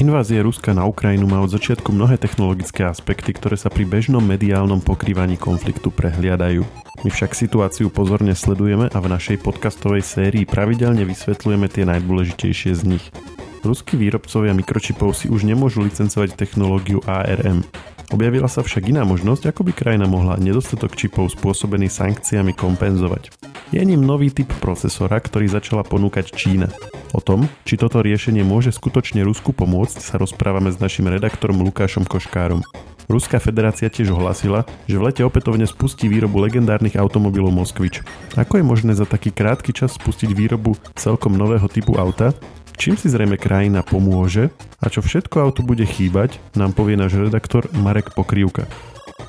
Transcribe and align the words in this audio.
Invázia 0.00 0.40
Ruska 0.40 0.72
na 0.72 0.88
Ukrajinu 0.88 1.28
má 1.28 1.44
od 1.44 1.52
začiatku 1.52 1.92
mnohé 1.92 2.16
technologické 2.16 2.88
aspekty, 2.88 3.36
ktoré 3.36 3.60
sa 3.60 3.68
pri 3.68 3.84
bežnom 3.84 4.24
mediálnom 4.24 4.80
pokrývaní 4.80 5.36
konfliktu 5.36 5.92
prehliadajú. 5.92 6.64
My 7.04 7.08
však 7.12 7.36
situáciu 7.36 7.92
pozorne 7.92 8.32
sledujeme 8.32 8.88
a 8.88 8.96
v 8.96 9.12
našej 9.12 9.44
podcastovej 9.44 10.00
sérii 10.00 10.48
pravidelne 10.48 11.04
vysvetľujeme 11.04 11.68
tie 11.68 11.84
najdôležitejšie 11.84 12.80
z 12.80 12.96
nich. 12.96 13.04
Ruskí 13.60 14.00
výrobcovia 14.00 14.56
mikročipov 14.56 15.12
si 15.12 15.28
už 15.28 15.44
nemôžu 15.44 15.84
licencovať 15.84 16.32
technológiu 16.32 17.04
ARM. 17.04 17.60
Objavila 18.10 18.50
sa 18.50 18.66
však 18.66 18.90
iná 18.90 19.06
možnosť, 19.06 19.54
ako 19.54 19.70
by 19.70 19.72
krajina 19.72 20.10
mohla 20.10 20.34
nedostatok 20.34 20.98
čipov 20.98 21.30
spôsobený 21.30 21.86
sankciami 21.86 22.58
kompenzovať. 22.58 23.30
Je 23.70 23.78
ním 23.86 24.02
nový 24.02 24.34
typ 24.34 24.50
procesora, 24.58 25.22
ktorý 25.22 25.46
začala 25.46 25.86
ponúkať 25.86 26.34
Čína. 26.34 26.74
O 27.14 27.22
tom, 27.22 27.46
či 27.62 27.78
toto 27.78 28.02
riešenie 28.02 28.42
môže 28.42 28.74
skutočne 28.74 29.22
Rusku 29.22 29.54
pomôcť, 29.54 30.02
sa 30.02 30.18
rozprávame 30.18 30.74
s 30.74 30.82
našim 30.82 31.06
redaktorom 31.06 31.62
Lukášom 31.62 32.02
Koškárom. 32.02 32.66
Ruská 33.10 33.42
federácia 33.42 33.90
tiež 33.90 34.14
ohlasila, 34.14 34.62
že 34.86 34.94
v 34.94 35.10
lete 35.10 35.22
opätovne 35.26 35.66
spustí 35.66 36.06
výrobu 36.06 36.38
legendárnych 36.42 36.94
automobilov 36.94 37.50
Moskvič. 37.50 38.06
Ako 38.38 38.62
je 38.62 38.64
možné 38.66 38.94
za 38.94 39.02
taký 39.02 39.34
krátky 39.34 39.74
čas 39.74 39.98
spustiť 39.98 40.30
výrobu 40.30 40.78
celkom 40.94 41.34
nového 41.34 41.66
typu 41.66 41.98
auta, 41.98 42.30
Čím 42.80 42.96
si 42.96 43.12
zrejme 43.12 43.36
krajina 43.36 43.84
pomôže 43.84 44.48
a 44.80 44.88
čo 44.88 45.04
všetko 45.04 45.36
autu 45.36 45.60
bude 45.60 45.84
chýbať, 45.84 46.40
nám 46.56 46.72
povie 46.72 46.96
náš 46.96 47.20
redaktor 47.20 47.68
Marek 47.76 48.16
Pokrývka. 48.16 48.64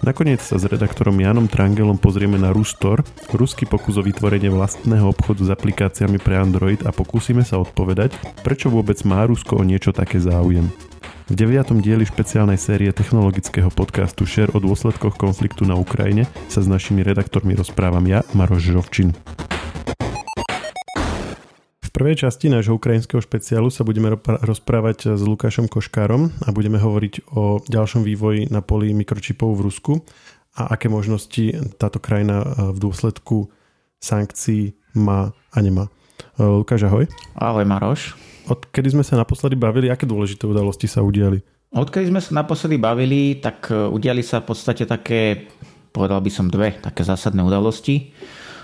Nakoniec 0.07 0.39
sa 0.39 0.55
s 0.55 0.63
redaktorom 0.63 1.19
Janom 1.19 1.51
Trangelom 1.51 1.99
pozrieme 1.99 2.39
na 2.39 2.55
Rustor, 2.55 3.03
ruský 3.35 3.67
pokus 3.67 3.99
o 3.99 4.07
vytvorenie 4.07 4.47
vlastného 4.47 5.03
obchodu 5.03 5.43
s 5.43 5.51
aplikáciami 5.51 6.15
pre 6.15 6.39
Android 6.39 6.79
a 6.87 6.95
pokúsime 6.95 7.43
sa 7.43 7.59
odpovedať, 7.59 8.16
prečo 8.39 8.71
vôbec 8.71 8.95
má 9.03 9.27
Rusko 9.27 9.59
o 9.59 9.67
niečo 9.67 9.91
také 9.91 10.23
záujem. 10.23 10.71
V 11.27 11.33
deviatom 11.36 11.83
dieli 11.83 12.08
špeciálnej 12.08 12.55
série 12.55 12.95
technologického 12.95 13.67
podcastu 13.67 14.23
Share 14.23 14.55
o 14.55 14.63
dôsledkoch 14.63 15.19
konfliktu 15.19 15.67
na 15.67 15.75
Ukrajine 15.75 16.23
sa 16.47 16.63
s 16.63 16.71
našimi 16.71 17.03
redaktormi 17.03 17.52
rozprávam 17.59 18.08
ja, 18.08 18.23
Maroš 18.31 18.71
Žovčin 18.71 19.11
prvej 22.02 22.25
časti 22.25 22.49
nášho 22.49 22.81
ukrajinského 22.81 23.21
špeciálu 23.21 23.69
sa 23.69 23.85
budeme 23.85 24.09
rozprávať 24.25 25.13
s 25.13 25.21
Lukášom 25.21 25.69
Koškárom 25.69 26.33
a 26.41 26.49
budeme 26.49 26.81
hovoriť 26.81 27.30
o 27.38 27.61
ďalšom 27.61 28.02
vývoji 28.02 28.49
na 28.49 28.66
poli 28.66 28.89
mikročipov 28.89 29.53
v 29.53 29.69
Rusku 29.69 30.02
a 30.58 30.73
aké 30.73 30.89
možnosti 30.89 31.53
táto 31.77 32.02
krajina 32.02 32.41
e, 32.41 32.73
v 32.73 32.77
dôsledku 32.81 33.53
sankcií 34.02 34.73
má 34.97 35.30
a 35.53 35.58
nemá. 35.61 35.93
E, 36.41 36.41
Lukáš, 36.41 36.89
ahoj. 36.89 37.05
Ahoj 37.38 37.69
Maroš. 37.69 38.17
Odkedy 38.49 38.97
sme 38.97 39.05
sa 39.05 39.13
naposledy 39.21 39.53
bavili, 39.53 39.93
aké 39.93 40.09
dôležité 40.09 40.49
udalosti 40.49 40.89
sa 40.89 41.05
udiali? 41.05 41.38
Odkedy 41.69 42.09
sme 42.09 42.17
sa 42.17 42.33
naposledy 42.33 42.81
bavili, 42.81 43.38
tak 43.38 43.69
e, 43.69 43.77
udiali 43.77 44.25
sa 44.25 44.41
v 44.41 44.49
podstate 44.49 44.89
také, 44.89 45.53
povedal 45.93 46.17
by 46.17 46.33
som 46.33 46.49
dve 46.49 46.81
také 46.81 47.05
zásadné 47.05 47.45
udalosti. 47.45 48.09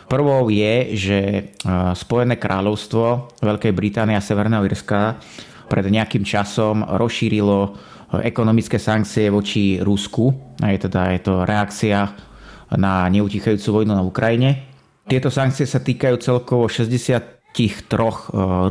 Prvou 0.07 0.47
je, 0.47 0.95
že 0.95 1.19
Spojené 1.99 2.39
kráľovstvo 2.39 3.35
Veľkej 3.43 3.75
Británie 3.75 4.15
a 4.15 4.23
Severného 4.23 4.63
Irska 4.63 5.19
pred 5.67 5.83
nejakým 5.83 6.23
časom 6.23 6.79
rozšírilo 6.79 7.75
ekonomické 8.23 8.79
sankcie 8.79 9.27
voči 9.27 9.83
Rusku. 9.83 10.31
Je, 10.63 10.79
teda, 10.79 11.11
je 11.11 11.21
to 11.27 11.43
reakcia 11.43 12.07
na 12.79 13.11
neutichajúcu 13.11 13.83
vojnu 13.83 13.91
na 13.91 14.03
Ukrajine. 14.07 14.71
Tieto 15.03 15.27
sankcie 15.27 15.67
sa 15.67 15.83
týkajú 15.83 16.15
celkovo 16.23 16.71
63 16.71 17.51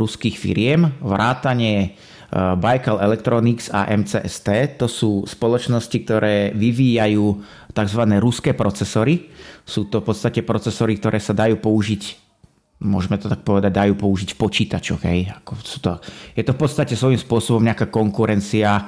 ruských 0.00 0.36
firiem, 0.40 0.88
vrátane 1.04 2.00
Baikal 2.36 3.00
Electronics 3.00 3.72
a 3.72 3.88
MCST. 3.88 4.78
To 4.82 4.86
sú 4.90 5.24
spoločnosti, 5.24 5.98
ktoré 6.04 6.52
vyvíjajú 6.52 7.24
tzv. 7.72 8.02
ruské 8.20 8.52
procesory. 8.52 9.32
Sú 9.64 9.88
to 9.88 10.04
v 10.04 10.12
podstate 10.12 10.44
procesory, 10.44 11.00
ktoré 11.00 11.16
sa 11.16 11.32
dajú 11.32 11.56
použiť 11.56 12.26
môžeme 12.76 13.16
to 13.16 13.32
tak 13.32 13.40
povedať, 13.40 13.72
dajú 13.72 13.96
použiť 13.96 14.36
v 14.36 14.40
počítačoch. 14.40 15.00
Hej. 15.08 15.32
Ako 15.32 15.52
sú 15.64 15.78
to, 15.80 15.96
je 16.36 16.44
to 16.44 16.52
v 16.52 16.60
podstate 16.60 16.92
svojím 16.92 17.16
spôsobom 17.16 17.64
nejaká 17.64 17.88
konkurencia 17.88 18.84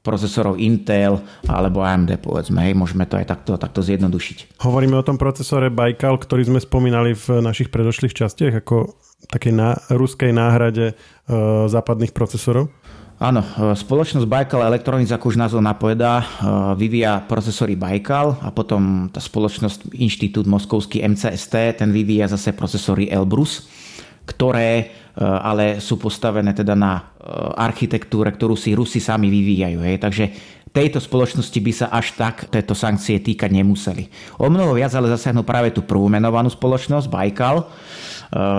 procesorov 0.00 0.56
Intel 0.56 1.20
alebo 1.44 1.84
AMD, 1.84 2.18
povedzme. 2.18 2.64
Hej. 2.66 2.74
Môžeme 2.74 3.06
to 3.06 3.20
aj 3.20 3.30
takto, 3.30 3.54
takto 3.60 3.84
zjednodušiť. 3.84 4.58
Hovoríme 4.64 4.98
o 4.98 5.06
tom 5.06 5.20
procesore 5.20 5.70
Baikal, 5.70 6.18
ktorý 6.18 6.50
sme 6.50 6.58
spomínali 6.58 7.14
v 7.14 7.38
našich 7.44 7.70
predošlých 7.70 8.16
častiach 8.16 8.66
ako 8.66 8.98
takej 9.28 9.52
na, 9.52 9.76
ruskej 9.92 10.32
náhrade 10.32 10.86
e, 10.90 10.94
západných 11.68 12.16
procesorov. 12.16 12.72
Áno, 13.20 13.44
e, 13.44 13.76
spoločnosť 13.76 14.24
Baikal 14.24 14.64
Electronics, 14.64 15.12
ako 15.12 15.28
už 15.28 15.36
názov 15.36 15.60
napovedá, 15.60 16.24
e, 16.24 16.26
vyvíja 16.80 17.20
procesory 17.28 17.76
Baikal 17.76 18.40
a 18.40 18.48
potom 18.48 19.12
tá 19.12 19.20
spoločnosť 19.20 19.92
Inštitút 19.92 20.48
Moskovský 20.48 21.04
MCST, 21.04 21.84
ten 21.84 21.92
vyvíja 21.92 22.32
zase 22.32 22.56
procesory 22.56 23.12
Elbrus, 23.12 23.68
ktoré 24.24 24.72
e, 24.72 24.84
ale 25.20 25.84
sú 25.84 26.00
postavené 26.00 26.56
teda 26.56 26.72
na 26.72 27.12
architektúre, 27.60 28.32
ktorú 28.32 28.56
si 28.56 28.72
Rusi 28.72 28.96
sami 28.96 29.28
vyvíjajú. 29.28 29.84
Hej. 29.84 29.96
Takže 30.00 30.24
tejto 30.72 31.04
spoločnosti 31.04 31.60
by 31.60 31.72
sa 31.76 31.86
až 31.92 32.16
tak 32.16 32.48
tieto 32.48 32.72
sankcie 32.72 33.20
týkať 33.20 33.52
nemuseli. 33.52 34.08
O 34.40 34.48
mnoho 34.48 34.72
viac 34.72 34.96
ale 34.96 35.12
zasiahnu 35.12 35.44
práve 35.44 35.76
tú 35.76 35.84
prvú 35.84 36.08
menovanú 36.08 36.48
spoločnosť 36.48 37.06
Baikal, 37.12 37.68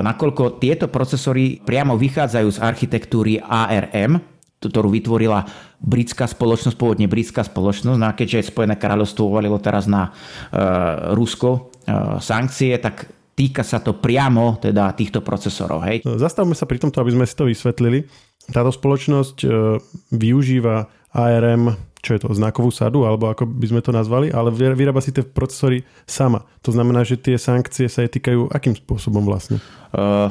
nakoľko 0.06 0.62
tieto 0.62 0.86
procesory 0.94 1.58
priamo 1.58 1.98
vychádzajú 1.98 2.48
z 2.54 2.60
architektúry 2.62 3.42
ARM, 3.42 4.31
ktorú 4.70 4.94
vytvorila 4.94 5.42
britská 5.82 6.30
spoločnosť, 6.30 6.78
pôvodne 6.78 7.10
britská 7.10 7.42
spoločnosť. 7.42 7.98
No 7.98 8.06
a 8.06 8.14
keďže 8.14 8.54
Spojené 8.54 8.78
kráľovstvo 8.78 9.26
uvalilo 9.26 9.58
teraz 9.58 9.90
na 9.90 10.14
uh, 10.14 11.18
Rusko 11.18 11.50
uh, 11.50 12.22
sankcie, 12.22 12.78
tak 12.78 13.10
týka 13.34 13.66
sa 13.66 13.82
to 13.82 13.98
priamo 13.98 14.62
teda 14.62 14.94
týchto 14.94 15.26
procesorov. 15.26 15.82
Hej. 15.90 16.06
Zastavme 16.22 16.54
sa 16.54 16.70
pri 16.70 16.78
tomto, 16.78 17.02
aby 17.02 17.18
sme 17.18 17.26
si 17.26 17.34
to 17.34 17.50
vysvetlili. 17.50 18.06
Táto 18.54 18.70
spoločnosť 18.70 19.38
uh, 19.44 19.82
využíva 20.14 20.86
ARM, 21.12 21.74
čo 22.02 22.18
je 22.18 22.22
to, 22.22 22.30
znakovú 22.34 22.70
sadu, 22.70 23.06
alebo 23.06 23.30
ako 23.30 23.46
by 23.46 23.66
sme 23.66 23.82
to 23.82 23.94
nazvali, 23.94 24.34
ale 24.34 24.54
vyrába 24.54 25.02
si 25.02 25.14
tie 25.14 25.22
procesory 25.22 25.86
sama. 26.06 26.46
To 26.66 26.74
znamená, 26.74 27.06
že 27.06 27.18
tie 27.18 27.38
sankcie 27.38 27.86
sa 27.90 28.02
jej 28.02 28.10
týkajú 28.10 28.50
akým 28.50 28.74
spôsobom 28.74 29.22
vlastne? 29.22 29.62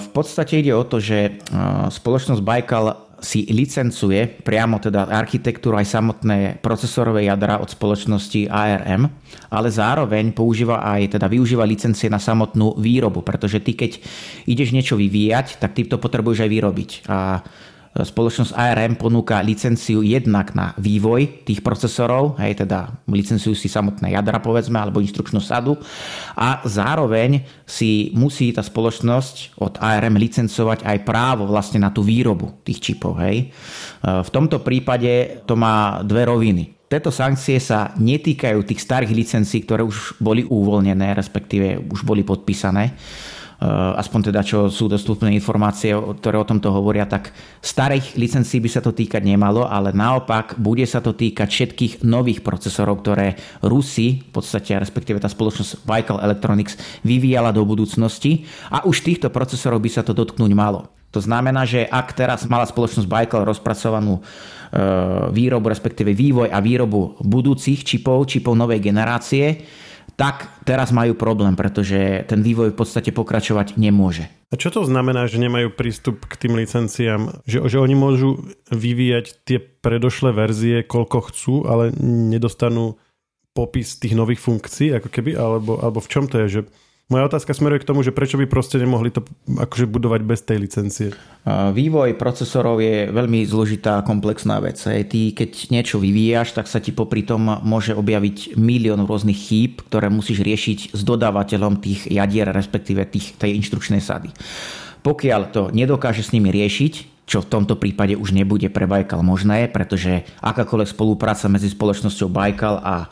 V 0.01 0.09
podstate 0.11 0.59
ide 0.59 0.75
o 0.75 0.83
to, 0.83 0.99
že 0.99 1.39
spoločnosť 1.95 2.43
Baikal 2.43 3.10
si 3.21 3.47
licencuje 3.49 4.27
priamo 4.41 4.81
teda 4.81 5.09
architektúru 5.09 5.77
aj 5.77 5.87
samotné 5.89 6.39
procesorové 6.61 7.29
jadra 7.29 7.61
od 7.61 7.69
spoločnosti 7.69 8.49
ARM, 8.49 9.07
ale 9.53 9.69
zároveň 9.69 10.33
používa 10.33 10.83
aj, 10.83 11.21
teda 11.21 11.29
využíva 11.29 11.69
licencie 11.69 12.09
na 12.09 12.19
samotnú 12.19 12.77
výrobu, 12.81 13.21
pretože 13.21 13.61
ty 13.61 13.77
keď 13.77 14.01
ideš 14.49 14.73
niečo 14.73 14.97
vyvíjať, 14.97 15.61
tak 15.61 15.77
ty 15.77 15.87
to 15.87 16.01
potrebuješ 16.01 16.45
aj 16.45 16.51
vyrobiť. 16.51 16.91
A 17.09 17.45
Spoločnosť 17.91 18.55
ARM 18.55 18.95
ponúka 18.95 19.43
licenciu 19.43 20.07
jednak 20.07 20.55
na 20.55 20.71
vývoj 20.79 21.43
tých 21.43 21.59
procesorov, 21.59 22.39
hej, 22.39 22.63
teda 22.63 22.87
licenciujú 23.11 23.59
si 23.59 23.67
samotné 23.67 24.15
jadra 24.15 24.39
povedzme, 24.39 24.79
alebo 24.79 25.03
inštrukčnú 25.03 25.43
sadu 25.43 25.75
a 26.39 26.63
zároveň 26.63 27.43
si 27.67 28.15
musí 28.15 28.55
tá 28.55 28.63
spoločnosť 28.63 29.59
od 29.59 29.83
ARM 29.83 30.23
licencovať 30.23 30.87
aj 30.87 30.99
právo 31.03 31.51
vlastne 31.51 31.83
na 31.83 31.91
tú 31.91 32.07
výrobu 32.07 32.63
tých 32.63 32.79
čipov. 32.79 33.19
Hej. 33.27 33.51
V 34.07 34.31
tomto 34.31 34.63
prípade 34.63 35.43
to 35.43 35.59
má 35.59 35.99
dve 36.07 36.31
roviny. 36.31 36.87
Tieto 36.87 37.11
sankcie 37.11 37.59
sa 37.59 37.91
netýkajú 37.99 38.67
tých 38.71 38.87
starých 38.87 39.15
licencií, 39.15 39.67
ktoré 39.67 39.83
už 39.83 40.23
boli 40.23 40.47
uvoľnené, 40.47 41.19
respektíve 41.19 41.91
už 41.91 42.07
boli 42.07 42.23
podpísané 42.23 42.95
aspoň 43.61 44.33
teda 44.33 44.41
čo 44.41 44.73
sú 44.73 44.89
dostupné 44.89 45.37
informácie, 45.37 45.93
ktoré 45.93 46.41
o 46.41 46.49
tomto 46.49 46.73
hovoria, 46.73 47.05
tak 47.05 47.37
starých 47.61 48.17
licencií 48.17 48.57
by 48.57 48.71
sa 48.73 48.81
to 48.81 48.97
týkať 48.97 49.21
nemalo, 49.21 49.69
ale 49.69 49.93
naopak 49.93 50.57
bude 50.57 50.89
sa 50.89 51.05
to 51.05 51.13
týkať 51.13 51.49
všetkých 51.49 51.93
nových 52.01 52.41
procesorov, 52.41 53.05
ktoré 53.05 53.37
Rusi, 53.61 54.25
v 54.25 54.31
podstate 54.33 54.81
respektíve 54.81 55.21
tá 55.21 55.29
spoločnosť 55.29 55.85
Baikal 55.85 56.25
Electronics 56.25 56.81
vyvíjala 57.05 57.53
do 57.53 57.69
budúcnosti 57.69 58.49
a 58.73 58.89
už 58.89 59.05
týchto 59.05 59.29
procesorov 59.29 59.85
by 59.85 59.91
sa 59.93 60.01
to 60.01 60.17
dotknúť 60.17 60.53
malo. 60.57 60.89
To 61.13 61.21
znamená, 61.21 61.69
že 61.69 61.85
ak 61.85 62.17
teraz 62.17 62.49
mala 62.49 62.65
spoločnosť 62.65 63.05
Baikal 63.05 63.45
rozpracovanú 63.45 64.19
eh, 64.19 64.25
výrobu, 65.37 65.69
respektíve 65.69 66.17
vývoj 66.17 66.49
a 66.49 66.65
výrobu 66.65 67.21
budúcich 67.21 67.85
čipov, 67.85 68.25
čipov 68.25 68.57
novej 68.57 68.81
generácie, 68.81 69.61
tak 70.21 70.53
teraz 70.69 70.93
majú 70.93 71.17
problém, 71.17 71.57
pretože 71.57 72.29
ten 72.29 72.45
vývoj 72.45 72.77
v 72.77 72.79
podstate 72.85 73.09
pokračovať 73.09 73.81
nemôže. 73.81 74.29
A 74.53 74.61
čo 74.61 74.69
to 74.69 74.85
znamená, 74.85 75.25
že 75.25 75.41
nemajú 75.41 75.73
prístup 75.73 76.29
k 76.29 76.37
tým 76.37 76.61
licenciám? 76.61 77.41
Že, 77.49 77.73
že 77.73 77.77
oni 77.81 77.97
môžu 77.97 78.45
vyvíjať 78.69 79.49
tie 79.49 79.57
predošlé 79.57 80.37
verzie, 80.37 80.85
koľko 80.85 81.33
chcú, 81.33 81.55
ale 81.65 81.97
nedostanú 82.05 83.01
popis 83.57 83.97
tých 83.97 84.13
nových 84.13 84.45
funkcií, 84.45 84.93
ako 85.01 85.09
keby? 85.09 85.41
Alebo, 85.41 85.81
alebo 85.81 86.05
v 86.05 86.11
čom 86.13 86.29
to 86.29 86.37
je? 86.45 86.61
Že 86.61 86.61
Moja 87.11 87.27
otázka 87.27 87.51
smeruje 87.51 87.83
k 87.83 87.91
tomu, 87.91 88.07
že 88.07 88.15
prečo 88.15 88.39
by 88.39 88.47
proste 88.47 88.79
nemohli 88.79 89.11
to 89.11 89.27
akože 89.51 89.91
budovať 89.91 90.21
bez 90.23 90.47
tej 90.47 90.63
licencie? 90.63 91.07
Vývoj 91.51 92.15
procesorov 92.15 92.79
je 92.79 93.11
veľmi 93.11 93.43
zložitá 93.51 93.99
komplexná 94.07 94.63
vec. 94.63 94.79
Ty, 94.79 95.21
keď 95.35 95.75
niečo 95.75 95.99
vyvíjaš, 95.99 96.55
tak 96.55 96.71
sa 96.71 96.79
ti 96.79 96.95
popri 96.95 97.27
tom 97.27 97.51
môže 97.67 97.99
objaviť 97.99 98.55
milión 98.55 99.03
rôznych 99.11 99.35
chýb, 99.35 99.83
ktoré 99.91 100.07
musíš 100.07 100.47
riešiť 100.47 100.95
s 100.95 101.01
dodávateľom 101.03 101.83
tých 101.83 102.07
jadier, 102.07 102.47
respektíve 102.47 103.03
tých, 103.11 103.35
tej 103.35 103.59
inštrukčnej 103.59 103.99
sady. 103.99 104.31
Pokiaľ 105.03 105.43
to 105.51 105.63
nedokáže 105.75 106.23
s 106.23 106.31
nimi 106.31 106.55
riešiť, 106.55 107.27
čo 107.27 107.43
v 107.43 107.51
tomto 107.51 107.75
prípade 107.75 108.15
už 108.15 108.31
nebude 108.31 108.71
pre 108.71 108.87
Baikal 108.87 109.27
možné, 109.27 109.67
pretože 109.67 110.23
akákoľvek 110.47 110.95
spolupráca 110.95 111.51
medzi 111.51 111.75
spoločnosťou 111.75 112.31
Baikal 112.31 112.79
a 112.79 113.11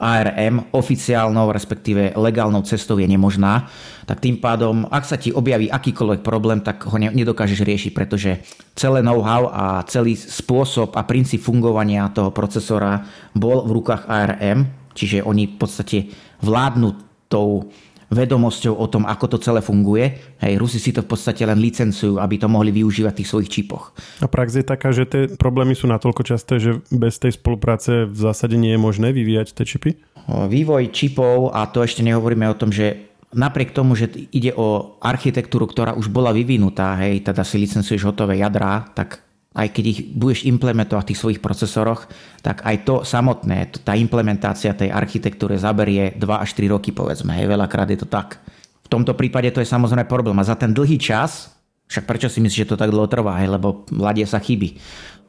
ARM 0.00 0.72
oficiálnou, 0.72 1.52
respektíve 1.52 2.16
legálnou 2.16 2.64
cestou 2.64 2.96
je 2.96 3.04
nemožná, 3.04 3.68
tak 4.08 4.24
tým 4.24 4.40
pádom, 4.40 4.88
ak 4.88 5.04
sa 5.04 5.20
ti 5.20 5.30
objaví 5.30 5.68
akýkoľvek 5.68 6.24
problém, 6.24 6.64
tak 6.64 6.88
ho 6.88 6.96
nedokážeš 6.96 7.60
riešiť, 7.60 7.92
pretože 7.92 8.40
celé 8.72 9.04
know-how 9.04 9.52
a 9.52 9.84
celý 9.84 10.16
spôsob 10.16 10.96
a 10.96 11.04
princíp 11.04 11.44
fungovania 11.44 12.08
toho 12.10 12.32
procesora 12.32 13.04
bol 13.36 13.68
v 13.68 13.76
rukách 13.76 14.08
ARM, 14.08 14.66
čiže 14.96 15.20
oni 15.22 15.52
v 15.52 15.56
podstate 15.60 15.98
vládnu 16.40 16.96
tou 17.30 17.70
vedomosťou 18.10 18.74
o 18.74 18.86
tom, 18.90 19.06
ako 19.06 19.36
to 19.36 19.38
celé 19.38 19.62
funguje. 19.62 20.36
Hej, 20.42 20.58
Rusi 20.58 20.82
si 20.82 20.90
to 20.90 21.06
v 21.06 21.10
podstate 21.14 21.46
len 21.46 21.62
licencujú, 21.62 22.18
aby 22.18 22.36
to 22.36 22.50
mohli 22.50 22.74
využívať 22.74 23.12
v 23.14 23.18
tých 23.22 23.30
svojich 23.30 23.50
čipoch. 23.50 23.94
A 24.20 24.26
prax 24.26 24.58
je 24.58 24.66
taká, 24.66 24.90
že 24.90 25.06
tie 25.06 25.22
problémy 25.38 25.78
sú 25.78 25.86
natoľko 25.86 26.26
časté, 26.26 26.58
že 26.58 26.82
bez 26.90 27.22
tej 27.22 27.38
spolupráce 27.38 28.04
v 28.10 28.18
zásade 28.18 28.58
nie 28.58 28.74
je 28.74 28.80
možné 28.82 29.14
vyvíjať 29.14 29.54
tie 29.54 29.64
čipy? 29.64 29.90
Vývoj 30.28 30.90
čipov, 30.90 31.54
a 31.54 31.64
to 31.70 31.86
ešte 31.86 32.02
nehovoríme 32.02 32.44
o 32.50 32.58
tom, 32.58 32.74
že 32.74 33.10
napriek 33.30 33.70
tomu, 33.70 33.94
že 33.94 34.10
ide 34.34 34.50
o 34.58 34.98
architektúru, 34.98 35.70
ktorá 35.70 35.94
už 35.94 36.10
bola 36.10 36.34
vyvinutá, 36.34 36.98
hej, 36.98 37.22
teda 37.22 37.46
si 37.46 37.62
licencuješ 37.62 38.02
hotové 38.10 38.42
jadrá, 38.42 38.90
tak 38.90 39.22
aj 39.50 39.68
keď 39.74 39.84
ich 39.86 40.00
budeš 40.14 40.46
implementovať 40.46 41.02
v 41.02 41.10
tých 41.10 41.20
svojich 41.20 41.42
procesoroch, 41.42 42.06
tak 42.38 42.62
aj 42.62 42.76
to 42.86 42.94
samotné, 43.02 43.82
tá 43.82 43.98
implementácia 43.98 44.70
tej 44.78 44.94
architektúry 44.94 45.58
zaberie 45.58 46.14
2 46.14 46.22
až 46.22 46.50
3 46.54 46.70
roky, 46.70 46.94
povedzme. 46.94 47.34
Hej, 47.34 47.50
veľakrát 47.50 47.90
je 47.90 47.98
to 47.98 48.06
tak. 48.06 48.38
V 48.86 48.88
tomto 48.88 49.18
prípade 49.18 49.50
to 49.50 49.58
je 49.58 49.66
samozrejme 49.66 50.06
problém. 50.06 50.38
A 50.38 50.46
za 50.46 50.54
ten 50.54 50.70
dlhý 50.70 51.02
čas, 51.02 51.50
však 51.90 52.06
prečo 52.06 52.30
si 52.30 52.38
myslíš, 52.38 52.62
že 52.64 52.70
to 52.70 52.80
tak 52.80 52.94
dlho 52.94 53.10
trvá, 53.10 53.42
hej, 53.42 53.50
lebo 53.50 53.82
ladie 53.90 54.24
sa 54.24 54.38
chyby 54.38 54.78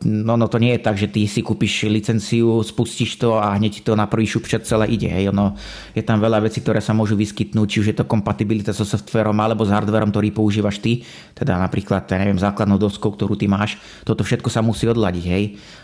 no, 0.06 0.38
no 0.38 0.50
to 0.50 0.58
nie 0.58 0.78
je 0.78 0.82
tak, 0.82 0.96
že 0.98 1.08
ty 1.10 1.26
si 1.30 1.46
kúpiš 1.46 1.86
licenciu, 1.88 2.62
spustíš 2.66 3.22
to 3.22 3.38
a 3.38 3.54
hneď 3.58 3.86
to 3.86 3.94
na 3.94 4.10
prvý 4.10 4.26
šupčat 4.26 4.66
celé 4.66 4.90
ide. 4.90 5.10
Hej. 5.10 5.30
Ono, 5.34 5.58
je 5.94 6.02
tam 6.02 6.18
veľa 6.18 6.42
vecí, 6.42 6.62
ktoré 6.62 6.82
sa 6.82 6.98
môžu 6.98 7.14
vyskytnúť, 7.18 7.68
či 7.70 7.78
už 7.82 7.88
je 7.94 7.98
to 8.02 8.10
kompatibilita 8.10 8.74
so 8.74 8.86
softverom 8.86 9.38
alebo 9.38 9.66
s 9.66 9.72
hardverom, 9.74 10.10
ktorý 10.10 10.34
používaš 10.34 10.82
ty, 10.82 11.06
teda 11.38 11.58
napríklad, 11.62 12.10
ja 12.10 12.18
neviem, 12.18 12.38
základnou 12.42 12.82
doskou, 12.82 13.14
ktorú 13.14 13.38
ty 13.38 13.46
máš. 13.46 13.78
Toto 14.02 14.26
všetko 14.26 14.50
sa 14.50 14.66
musí 14.66 14.90
odladiť. 14.90 15.26
Hej. 15.30 15.44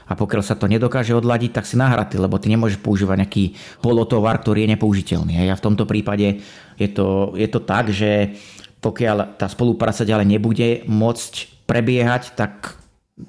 A 0.09 0.15
pokiaľ 0.17 0.41
sa 0.41 0.55
to 0.57 0.65
nedokáže 0.65 1.13
odladiť, 1.13 1.51
tak 1.53 1.69
si 1.69 1.77
nahratý, 1.77 2.17
lebo 2.17 2.39
ty 2.41 2.49
nemôžeš 2.49 2.81
používať 2.81 3.27
nejaký 3.27 3.43
polotovar, 3.83 4.39
ktorý 4.41 4.65
je 4.65 4.71
nepoužiteľný. 4.77 5.33
Hej. 5.45 5.49
A 5.53 5.59
v 5.59 5.65
tomto 5.65 5.85
prípade 5.85 6.41
je 6.77 6.89
to, 6.89 7.35
je 7.35 7.47
to 7.49 7.59
tak, 7.61 7.91
že 7.93 8.37
pokiaľ 8.81 9.39
tá 9.41 9.49
spolupráca 9.49 10.05
ďalej 10.05 10.27
nebude 10.27 10.67
môcť 10.85 11.65
prebiehať, 11.67 12.37
tak 12.37 12.77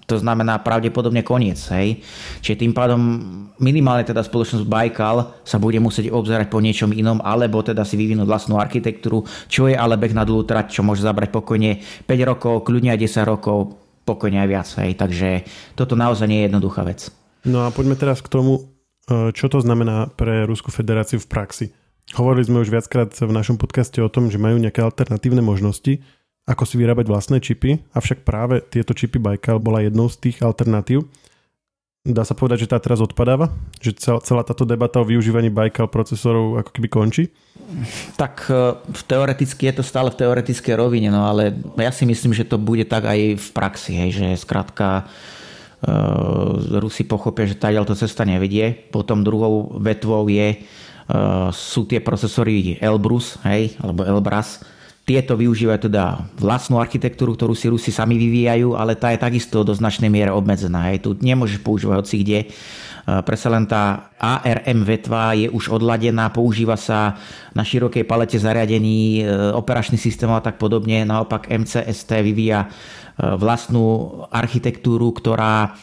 to 0.04 0.20
znamená 0.20 0.60
pravdepodobne 0.60 1.24
koniec. 1.24 1.56
Hej? 1.72 2.04
Čiže 2.44 2.60
tým 2.60 2.72
pádom 2.76 3.00
minimálne 3.56 4.04
teda 4.04 4.20
spoločnosť 4.20 4.68
Baikal 4.68 5.40
sa 5.48 5.56
bude 5.56 5.80
musieť 5.80 6.12
obzerať 6.12 6.52
po 6.52 6.60
niečom 6.60 6.92
inom, 6.92 7.24
alebo 7.24 7.64
teda 7.64 7.88
si 7.88 7.96
vyvinúť 7.96 8.28
vlastnú 8.28 8.60
architektúru, 8.60 9.24
čo 9.48 9.64
je 9.64 9.72
ale 9.72 9.96
beh 9.96 10.12
na 10.12 10.28
dlhú 10.28 10.44
trať, 10.44 10.76
čo 10.76 10.84
môže 10.84 11.00
zabrať 11.00 11.32
pokojne 11.32 11.80
5 12.04 12.28
rokov, 12.28 12.68
kľudne 12.68 12.92
aj 12.92 13.00
10 13.00 13.24
rokov, 13.24 13.80
pokojne 14.04 14.44
aj 14.44 14.48
viac. 14.48 14.68
Hej? 14.84 14.92
Takže 15.00 15.28
toto 15.72 15.96
naozaj 15.96 16.28
nie 16.28 16.44
je 16.44 16.46
jednoduchá 16.52 16.84
vec. 16.84 17.08
No 17.48 17.64
a 17.64 17.72
poďme 17.72 17.96
teraz 17.96 18.20
k 18.20 18.28
tomu, 18.28 18.68
e, 19.08 19.32
čo 19.32 19.48
to 19.48 19.64
znamená 19.64 20.12
pre 20.12 20.44
Rusku 20.44 20.68
federáciu 20.68 21.16
v 21.16 21.30
praxi. 21.32 21.66
Hovorili 22.16 22.48
sme 22.48 22.64
už 22.64 22.72
viackrát 22.72 23.12
v 23.12 23.32
našom 23.32 23.60
podcaste 23.60 24.00
o 24.00 24.08
tom, 24.08 24.32
že 24.32 24.40
majú 24.40 24.56
nejaké 24.56 24.80
alternatívne 24.80 25.44
možnosti, 25.44 26.00
ako 26.48 26.64
si 26.64 26.80
vyrábať 26.80 27.04
vlastné 27.04 27.44
čipy, 27.44 27.84
avšak 27.92 28.24
práve 28.24 28.64
tieto 28.64 28.96
čipy 28.96 29.20
Baikal 29.20 29.60
bola 29.60 29.84
jednou 29.84 30.08
z 30.08 30.16
tých 30.16 30.40
alternatív. 30.40 31.04
Dá 32.08 32.24
sa 32.24 32.32
povedať, 32.32 32.64
že 32.64 32.72
tá 32.72 32.80
teraz 32.80 33.04
odpadáva? 33.04 33.52
Že 33.84 34.24
celá 34.24 34.40
táto 34.40 34.64
debata 34.64 34.96
o 34.96 35.04
využívaní 35.04 35.52
Baikal 35.52 35.92
procesorov 35.92 36.56
ako 36.56 36.70
keby 36.72 36.88
končí? 36.88 37.24
Tak 38.16 38.48
e, 38.48 38.80
teoreticky 39.04 39.68
je 39.68 39.74
to 39.76 39.84
stále 39.84 40.08
v 40.08 40.24
teoretickej 40.24 40.72
rovine, 40.72 41.12
no 41.12 41.28
ale 41.28 41.52
ja 41.76 41.92
si 41.92 42.08
myslím, 42.08 42.32
že 42.32 42.48
to 42.48 42.56
bude 42.56 42.88
tak 42.88 43.04
aj 43.04 43.36
v 43.36 43.48
praxi, 43.52 43.92
hej, 43.92 44.10
že 44.16 44.26
skrátka 44.40 45.04
uh, 45.04 46.80
Rusi 46.80 47.04
pochopia, 47.04 47.44
že 47.44 47.60
tá 47.60 47.68
to 47.84 47.92
cesta 47.92 48.24
nevedie. 48.24 48.72
Potom 48.72 49.20
druhou 49.20 49.76
vetvou 49.76 50.24
je, 50.32 50.64
sú 51.54 51.88
tie 51.88 52.04
procesory 52.04 52.76
Elbrus, 52.84 53.40
hej, 53.48 53.80
alebo 53.80 54.04
Elbras, 54.04 54.60
tieto 55.08 55.40
využívajú 55.40 55.88
teda 55.88 56.20
vlastnú 56.36 56.76
architektúru, 56.76 57.32
ktorú 57.32 57.56
si 57.56 57.72
Rusi 57.72 57.88
sami 57.88 58.20
vyvíjajú, 58.20 58.76
ale 58.76 58.92
tá 58.92 59.08
je 59.08 59.24
takisto 59.24 59.64
do 59.64 59.72
značnej 59.72 60.12
miere 60.12 60.36
obmedzená. 60.36 60.92
Hej. 60.92 61.08
Tu 61.08 61.10
nemôžeš 61.24 61.64
používať 61.64 61.96
hoci 61.96 62.16
kde. 62.20 62.38
E, 62.44 62.46
Presa 63.24 63.48
len 63.48 63.64
tá 63.64 64.12
ARM 64.20 64.84
vetva 64.84 65.32
je 65.32 65.48
už 65.48 65.72
odladená, 65.72 66.28
používa 66.28 66.76
sa 66.76 67.16
na 67.56 67.64
širokej 67.64 68.04
palete 68.04 68.36
zariadení, 68.36 69.24
e, 69.24 69.56
operačný 69.56 69.96
systém 69.96 70.28
a 70.28 70.44
tak 70.44 70.60
podobne. 70.60 71.08
Naopak 71.08 71.48
MCST 71.48 72.20
vyvíja 72.20 72.68
vlastnú 73.18 74.14
architektúru, 74.30 75.10
ktorá 75.10 75.74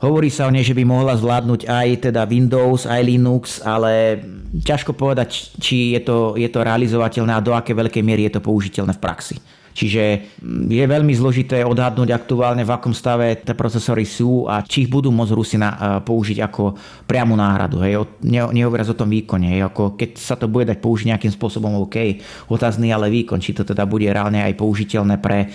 Hovorí 0.00 0.32
sa 0.32 0.48
o 0.48 0.54
nej, 0.54 0.64
že 0.64 0.72
by 0.72 0.80
mohla 0.88 1.12
zvládnuť 1.12 1.68
aj 1.68 2.08
teda 2.08 2.24
Windows, 2.24 2.88
aj 2.88 3.04
Linux, 3.04 3.60
ale 3.60 4.16
ťažko 4.64 4.96
povedať, 4.96 5.52
či 5.60 5.92
je 5.92 6.00
to, 6.00 6.40
je 6.40 6.48
to 6.48 6.64
realizovateľné 6.64 7.36
a 7.36 7.44
do 7.44 7.52
aké 7.52 7.76
veľkej 7.76 8.00
miery 8.00 8.24
je 8.24 8.40
to 8.40 8.40
použiteľné 8.40 8.96
v 8.96 9.02
praxi. 9.04 9.36
Čiže 9.70 10.36
mm, 10.42 10.66
je 10.70 10.84
veľmi 10.84 11.12
zložité 11.14 11.62
odhadnúť 11.62 12.10
aktuálne, 12.10 12.66
v 12.66 12.74
akom 12.74 12.94
stave 12.94 13.38
tie 13.38 13.54
procesory 13.54 14.02
sú 14.04 14.50
a 14.50 14.62
či 14.66 14.86
ich 14.86 14.90
budú 14.90 15.14
môcť 15.14 15.32
Rusina 15.34 15.68
použiť 16.02 16.38
ako 16.42 16.74
priamu 17.06 17.38
náhradu. 17.38 17.82
Hej. 17.82 18.06
Ne, 18.26 18.42
nehovoriac 18.50 18.90
o 18.90 18.98
tom 18.98 19.10
výkone. 19.10 19.56
Hej. 19.56 19.70
Ako 19.70 19.94
keď 19.94 20.10
sa 20.18 20.34
to 20.34 20.50
bude 20.50 20.66
dať 20.66 20.78
použiť 20.82 21.14
nejakým 21.14 21.32
spôsobom, 21.32 21.78
OK, 21.82 22.20
otázny 22.50 22.90
ale 22.90 23.12
výkon, 23.12 23.38
či 23.38 23.54
to 23.54 23.62
teda 23.62 23.86
bude 23.86 24.06
reálne 24.10 24.42
aj 24.42 24.58
použiteľné 24.58 25.22
pre 25.22 25.46
e, 25.46 25.48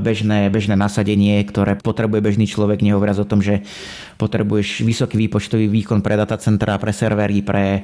bežné, 0.00 0.48
bežné 0.48 0.74
nasadenie, 0.74 1.40
ktoré 1.44 1.76
potrebuje 1.76 2.20
bežný 2.24 2.46
človek, 2.48 2.80
nehovoriac 2.80 3.20
o 3.20 3.28
tom, 3.28 3.44
že 3.44 3.62
potrebuješ 4.16 4.84
vysoký 4.84 5.16
výpočtový 5.16 5.68
výkon 5.68 6.04
pre 6.04 6.16
datacentra, 6.16 6.76
pre 6.76 6.92
servery, 6.92 7.40
pre 7.44 7.64
e, 7.72 7.80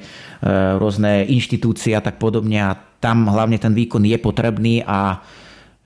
rôzne 0.76 1.24
inštitúcie 1.28 1.96
a 1.96 2.04
tak 2.04 2.20
podobne 2.20 2.60
a 2.60 2.76
tam 3.00 3.28
hlavne 3.28 3.60
ten 3.60 3.76
výkon 3.76 4.02
je 4.04 4.18
potrebný 4.18 4.82
a 4.84 5.20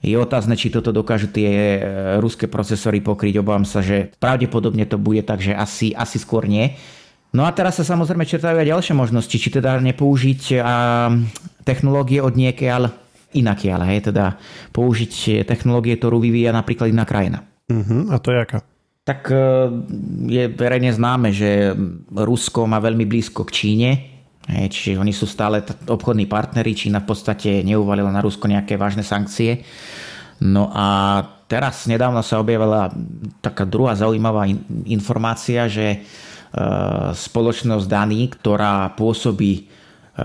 je 0.00 0.16
otázne, 0.16 0.56
či 0.56 0.72
toto 0.72 0.96
dokážu 0.96 1.28
tie 1.28 1.76
e, 1.76 1.80
ruské 2.20 2.48
procesory 2.48 3.04
pokryť. 3.04 3.44
Obávam 3.44 3.68
sa, 3.68 3.84
že 3.84 4.16
pravdepodobne 4.16 4.88
to 4.88 4.96
bude 4.96 5.20
tak, 5.28 5.44
že 5.44 5.52
asi, 5.52 5.92
asi 5.92 6.16
skôr 6.16 6.48
nie. 6.48 6.72
No 7.30 7.46
a 7.46 7.52
teraz 7.52 7.78
sa 7.78 7.84
samozrejme 7.86 8.26
čertajú 8.26 8.58
aj 8.58 8.70
ďalšie 8.72 8.94
možnosti, 8.96 9.36
či 9.36 9.48
teda 9.52 9.78
nepoužiť 9.78 10.42
a, 10.58 10.76
technológie 11.62 12.18
od 12.24 12.34
niekiaľ 12.34 12.90
inakiaľ, 13.30 13.86
hej, 13.86 14.10
teda 14.10 14.34
použiť 14.74 15.46
technológie, 15.46 15.94
ktorú 15.94 16.18
vyvíja 16.18 16.50
napríklad 16.50 16.90
iná 16.90 17.06
krajina. 17.06 17.46
Uh-huh, 17.70 18.10
a 18.10 18.18
to 18.18 18.34
je 18.34 18.38
aká? 18.42 18.58
Tak 19.06 19.30
e, 19.30 19.38
je 20.26 20.44
verejne 20.50 20.90
známe, 20.90 21.30
že 21.30 21.70
Rusko 22.10 22.66
má 22.66 22.82
veľmi 22.82 23.06
blízko 23.06 23.46
k 23.46 23.54
Číne, 23.54 23.90
Čiže 24.50 24.98
oni 24.98 25.14
sú 25.14 25.30
stále 25.30 25.62
obchodní 25.86 26.26
partneri, 26.26 26.74
Čína 26.74 27.06
v 27.06 27.14
podstate 27.14 27.62
neuvalila 27.62 28.10
na 28.10 28.18
Rusko 28.18 28.50
nejaké 28.50 28.74
vážne 28.74 29.06
sankcie. 29.06 29.62
No 30.42 30.72
a 30.74 31.20
teraz 31.46 31.86
nedávno 31.86 32.24
sa 32.24 32.40
objavila 32.42 32.90
taká 33.44 33.62
druhá 33.68 33.94
zaujímavá 33.94 34.48
informácia, 34.88 35.68
že 35.70 35.86
e, 35.94 35.98
spoločnosť 37.12 37.86
Daní, 37.86 38.26
ktorá 38.32 38.90
pôsobí 38.96 39.52
e, 39.54 39.62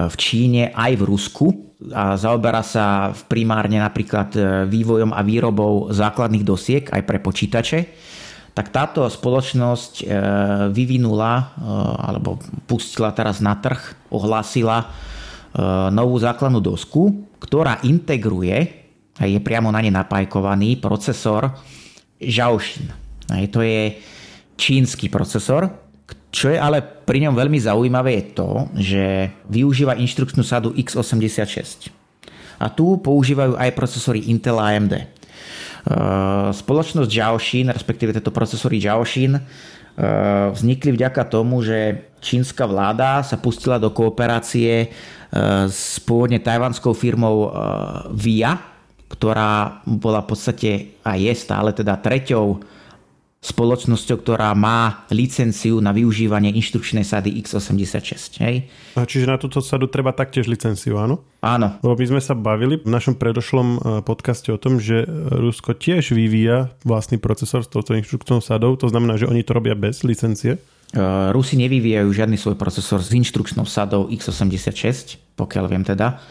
v 0.08 0.16
Číne 0.16 0.64
aj 0.72 0.92
v 0.96 1.04
Rusku 1.04 1.48
a 1.92 2.16
zaoberá 2.16 2.64
sa 2.64 3.12
primárne 3.28 3.84
napríklad 3.84 4.30
e, 4.34 4.40
vývojom 4.72 5.12
a 5.12 5.22
výrobou 5.22 5.92
základných 5.92 6.48
dosiek 6.48 6.88
aj 6.90 7.02
pre 7.04 7.20
počítače, 7.20 7.80
tak 8.56 8.72
táto 8.72 9.04
spoločnosť 9.04 9.94
e, 10.00 10.04
vyvinula 10.72 11.34
e, 11.36 11.44
alebo 12.00 12.40
pustila 12.64 13.12
teraz 13.12 13.44
na 13.44 13.60
trh, 13.60 14.08
ohlásila 14.08 14.80
e, 14.80 14.86
novú 15.92 16.16
základnú 16.16 16.64
dosku, 16.64 17.28
ktorá 17.44 17.84
integruje 17.84 18.88
a 19.20 19.28
je 19.28 19.40
priamo 19.44 19.76
na 19.76 19.84
ne 19.84 19.92
napajkovaný 19.92 20.80
procesor 20.80 21.52
Zhaoxin. 22.16 22.96
To 23.28 23.60
je 23.60 24.00
čínsky 24.56 25.12
procesor, 25.12 25.68
čo 26.36 26.52
je 26.52 26.60
ale 26.60 26.84
pri 26.84 27.28
ňom 27.28 27.36
veľmi 27.36 27.60
zaujímavé 27.60 28.12
je 28.20 28.26
to, 28.36 28.50
že 28.76 29.04
využíva 29.48 29.96
inštrukčnú 29.96 30.44
sadu 30.44 30.76
x86. 30.76 31.92
A 32.60 32.72
tu 32.72 33.00
používajú 33.00 33.56
aj 33.56 33.76
procesory 33.76 34.28
Intel 34.28 34.60
AMD. 34.60 35.15
Spoločnosť 36.50 37.10
Jiaoxin, 37.10 37.70
respektíve 37.70 38.10
tieto 38.10 38.34
procesory 38.34 38.82
Jiaoxin, 38.82 39.38
vznikli 40.52 40.92
vďaka 40.98 41.30
tomu, 41.30 41.62
že 41.62 42.10
čínska 42.20 42.66
vláda 42.66 43.22
sa 43.22 43.38
pustila 43.38 43.78
do 43.78 43.94
kooperácie 43.94 44.90
s 45.70 46.02
pôvodne 46.02 46.42
tajvanskou 46.42 46.98
firmou 46.98 47.54
VIA, 48.12 48.58
ktorá 49.14 49.86
bola 49.86 50.26
v 50.26 50.30
podstate 50.34 50.72
a 51.06 51.16
je 51.16 51.32
stále 51.38 51.70
teda 51.72 52.02
treťou 52.02 52.60
spoločnosťou, 53.46 54.18
ktorá 54.26 54.58
má 54.58 55.06
licenciu 55.14 55.78
na 55.78 55.94
využívanie 55.94 56.50
inštrukčnej 56.58 57.06
sady 57.06 57.38
x86. 57.46 58.42
Hej? 58.42 58.66
A 58.98 59.06
čiže 59.06 59.30
na 59.30 59.38
túto 59.38 59.62
sadu 59.62 59.86
treba 59.86 60.18
taktiež 60.18 60.50
licenciu, 60.50 60.98
áno? 60.98 61.22
Áno. 61.46 61.78
Lebo 61.86 61.94
my 61.94 62.18
sme 62.18 62.22
sa 62.26 62.34
bavili 62.34 62.82
v 62.82 62.90
našom 62.90 63.22
predošlom 63.22 63.68
e, 63.70 63.78
podcaste 64.02 64.50
o 64.50 64.58
tom, 64.58 64.82
že 64.82 65.06
Rusko 65.30 65.78
tiež 65.78 66.18
vyvíja 66.18 66.74
vlastný 66.82 67.22
procesor 67.22 67.62
s 67.62 67.70
touto 67.70 67.94
inštrukčnou 67.94 68.42
sadou, 68.42 68.74
to 68.74 68.90
znamená, 68.90 69.22
že 69.22 69.30
oni 69.30 69.46
to 69.46 69.54
robia 69.54 69.78
bez 69.78 70.02
licencie? 70.02 70.58
Uh, 70.96 71.34
Rusi 71.36 71.60
nevyvíjajú 71.60 72.08
žiadny 72.08 72.38
svoj 72.40 72.56
procesor 72.56 73.04
s 73.04 73.12
inštrukčnou 73.12 73.68
sadou 73.68 74.08
x86, 74.08 75.20
pokiaľ 75.36 75.66
viem 75.68 75.84
teda. 75.84 76.22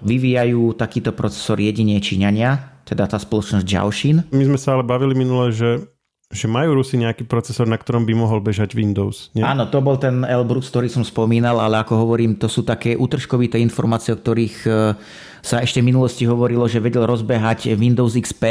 Vyvíjajú 0.00 0.78
takýto 0.78 1.12
procesor 1.12 1.58
jedine 1.60 1.98
Číňania, 1.98 2.78
teda 2.88 3.04
tá 3.04 3.18
spoločnosť 3.20 3.66
Jiaoxin. 3.68 4.24
My 4.32 4.44
sme 4.48 4.56
sa 4.56 4.78
ale 4.78 4.86
bavili 4.86 5.12
minule, 5.12 5.52
že 5.52 5.84
že 6.28 6.44
majú 6.44 6.76
Rusi 6.76 7.00
nejaký 7.00 7.24
procesor, 7.24 7.64
na 7.64 7.80
ktorom 7.80 8.04
by 8.04 8.12
mohol 8.12 8.44
bežať 8.44 8.76
Windows. 8.76 9.32
Nie? 9.32 9.48
Áno, 9.48 9.64
to 9.72 9.80
bol 9.80 9.96
ten 9.96 10.28
Elbrus, 10.28 10.68
ktorý 10.68 10.92
som 10.92 11.00
spomínal, 11.00 11.56
ale 11.56 11.80
ako 11.80 12.04
hovorím, 12.04 12.36
to 12.36 12.52
sú 12.52 12.68
také 12.68 13.00
útržkovité 13.00 13.56
informácie, 13.56 14.12
o 14.12 14.20
ktorých 14.20 14.56
e, 14.68 14.92
sa 15.40 15.64
ešte 15.64 15.80
v 15.80 15.88
minulosti 15.88 16.28
hovorilo, 16.28 16.68
že 16.68 16.84
vedel 16.84 17.08
rozbehať 17.08 17.72
Windows 17.72 18.12
XP 18.12 18.44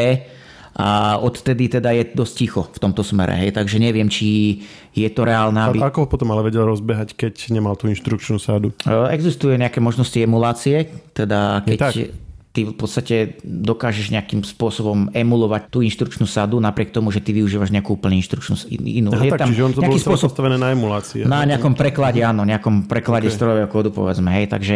a 0.73 1.21
odtedy 1.21 1.69
teda 1.69 1.93
je 1.93 2.17
dosť 2.17 2.33
ticho 2.33 2.61
v 2.65 2.77
tomto 2.81 3.05
smere. 3.05 3.37
Hej, 3.45 3.53
takže 3.53 3.77
neviem, 3.77 4.09
či 4.09 4.61
je 4.97 5.09
to 5.13 5.29
reálne. 5.29 5.61
Aby... 5.61 5.77
ako 5.77 6.05
ho 6.05 6.07
potom 6.09 6.33
ale 6.33 6.49
vedel 6.49 6.65
rozbehať, 6.65 7.13
keď 7.13 7.53
nemal 7.53 7.77
tú 7.77 7.93
inštrukčnú 7.93 8.41
sádu? 8.41 8.73
E, 8.89 9.13
existuje 9.13 9.53
nejaké 9.53 9.77
možnosti 9.77 10.17
emulácie, 10.17 10.89
teda 11.13 11.61
keď 11.61 12.09
ty 12.57 12.65
v 12.65 12.73
podstate 12.73 13.37
dokážeš 13.45 14.09
nejakým 14.09 14.41
spôsobom 14.41 15.13
emulovať 15.13 15.69
tú 15.69 15.85
inštrukčnú 15.85 16.25
sadu, 16.25 16.57
napriek 16.57 16.89
tomu, 16.89 17.13
že 17.13 17.21
ty 17.21 17.29
využívaš 17.29 17.69
nejakú 17.69 17.93
úplne 17.93 18.17
inštrukčnú 18.17 18.65
inú. 18.81 19.13
Aha, 19.13 19.29
je 19.29 19.31
tak, 19.37 19.45
tam 19.45 19.49
čiže 19.53 19.61
on 19.61 19.73
to 19.77 19.81
bolo 19.85 20.01
spôsob, 20.01 20.33
postavené 20.33 20.57
na 20.57 20.73
emulácii. 20.73 21.29
Na 21.29 21.45
nejakom 21.45 21.77
preklade, 21.77 22.25
áno, 22.25 22.41
nejakom 22.49 22.89
preklade 22.89 23.29
okay. 23.29 23.37
strojového 23.37 23.69
kódu, 23.69 23.93
povedzme. 23.93 24.33
Hej. 24.33 24.49
Takže 24.49 24.75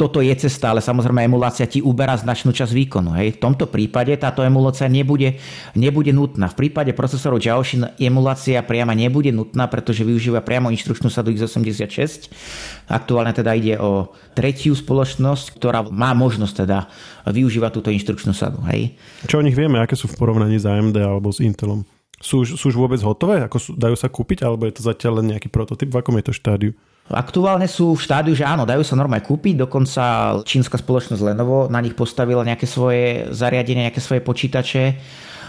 toto 0.00 0.24
je 0.24 0.32
cesta, 0.32 0.72
ale 0.72 0.80
samozrejme 0.80 1.28
emulácia 1.28 1.68
ti 1.68 1.84
uberá 1.84 2.16
značnú 2.16 2.56
časť 2.56 2.72
výkonu. 2.72 3.12
Hej. 3.20 3.36
V 3.36 3.38
tomto 3.44 3.68
prípade 3.68 4.16
táto 4.16 4.40
emulácia 4.40 4.88
nebude, 4.88 5.36
nebude 5.76 6.16
nutná. 6.16 6.48
V 6.48 6.64
prípade 6.64 6.96
procesorov 6.96 7.44
Jiaoxin 7.44 7.92
emulácia 8.00 8.64
priama 8.64 8.96
nebude 8.96 9.34
nutná, 9.34 9.68
pretože 9.68 10.00
využíva 10.00 10.40
priamo 10.40 10.72
inštrukčnú 10.72 11.12
sadu 11.12 11.34
x86. 11.36 12.32
Aktuálne 12.88 13.36
teda 13.36 13.52
ide 13.52 13.76
o 13.76 14.16
tretiu 14.38 14.72
spoločnosť, 14.78 15.58
ktorá 15.58 15.82
má 15.90 16.14
možnosť 16.14 16.54
teda 16.62 16.86
využívať 17.30 17.70
túto 17.74 17.90
inštrukčnú 17.92 18.32
sadu. 18.32 18.60
Hej. 18.68 18.96
Čo 19.26 19.40
o 19.40 19.44
nich 19.44 19.56
vieme, 19.56 19.78
aké 19.78 19.94
sú 19.94 20.08
v 20.08 20.18
porovnaní 20.18 20.58
s 20.58 20.68
AMD 20.68 20.96
alebo 20.98 21.32
s 21.32 21.40
Intelom? 21.44 21.84
Sú, 22.18 22.42
sú 22.42 22.74
už 22.74 22.76
vôbec 22.76 22.98
hotové? 22.98 23.46
Ako 23.46 23.56
sú, 23.62 23.70
dajú 23.78 23.94
sa 23.94 24.10
kúpiť? 24.10 24.42
Alebo 24.42 24.66
je 24.66 24.74
to 24.74 24.82
zatiaľ 24.82 25.22
len 25.22 25.36
nejaký 25.36 25.46
prototyp? 25.46 25.94
V 25.94 25.98
akom 26.02 26.18
je 26.18 26.26
to 26.26 26.34
štádiu? 26.34 26.72
Aktuálne 27.08 27.64
sú 27.64 27.96
v 27.96 28.04
štádiu, 28.04 28.36
že 28.36 28.44
áno, 28.44 28.68
dajú 28.68 28.84
sa 28.84 28.92
normálne 28.92 29.24
kúpiť, 29.24 29.64
dokonca 29.64 30.36
čínska 30.44 30.76
spoločnosť 30.76 31.24
Lenovo 31.24 31.64
na 31.72 31.80
nich 31.80 31.96
postavila 31.96 32.44
nejaké 32.44 32.68
svoje 32.68 33.32
zariadenie, 33.32 33.88
nejaké 33.88 34.04
svoje 34.04 34.20
počítače. 34.20 35.00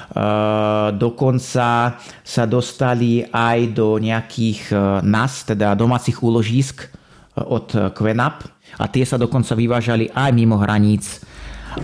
Uh, 0.10 0.90
dokonca 0.96 2.00
sa 2.26 2.44
dostali 2.50 3.28
aj 3.30 3.76
do 3.76 4.00
nejakých 4.02 4.72
uh, 4.72 4.80
NAS, 5.06 5.46
teda 5.46 5.78
domácich 5.78 6.24
úložísk 6.24 6.88
uh, 6.88 7.46
od 7.46 7.76
Qenap 7.94 8.42
a 8.80 8.90
tie 8.90 9.06
sa 9.06 9.22
dokonca 9.22 9.54
vyvážali 9.54 10.10
aj 10.10 10.32
mimo 10.34 10.58
hraníc 10.58 11.22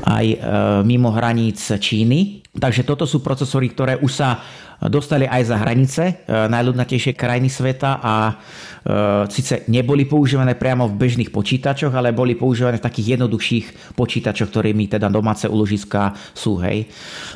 aj 0.06 0.25
mimo 0.84 1.13
hraníc 1.13 1.62
Číny. 1.77 2.42
Takže 2.56 2.88
toto 2.88 3.04
sú 3.04 3.20
procesory, 3.20 3.70
ktoré 3.70 4.00
už 4.00 4.12
sa 4.12 4.39
dostali 4.86 5.24
aj 5.24 5.44
za 5.44 5.58
hranice 5.60 6.04
najľudnatejšie 6.27 7.15
krajiny 7.15 7.48
sveta 7.48 8.00
a 8.00 8.13
E, 8.75 8.75
síce 9.34 9.65
neboli 9.65 10.06
používané 10.06 10.54
priamo 10.54 10.86
v 10.86 10.94
bežných 10.94 11.34
počítačoch, 11.34 11.89
ale 11.89 12.13
boli 12.13 12.38
používané 12.38 12.77
v 12.77 12.86
takých 12.86 13.18
jednoduchších 13.18 13.98
počítačoch, 13.98 14.50
ktorými 14.54 14.86
teda 14.86 15.10
domáce 15.10 15.50
uložiská 15.50 16.13
sú, 16.38 16.62
hej. 16.62 16.86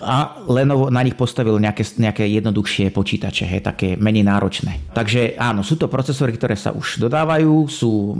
A 0.05 0.45
Lenovo 0.45 0.93
na 0.93 1.01
nich 1.01 1.17
postavil 1.17 1.57
nejaké, 1.57 1.81
nejaké 1.97 2.29
jednoduchšie 2.29 2.93
počítače, 2.93 3.49
hej, 3.49 3.65
také 3.65 3.97
menej 3.97 4.29
náročné. 4.29 4.93
Takže 4.93 5.41
áno, 5.41 5.65
sú 5.65 5.81
to 5.81 5.89
procesory, 5.89 6.37
ktoré 6.37 6.53
sa 6.53 6.69
už 6.69 7.01
dodávajú, 7.01 7.65
sú 7.65 8.13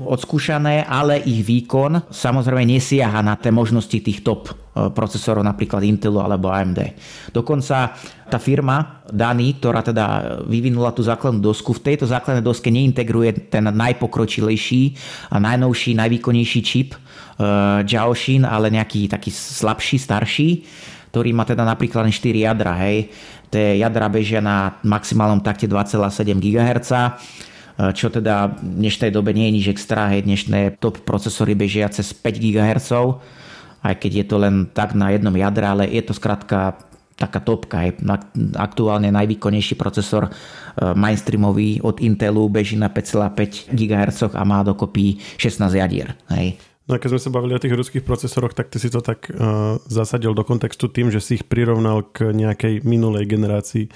odskúšané, 0.00 0.88
ale 0.88 1.20
ich 1.20 1.44
výkon 1.44 2.08
samozrejme 2.08 2.64
nesiaha 2.64 3.20
na 3.20 3.36
tie 3.36 3.52
možnosti 3.52 4.00
tých 4.00 4.24
top 4.24 4.69
procesorov, 4.88 5.44
napríklad 5.44 5.84
Intelu 5.84 6.16
alebo 6.24 6.48
AMD. 6.48 6.96
Dokonca 7.36 7.92
tá 8.30 8.38
firma 8.40 9.04
Dani, 9.10 9.58
ktorá 9.60 9.84
teda 9.84 10.40
vyvinula 10.48 10.96
tú 10.96 11.04
základnú 11.04 11.44
dosku, 11.44 11.76
v 11.76 11.92
tejto 11.92 12.08
základnej 12.08 12.40
doske 12.40 12.72
neintegruje 12.72 13.52
ten 13.52 13.68
najpokročilejší 13.68 14.96
a 15.34 15.36
najnovší, 15.36 15.98
najvýkonnejší 15.98 16.60
čip 16.62 16.94
uh, 16.94 17.82
Jiaoxin, 17.84 18.46
ale 18.46 18.70
nejaký 18.70 19.10
taký 19.10 19.34
slabší, 19.34 19.98
starší, 19.98 20.50
ktorý 21.10 21.34
má 21.34 21.42
teda 21.42 21.66
napríklad 21.66 22.06
len 22.06 22.14
4 22.14 22.46
jadra. 22.46 22.72
Hej. 22.86 23.10
Tie 23.50 23.82
jadra 23.82 24.06
bežia 24.06 24.38
na 24.38 24.78
maximálnom 24.86 25.42
takte 25.42 25.66
2,7 25.66 26.38
GHz, 26.38 26.90
eh, 26.94 27.10
čo 27.90 28.06
teda 28.06 28.54
v 28.54 28.86
dnešnej 28.86 29.10
dobe 29.10 29.34
nie 29.34 29.50
je 29.50 29.54
nič 29.58 29.66
extra, 29.74 30.06
hej, 30.14 30.22
dnešné 30.22 30.78
top 30.78 31.02
procesory 31.02 31.58
bežia 31.58 31.90
cez 31.90 32.14
5 32.14 32.38
GHz, 32.38 32.90
aj 33.80 33.94
keď 34.00 34.12
je 34.12 34.26
to 34.28 34.36
len 34.40 34.68
tak 34.72 34.92
na 34.92 35.12
jednom 35.12 35.32
jadre, 35.32 35.64
ale 35.64 35.84
je 35.88 36.02
to 36.04 36.12
skrátka 36.12 36.76
taká 37.20 37.40
topka. 37.44 37.84
Je 37.84 37.92
aktuálne 38.56 39.12
najvýkonnejší 39.12 39.76
procesor 39.76 40.28
e, 40.28 40.30
mainstreamový 40.96 41.84
od 41.84 42.00
Intelu 42.00 42.48
beží 42.48 42.80
na 42.80 42.88
5,5 42.88 43.76
GHz 43.76 44.32
a 44.32 44.42
má 44.48 44.64
dokopy 44.64 45.20
16 45.36 45.68
jadier. 45.76 46.16
Hej. 46.32 46.56
No 46.88 46.96
a 46.96 46.98
keď 46.98 47.14
sme 47.14 47.22
sa 47.22 47.30
bavili 47.30 47.52
o 47.54 47.62
tých 47.62 47.76
ruských 47.76 48.02
procesoroch, 48.02 48.56
tak 48.56 48.72
ty 48.72 48.80
si 48.80 48.88
to 48.88 49.04
tak 49.04 49.28
uh, 49.30 49.78
zasadil 49.86 50.32
do 50.32 50.42
kontextu 50.42 50.90
tým, 50.90 51.12
že 51.12 51.22
si 51.22 51.38
ich 51.38 51.44
prirovnal 51.46 52.08
k 52.08 52.32
nejakej 52.34 52.82
minulej 52.82 53.30
generácii 53.30 53.92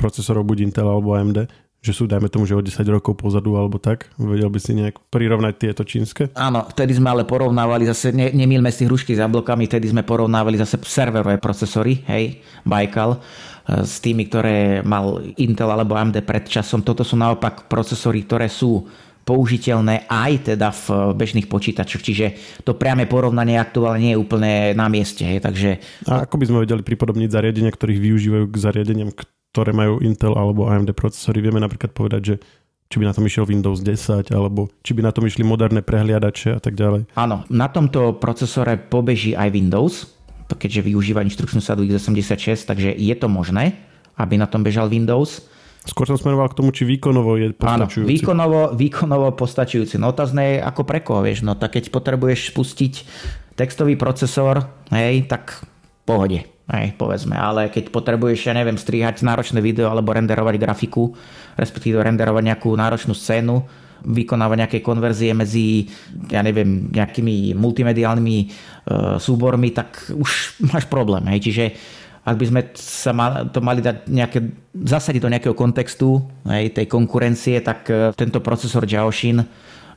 procesorov 0.00 0.48
buď 0.48 0.72
Intel 0.72 0.88
alebo 0.88 1.12
AMD 1.12 1.44
že 1.84 1.92
sú, 1.92 2.08
dajme 2.08 2.32
tomu, 2.32 2.48
že 2.48 2.56
o 2.56 2.64
10 2.64 2.80
rokov 2.88 3.12
pozadu 3.20 3.60
alebo 3.60 3.76
tak? 3.76 4.08
Vedel 4.16 4.48
by 4.48 4.56
si 4.56 4.72
nejak 4.72 4.96
prirovnať 5.12 5.54
tieto 5.60 5.84
čínske? 5.84 6.32
Áno, 6.32 6.64
vtedy 6.64 6.96
sme 6.96 7.12
ale 7.12 7.28
porovnávali 7.28 7.84
zase, 7.84 8.08
ne, 8.08 8.32
nemýlme 8.32 8.72
si 8.72 8.88
hrušky 8.88 9.12
s 9.12 9.20
jablkami, 9.20 9.68
vtedy 9.68 9.92
sme 9.92 10.00
porovnávali 10.00 10.56
zase 10.56 10.80
serverové 10.80 11.36
procesory, 11.36 12.00
hej, 12.08 12.40
Baikal, 12.64 13.20
e, 13.20 13.84
s 13.84 14.00
tými, 14.00 14.24
ktoré 14.32 14.80
mal 14.80 15.20
Intel 15.36 15.68
alebo 15.68 15.92
AMD 15.92 16.24
pred 16.24 16.48
časom. 16.48 16.80
Toto 16.80 17.04
sú 17.04 17.20
naopak 17.20 17.68
procesory, 17.68 18.24
ktoré 18.24 18.48
sú 18.48 18.88
použiteľné 19.24 20.04
aj 20.08 20.52
teda 20.52 20.68
v 20.72 21.16
bežných 21.16 21.48
počítačoch. 21.48 22.04
Čiže 22.04 22.26
to 22.62 22.76
priame 22.76 23.08
porovnanie 23.08 23.56
aktuálne 23.56 24.00
nie 24.00 24.12
je 24.12 24.20
úplne 24.20 24.76
na 24.76 24.86
mieste. 24.92 25.24
Hej, 25.24 25.40
takže... 25.40 25.80
A 26.04 26.28
ako 26.28 26.36
by 26.36 26.44
sme 26.48 26.62
vedeli 26.64 26.84
pripodobniť 26.84 27.32
zariadenia, 27.32 27.72
ktorých 27.72 28.00
využívajú 28.04 28.44
k 28.52 28.56
zariadeniam, 28.60 29.10
ktoré 29.54 29.70
majú 29.70 30.02
Intel 30.02 30.34
alebo 30.34 30.66
AMD 30.66 30.90
procesory. 30.98 31.38
Vieme 31.38 31.62
napríklad 31.62 31.94
povedať, 31.94 32.22
že 32.26 32.34
či 32.90 32.98
by 32.98 33.06
na 33.06 33.14
tom 33.14 33.22
išiel 33.22 33.46
Windows 33.46 33.86
10, 33.86 34.34
alebo 34.34 34.66
či 34.82 34.98
by 34.98 35.06
na 35.06 35.14
tom 35.14 35.30
išli 35.30 35.46
moderné 35.46 35.78
prehliadače 35.78 36.58
a 36.58 36.60
tak 36.60 36.74
ďalej. 36.74 37.06
Áno, 37.14 37.46
na 37.46 37.70
tomto 37.70 38.18
procesore 38.18 38.74
pobeží 38.74 39.38
aj 39.38 39.54
Windows, 39.54 40.10
keďže 40.50 40.90
využíva 40.90 41.22
inštrukčnú 41.22 41.62
sadu 41.62 41.86
x86, 41.86 42.66
takže 42.66 42.90
je 42.98 43.14
to 43.14 43.30
možné, 43.30 43.78
aby 44.18 44.34
na 44.34 44.50
tom 44.50 44.66
bežal 44.66 44.90
Windows. 44.90 45.46
Skôr 45.86 46.08
som 46.10 46.18
smeroval 46.18 46.50
k 46.50 46.58
tomu, 46.58 46.74
či 46.74 46.82
výkonovo 46.86 47.38
je 47.38 47.54
postačujúci. 47.54 48.06
Áno, 48.06 48.10
výkonovo, 48.10 48.60
výkonovo 48.74 49.28
postačujúci. 49.38 50.00
No 50.02 50.10
otázne 50.10 50.42
je, 50.56 50.56
ako 50.64 50.82
pre 50.82 51.02
koho, 51.02 51.22
vieš. 51.22 51.46
No 51.46 51.54
tak 51.54 51.76
keď 51.76 51.92
potrebuješ 51.92 52.50
spustiť 52.56 52.94
textový 53.54 53.94
procesor, 53.94 54.66
hej, 54.90 55.28
tak 55.28 55.62
pohode. 56.08 56.53
Hej, 56.64 56.96
povedzme, 56.96 57.36
ale 57.36 57.68
keď 57.68 57.92
potrebuješ, 57.92 58.48
ja 58.48 58.56
neviem, 58.56 58.80
strihať 58.80 59.20
náročné 59.20 59.60
video 59.60 59.92
alebo 59.92 60.16
renderovať 60.16 60.56
grafiku, 60.56 61.12
respektíve 61.60 62.00
renderovať 62.00 62.40
nejakú 62.40 62.72
náročnú 62.72 63.12
scénu, 63.12 63.60
vykonávať 64.04 64.56
nejaké 64.64 64.78
konverzie 64.80 65.36
medzi, 65.36 65.88
ja 66.32 66.40
neviem, 66.40 66.88
nejakými 66.88 67.52
multimediálnymi 67.56 68.38
e, 68.40 68.46
súbormi, 69.20 69.76
tak 69.76 70.08
už 70.12 70.60
máš 70.72 70.88
problém. 70.88 71.24
Hej. 71.36 71.52
Čiže 71.52 71.64
ak 72.24 72.36
by 72.40 72.44
sme 72.48 72.60
sa 72.80 73.12
mal, 73.12 73.52
to 73.52 73.60
mali 73.60 73.84
dať 73.84 74.08
nejaké, 74.08 74.38
zasadiť 74.72 75.20
do 75.20 75.32
nejakého 75.32 75.56
kontextu 75.56 76.24
hej, 76.48 76.72
tej 76.72 76.88
konkurencie, 76.88 77.60
tak 77.60 77.84
e, 77.92 78.16
tento 78.16 78.40
procesor 78.40 78.88
Jiaoxin 78.88 79.44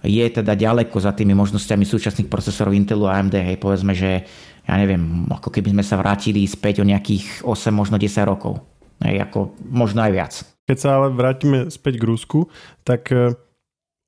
je 0.04 0.26
teda 0.30 0.54
ďaleko 0.54 1.00
za 1.00 1.16
tými 1.16 1.34
možnosťami 1.34 1.84
súčasných 1.88 2.28
procesorov 2.28 2.76
Intelu 2.76 3.08
a 3.08 3.18
AMD. 3.18 3.36
Hej, 3.40 3.58
povedzme, 3.60 3.96
že 3.96 4.28
ja 4.68 4.76
neviem, 4.76 5.26
ako 5.32 5.50
keby 5.50 5.72
sme 5.72 5.84
sa 5.84 5.96
vrátili 5.96 6.44
späť 6.44 6.84
o 6.84 6.88
nejakých 6.88 7.48
8, 7.48 7.72
možno 7.72 7.96
10 7.96 8.28
rokov. 8.28 8.60
Hej, 9.00 9.24
ako 9.30 9.56
možno 9.64 10.04
aj 10.04 10.12
viac. 10.12 10.34
Keď 10.68 10.78
sa 10.78 10.90
ale 11.00 11.16
vrátime 11.16 11.72
späť 11.72 12.02
k 12.02 12.08
Rusku, 12.08 12.40
tak 12.84 13.10
e, 13.16 13.34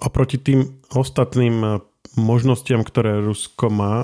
oproti 0.03 0.35
tým 0.35 0.75
ostatným 0.91 1.55
e, 1.63 1.69
možnostiam, 2.19 2.83
ktoré 2.83 3.23
Rusko 3.23 3.69
má 3.69 4.01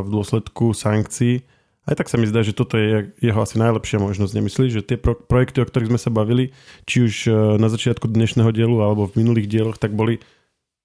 v 0.00 0.08
dôsledku 0.08 0.72
sankcií, 0.72 1.42
aj 1.88 1.96
tak 1.96 2.12
sa 2.12 2.20
mi 2.20 2.28
zdá, 2.28 2.44
že 2.44 2.52
toto 2.52 2.76
je 2.76 3.16
jeho 3.16 3.40
asi 3.40 3.56
najlepšia 3.56 3.96
možnosť. 3.96 4.36
Nemyslíš, 4.36 4.72
že 4.76 4.84
tie 4.84 5.00
pro- 5.00 5.16
projekty, 5.16 5.64
o 5.64 5.68
ktorých 5.68 5.88
sme 5.88 6.00
sa 6.00 6.12
bavili, 6.12 6.52
či 6.84 7.08
už 7.08 7.14
e, 7.24 7.30
na 7.56 7.72
začiatku 7.72 8.04
dnešného 8.04 8.52
dielu 8.52 8.76
alebo 8.84 9.08
v 9.08 9.24
minulých 9.24 9.48
dieloch, 9.48 9.80
tak 9.80 9.96
boli 9.96 10.20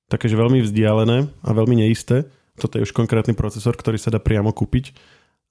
také, 0.08 0.32
veľmi 0.32 0.64
vzdialené 0.64 1.28
a 1.44 1.50
veľmi 1.52 1.76
neisté. 1.84 2.32
Toto 2.58 2.78
je 2.78 2.86
už 2.86 2.94
konkrétny 2.94 3.34
procesor, 3.34 3.74
ktorý 3.74 3.98
sa 3.98 4.14
dá 4.14 4.22
priamo 4.22 4.54
kúpiť 4.54 4.94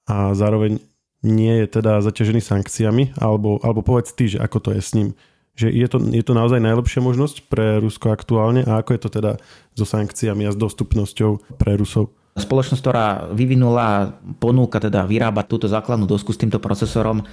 a 0.07 0.35
zároveň 0.35 0.79
nie 1.23 1.55
je 1.63 1.67
teda 1.79 2.03
zaťažený 2.03 2.43
sankciami, 2.43 3.05
alebo, 3.23 3.63
alebo 3.63 3.83
povedz 3.87 4.11
ty, 4.11 4.27
že 4.27 4.43
ako 4.43 4.59
to 4.59 4.71
je 4.75 4.83
s 4.83 4.91
ním. 4.99 5.09
Že 5.55 5.69
je 5.71 5.87
to, 5.87 5.99
je 6.01 6.25
to 6.25 6.35
naozaj 6.35 6.59
najlepšia 6.59 7.05
možnosť 7.05 7.47
pre 7.47 7.79
Rusko 7.79 8.11
aktuálne 8.11 8.67
a 8.67 8.83
ako 8.83 8.91
je 8.97 9.01
to 9.07 9.11
teda 9.13 9.33
so 9.79 9.87
sankciami 9.87 10.49
a 10.49 10.55
s 10.55 10.59
dostupnosťou 10.59 11.61
pre 11.61 11.79
Rusov? 11.79 12.11
Spoločnosť, 12.33 12.81
ktorá 12.81 13.29
vyvinula 13.29 14.17
ponúka 14.41 14.81
teda 14.81 15.05
vyrábať 15.05 15.47
túto 15.53 15.67
základnú 15.69 16.09
dosku 16.09 16.33
s 16.33 16.41
týmto 16.41 16.57
procesorom, 16.57 17.21
e, 17.21 17.25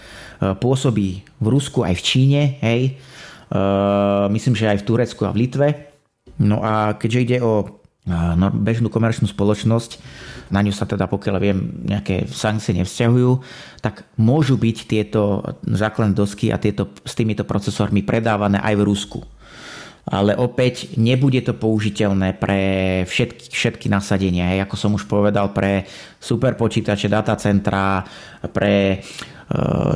pôsobí 0.59 1.23
v 1.39 1.47
Rusku 1.47 1.87
aj 1.87 1.95
v 1.95 2.03
Číne, 2.03 2.41
hej. 2.59 2.81
E, 2.91 3.57
myslím, 4.35 4.59
že 4.59 4.67
aj 4.67 4.83
v 4.83 4.87
Turecku 4.91 5.23
a 5.23 5.31
v 5.31 5.47
Litve. 5.47 5.67
No 6.43 6.59
a 6.59 6.99
keďže 6.99 7.23
ide 7.23 7.37
o 7.39 7.78
bežnú 8.51 8.89
komerčnú 8.89 9.29
spoločnosť, 9.29 10.01
na 10.49 10.65
ňu 10.65 10.73
sa 10.73 10.89
teda, 10.89 11.05
pokiaľ 11.05 11.35
viem, 11.37 11.59
nejaké 11.85 12.25
sankcie 12.25 12.73
nevzťahujú, 12.73 13.31
tak 13.85 14.09
môžu 14.17 14.57
byť 14.57 14.77
tieto 14.89 15.45
základné 15.61 16.17
dosky 16.17 16.49
a 16.49 16.57
tieto, 16.57 16.89
s 17.05 17.13
týmito 17.13 17.45
procesormi 17.45 18.01
predávané 18.01 18.57
aj 18.59 18.75
v 18.75 18.85
Rusku 18.85 19.21
ale 20.09 20.33
opäť 20.33 20.97
nebude 20.97 21.37
to 21.45 21.53
použiteľné 21.53 22.33
pre 22.41 22.61
všetky, 23.05 23.53
všetky 23.53 23.87
nasadenia. 23.93 24.57
Ako 24.65 24.73
som 24.73 24.97
už 24.97 25.05
povedal, 25.05 25.53
pre 25.53 25.85
superpočítače, 26.17 27.05
datacentra, 27.05 28.01
pre 28.49 28.97
e, 28.97 28.97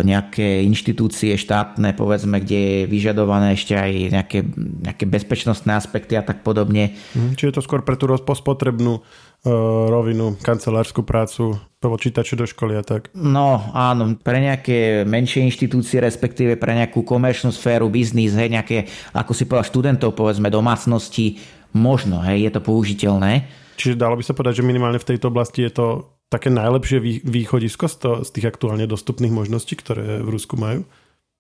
nejaké 0.01 0.65
inštitúcie 0.65 1.37
štátne, 1.37 1.93
povedzme, 1.93 2.41
kde 2.41 2.59
je 2.59 2.79
vyžadované 2.89 3.53
ešte 3.53 3.77
aj 3.77 3.91
nejaké, 4.09 4.39
nejaké 4.57 5.05
bezpečnostné 5.05 5.77
aspekty 5.77 6.17
a 6.17 6.25
tak 6.25 6.41
podobne. 6.41 6.97
Mhm, 7.13 7.37
čiže 7.37 7.59
to 7.59 7.65
skôr 7.65 7.85
pre 7.85 7.93
tú 7.93 8.09
rozpospotrebnú 8.09 9.05
E, 9.43 9.51
rovinu, 9.91 10.39
kancelárskú 10.39 11.03
prácu, 11.03 11.59
počítače 11.83 12.39
do 12.39 12.47
školy 12.47 12.79
a 12.79 12.83
tak. 12.83 13.11
No 13.11 13.75
áno, 13.75 14.15
pre 14.15 14.39
nejaké 14.39 15.03
menšie 15.03 15.43
inštitúcie, 15.43 15.99
respektíve 15.99 16.55
pre 16.55 16.71
nejakú 16.71 17.03
komerčnú 17.03 17.51
sféru, 17.51 17.91
biznis, 17.91 18.39
hej, 18.39 18.47
nejaké, 18.47 18.87
ako 19.11 19.35
si 19.35 19.43
povedal, 19.43 19.67
študentov, 19.67 20.15
povedzme, 20.15 20.47
domácnosti, 20.47 21.43
možno, 21.75 22.23
hej, 22.23 22.47
je 22.47 22.51
to 22.55 22.63
použiteľné. 22.63 23.51
Čiže 23.75 23.99
dalo 23.99 24.15
by 24.15 24.23
sa 24.23 24.31
povedať, 24.31 24.63
že 24.63 24.69
minimálne 24.71 25.03
v 25.03 25.11
tejto 25.11 25.27
oblasti 25.27 25.67
je 25.67 25.75
to 25.75 25.85
také 26.33 26.49
najlepšie 26.49 27.21
východisko 27.21 27.85
z, 27.85 27.95
to, 28.01 28.11
z 28.25 28.29
tých 28.33 28.49
aktuálne 28.49 28.89
dostupných 28.89 29.29
možností, 29.29 29.77
ktoré 29.77 30.25
v 30.25 30.29
Rusku 30.33 30.57
majú? 30.57 30.81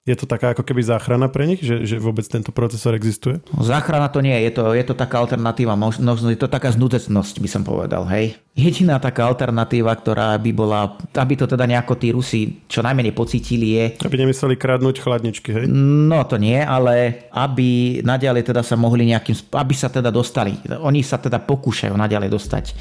Je 0.03 0.19
to 0.19 0.27
taká 0.27 0.51
ako 0.51 0.67
keby 0.67 0.83
záchrana 0.83 1.31
pre 1.31 1.47
nich, 1.47 1.63
že, 1.63 1.87
že 1.87 1.95
vôbec 1.95 2.27
tento 2.27 2.51
procesor 2.51 2.91
existuje? 2.91 3.39
Záchrana 3.55 4.11
to 4.11 4.19
nie, 4.19 4.35
je 4.35 4.51
to, 4.51 4.75
je 4.75 4.83
to 4.83 4.99
taká 4.99 5.23
alternatíva, 5.23 5.79
možno 5.79 6.19
je 6.27 6.35
to 6.35 6.51
taká 6.51 6.75
znudecnosť, 6.75 7.39
by 7.39 7.47
som 7.47 7.63
povedal, 7.63 8.03
hej. 8.11 8.35
Jediná 8.51 8.99
taká 8.99 9.31
alternatíva, 9.31 9.95
ktorá 9.95 10.35
by 10.43 10.51
bola, 10.51 10.99
aby 11.15 11.39
to 11.39 11.47
teda 11.47 11.63
nejako 11.63 11.95
tí 11.95 12.11
Rusi 12.11 12.67
čo 12.67 12.83
najmenej 12.83 13.15
pocítili 13.15 13.79
je... 13.79 13.85
Aby 14.03 14.27
nemysleli 14.27 14.59
kradnúť 14.59 14.99
chladničky, 14.99 15.55
hej? 15.55 15.65
No 15.71 16.19
to 16.27 16.35
nie, 16.35 16.59
ale 16.59 17.23
aby 17.31 18.03
naďalej 18.03 18.51
teda 18.51 18.59
sa 18.59 18.75
mohli 18.75 19.07
nejakým, 19.07 19.55
aby 19.55 19.71
sa 19.71 19.87
teda 19.87 20.11
dostali. 20.11 20.59
Oni 20.83 20.99
sa 20.99 21.15
teda 21.15 21.39
pokúšajú 21.39 21.95
naďalej 21.95 22.27
dostať 22.27 22.65
e, 22.67 22.73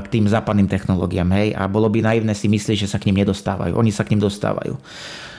k 0.00 0.06
tým 0.08 0.24
západným 0.24 0.72
technológiám, 0.72 1.28
hej. 1.36 1.52
A 1.52 1.68
bolo 1.68 1.92
by 1.92 2.00
naivné 2.00 2.32
si 2.32 2.48
myslieť, 2.48 2.88
že 2.88 2.88
sa 2.88 2.96
k 2.96 3.12
ním 3.12 3.20
nedostávajú. 3.28 3.76
Oni 3.76 3.92
sa 3.92 4.08
k 4.08 4.16
ním 4.16 4.24
dostávajú. 4.24 4.72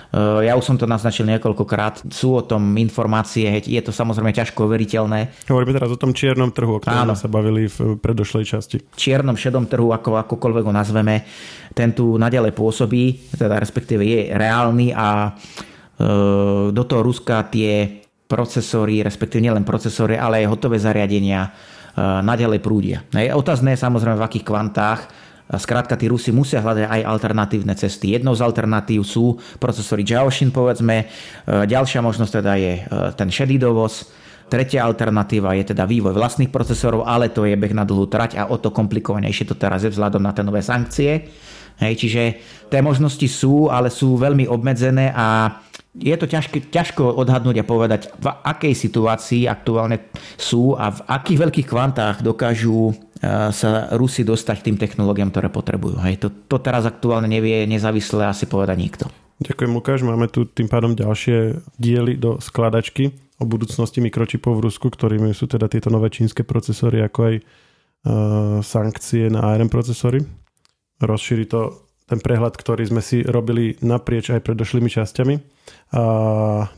Eh, 0.07 0.47
ja 0.47 0.55
už 0.55 0.63
som 0.63 0.77
to 0.79 0.87
naznačil 0.87 1.27
niekoľkokrát. 1.27 2.07
Sú 2.07 2.39
o 2.39 2.43
tom 2.43 2.79
informácie, 2.79 3.59
je 3.59 3.81
to 3.83 3.91
samozrejme 3.91 4.31
ťažko 4.31 4.71
overiteľné. 4.71 5.47
Hovoríme 5.51 5.75
teraz 5.75 5.91
o 5.91 5.99
tom 5.99 6.15
čiernom 6.15 6.55
trhu, 6.55 6.79
o 6.79 6.81
ktorom 6.81 7.11
sa 7.11 7.27
bavili 7.27 7.67
v 7.67 7.99
predošlej 7.99 8.45
časti. 8.47 8.77
Čiernom, 8.95 9.35
šedom 9.35 9.67
trhu, 9.67 9.91
ako 9.91 10.15
akokoľvek 10.23 10.63
ho 10.63 10.73
nazveme, 10.73 11.27
ten 11.75 11.91
tu 11.91 12.15
nadalej 12.15 12.55
pôsobí, 12.55 13.35
teda 13.35 13.59
respektíve 13.59 14.01
je 14.07 14.31
reálny 14.31 14.95
a 14.95 15.27
e, 15.27 15.29
do 16.71 16.83
toho 16.87 17.01
Ruska 17.03 17.43
tie 17.51 17.99
procesory, 18.27 19.03
respektíve 19.03 19.43
nielen 19.43 19.67
procesory, 19.67 20.15
ale 20.15 20.43
aj 20.43 20.51
hotové 20.51 20.79
zariadenia 20.79 21.47
nadalej 21.97 22.61
prúdia. 22.61 23.01
Otázne 23.33 23.73
je 23.73 23.81
samozrejme 23.81 24.21
v 24.21 24.27
akých 24.29 24.45
kvantách, 24.45 24.99
Skrátka, 25.47 25.95
tí 25.95 26.11
Rusi 26.11 26.35
musia 26.35 26.59
hľadať 26.59 26.91
aj 26.91 27.01
alternatívne 27.07 27.71
cesty. 27.79 28.11
Jednou 28.11 28.35
z 28.35 28.43
alternatív 28.43 29.07
sú 29.07 29.39
procesory 29.63 30.03
Jiaoshin, 30.03 30.51
povedzme. 30.51 30.95
E, 30.99 31.05
ďalšia 31.63 32.03
možnosť 32.03 32.43
teda 32.43 32.53
je 32.59 32.73
e, 32.75 32.81
ten 33.15 33.31
šedý 33.31 33.55
dovoz. 33.55 34.11
Tretia 34.51 34.83
alternatíva 34.83 35.55
je 35.55 35.71
teda 35.71 35.87
vývoj 35.87 36.11
vlastných 36.11 36.51
procesorov, 36.51 37.07
ale 37.07 37.31
to 37.31 37.47
je 37.47 37.55
beh 37.55 37.71
na 37.71 37.87
dlhú 37.87 38.11
trať 38.11 38.35
a 38.35 38.51
o 38.51 38.59
to 38.59 38.75
komplikovanejšie 38.75 39.47
to 39.47 39.55
teraz 39.55 39.87
je 39.87 39.91
vzhľadom 39.91 40.19
na 40.19 40.35
tie 40.35 40.43
nové 40.43 40.59
sankcie. 40.59 41.31
Hej, 41.79 41.93
čiže 41.95 42.23
tie 42.67 42.83
možnosti 42.83 43.27
sú, 43.31 43.71
ale 43.71 43.87
sú 43.87 44.19
veľmi 44.19 44.51
obmedzené 44.51 45.15
a 45.15 45.59
je 45.97 46.15
to 46.17 46.29
ťažké, 46.29 46.69
ťažko 46.69 47.17
odhadnúť 47.17 47.61
a 47.61 47.65
povedať, 47.65 48.01
v 48.19 48.27
akej 48.29 48.73
situácii 48.77 49.49
aktuálne 49.49 50.13
sú 50.37 50.77
a 50.77 50.93
v 50.93 50.99
akých 51.09 51.41
veľkých 51.41 51.67
kvantách 51.67 52.21
dokážu 52.21 52.93
sa 53.23 53.69
Rusi 53.97 54.21
dostať 54.21 54.55
k 54.61 54.65
tým 54.71 54.77
technológiám, 54.77 55.33
ktoré 55.33 55.49
potrebujú. 55.49 55.97
Hej, 56.01 56.21
to, 56.21 56.27
to 56.45 56.57
teraz 56.61 56.85
aktuálne 56.85 57.25
nevie 57.25 57.65
nezávisle 57.65 58.29
asi 58.29 58.45
povedať 58.45 58.77
nikto. 58.77 59.05
Ďakujem 59.37 59.71
Lukáš, 59.73 60.01
máme 60.01 60.25
tu 60.29 60.49
tým 60.49 60.65
pádom 60.65 60.97
ďalšie 60.97 61.61
diely 61.77 62.17
do 62.17 62.41
skladačky 62.41 63.13
o 63.37 63.45
budúcnosti 63.45 64.01
mikročipov 64.01 64.57
v 64.57 64.65
Rusku, 64.65 64.89
ktorými 64.89 65.29
sú 65.29 65.45
teda 65.45 65.69
tieto 65.69 65.93
nové 65.93 66.09
čínske 66.09 66.41
procesory, 66.41 67.05
ako 67.05 67.19
aj 67.21 67.35
uh, 67.37 67.43
sankcie 68.65 69.29
na 69.29 69.45
ARM 69.45 69.69
procesory. 69.69 70.25
Rozšíri 70.97 71.45
to 71.45 71.85
ten 72.07 72.17
prehľad, 72.17 72.57
ktorý 72.57 72.87
sme 72.87 73.03
si 73.03 73.21
robili 73.21 73.77
naprieč 73.83 74.33
aj 74.33 74.41
predošlými 74.41 74.89
časťami. 74.89 75.35
A 75.93 76.01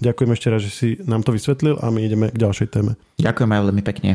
ďakujem 0.02 0.32
ešte 0.34 0.47
raz, 0.49 0.60
že 0.65 0.71
si 0.73 0.89
nám 1.06 1.21
to 1.21 1.32
vysvetlil 1.32 1.78
a 1.80 1.88
my 1.93 2.02
ideme 2.02 2.28
k 2.34 2.41
ďalšej 2.43 2.67
téme. 2.73 2.97
Ďakujem 3.21 3.49
aj 3.56 3.62
veľmi 3.62 3.84
pekne. 3.86 4.12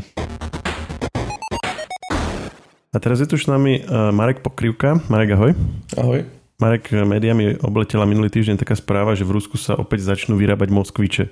A 2.95 3.03
teraz 3.03 3.19
je 3.19 3.27
tu 3.27 3.35
s 3.35 3.51
nami 3.51 3.83
e, 3.83 4.13
Marek 4.15 4.39
Pokrivka. 4.39 5.03
Marek, 5.11 5.35
ahoj. 5.35 5.53
Ahoj. 5.99 6.23
Marek, 6.63 6.95
média 7.03 7.35
mi 7.35 7.51
obletela 7.59 8.07
minulý 8.07 8.31
týždeň 8.31 8.63
taká 8.63 8.79
správa, 8.79 9.19
že 9.19 9.27
v 9.27 9.35
Rusku 9.35 9.59
sa 9.59 9.75
opäť 9.75 10.07
začnú 10.07 10.39
vyrábať 10.39 10.71
Moskviče. 10.71 11.25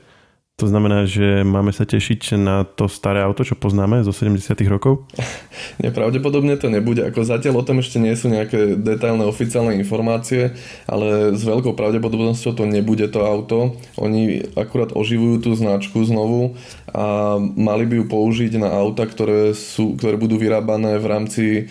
To 0.60 0.68
znamená, 0.68 1.08
že 1.08 1.40
máme 1.48 1.72
sa 1.72 1.88
tešiť 1.88 2.36
na 2.36 2.68
to 2.68 2.84
staré 2.84 3.24
auto, 3.24 3.40
čo 3.40 3.56
poznáme 3.56 4.04
zo 4.04 4.12
70 4.12 4.52
rokov? 4.68 5.08
Nepravdepodobne 5.84 6.60
to 6.60 6.68
nebude. 6.68 7.00
Ako 7.08 7.24
zatiaľ 7.24 7.64
o 7.64 7.66
tom 7.66 7.80
ešte 7.80 7.96
nie 7.96 8.12
sú 8.12 8.28
nejaké 8.28 8.76
detailné 8.76 9.24
oficiálne 9.24 9.72
informácie, 9.80 10.52
ale 10.84 11.32
s 11.32 11.42
veľkou 11.42 11.72
pravdepodobnosťou 11.72 12.52
to 12.52 12.64
nebude 12.68 13.08
to 13.08 13.24
auto. 13.24 13.80
Oni 13.96 14.44
akurát 14.52 14.92
oživujú 14.92 15.40
tú 15.40 15.50
značku 15.56 16.04
znovu 16.04 16.54
a 16.92 17.40
mali 17.40 17.88
by 17.88 18.04
ju 18.04 18.04
použiť 18.12 18.52
na 18.60 18.68
auta, 18.76 19.08
ktoré, 19.08 19.56
sú, 19.56 19.96
ktoré 19.96 20.20
budú 20.20 20.36
vyrábané 20.36 21.00
v 21.00 21.06
rámci 21.08 21.44
e, 21.48 21.62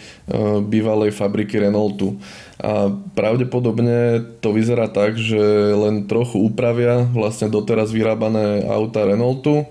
bývalej 0.66 1.14
fabriky 1.14 1.62
Renaultu 1.62 2.18
a 2.62 2.94
pravdepodobne 3.18 4.22
to 4.38 4.54
vyzerá 4.54 4.86
tak, 4.86 5.18
že 5.18 5.42
len 5.74 6.06
trochu 6.06 6.38
upravia 6.38 7.10
vlastne 7.10 7.50
doteraz 7.50 7.90
vyrábané 7.90 8.62
auta 8.70 9.02
Renaultu 9.02 9.66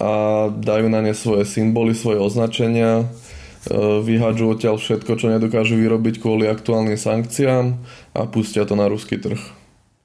a 0.00 0.48
dajú 0.48 0.88
na 0.88 1.04
ne 1.04 1.12
svoje 1.12 1.44
symboly, 1.44 1.92
svoje 1.92 2.16
označenia, 2.16 3.04
e, 3.04 3.06
vyhádžu 4.00 4.56
odtiaľ 4.56 4.80
všetko, 4.80 5.20
čo 5.20 5.28
nedokážu 5.28 5.76
vyrobiť 5.76 6.24
kvôli 6.24 6.48
aktuálnym 6.48 6.96
sankciám 6.96 7.76
a 8.16 8.24
pustia 8.24 8.64
to 8.64 8.72
na 8.72 8.88
ruský 8.88 9.20
trh. 9.20 9.40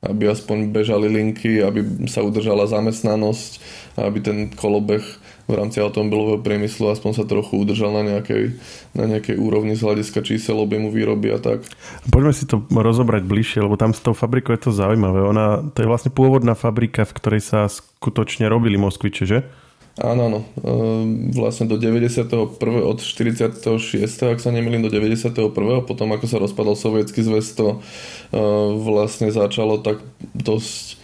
Aby 0.04 0.28
aspoň 0.28 0.76
bežali 0.76 1.08
linky, 1.08 1.64
aby 1.64 2.08
sa 2.12 2.20
udržala 2.20 2.68
zamestnanosť, 2.68 3.52
aby 3.96 4.20
ten 4.20 4.38
kolobeh 4.52 5.04
v 5.50 5.58
rámci 5.58 5.82
automobilového 5.82 6.46
priemyslu 6.46 6.94
aspoň 6.94 7.12
sa 7.18 7.26
trochu 7.26 7.58
udržal 7.58 7.90
na 7.90 8.06
nejakej, 8.06 8.54
na 8.94 9.10
nejakej 9.10 9.42
úrovni 9.42 9.74
z 9.74 9.82
hľadiska 9.82 10.22
čísel 10.22 10.62
objemu 10.62 10.94
výroby 10.94 11.34
a 11.34 11.42
tak. 11.42 11.66
Poďme 12.14 12.38
si 12.38 12.46
to 12.46 12.62
rozobrať 12.70 13.26
bližšie, 13.26 13.66
lebo 13.66 13.74
tam 13.74 13.98
s 13.98 14.06
tou 14.06 14.14
fabrikou 14.14 14.54
je 14.54 14.70
to 14.70 14.72
zaujímavé. 14.72 15.26
Ona, 15.26 15.66
to 15.74 15.82
je 15.82 15.90
vlastne 15.90 16.14
pôvodná 16.14 16.54
fabrika, 16.54 17.02
v 17.10 17.18
ktorej 17.18 17.42
sa 17.42 17.66
skutočne 17.66 18.46
robili 18.46 18.78
Moskviče, 18.78 19.26
že? 19.26 19.42
Áno, 20.00 20.32
áno. 20.32 20.40
Ehm, 20.64 21.34
vlastne 21.36 21.68
do 21.68 21.76
91. 21.76 22.30
od 22.62 23.00
46. 23.04 24.32
ak 24.32 24.40
sa 24.40 24.54
nemýlim, 24.54 24.80
do 24.80 24.88
91. 24.88 25.52
potom 25.84 26.08
ako 26.14 26.26
sa 26.30 26.40
rozpadol 26.40 26.78
sovietský 26.78 27.20
zväz, 27.26 27.58
to 27.58 27.82
ehm, 28.32 28.80
vlastne 28.86 29.34
začalo 29.34 29.82
tak 29.82 30.00
dosť 30.38 30.99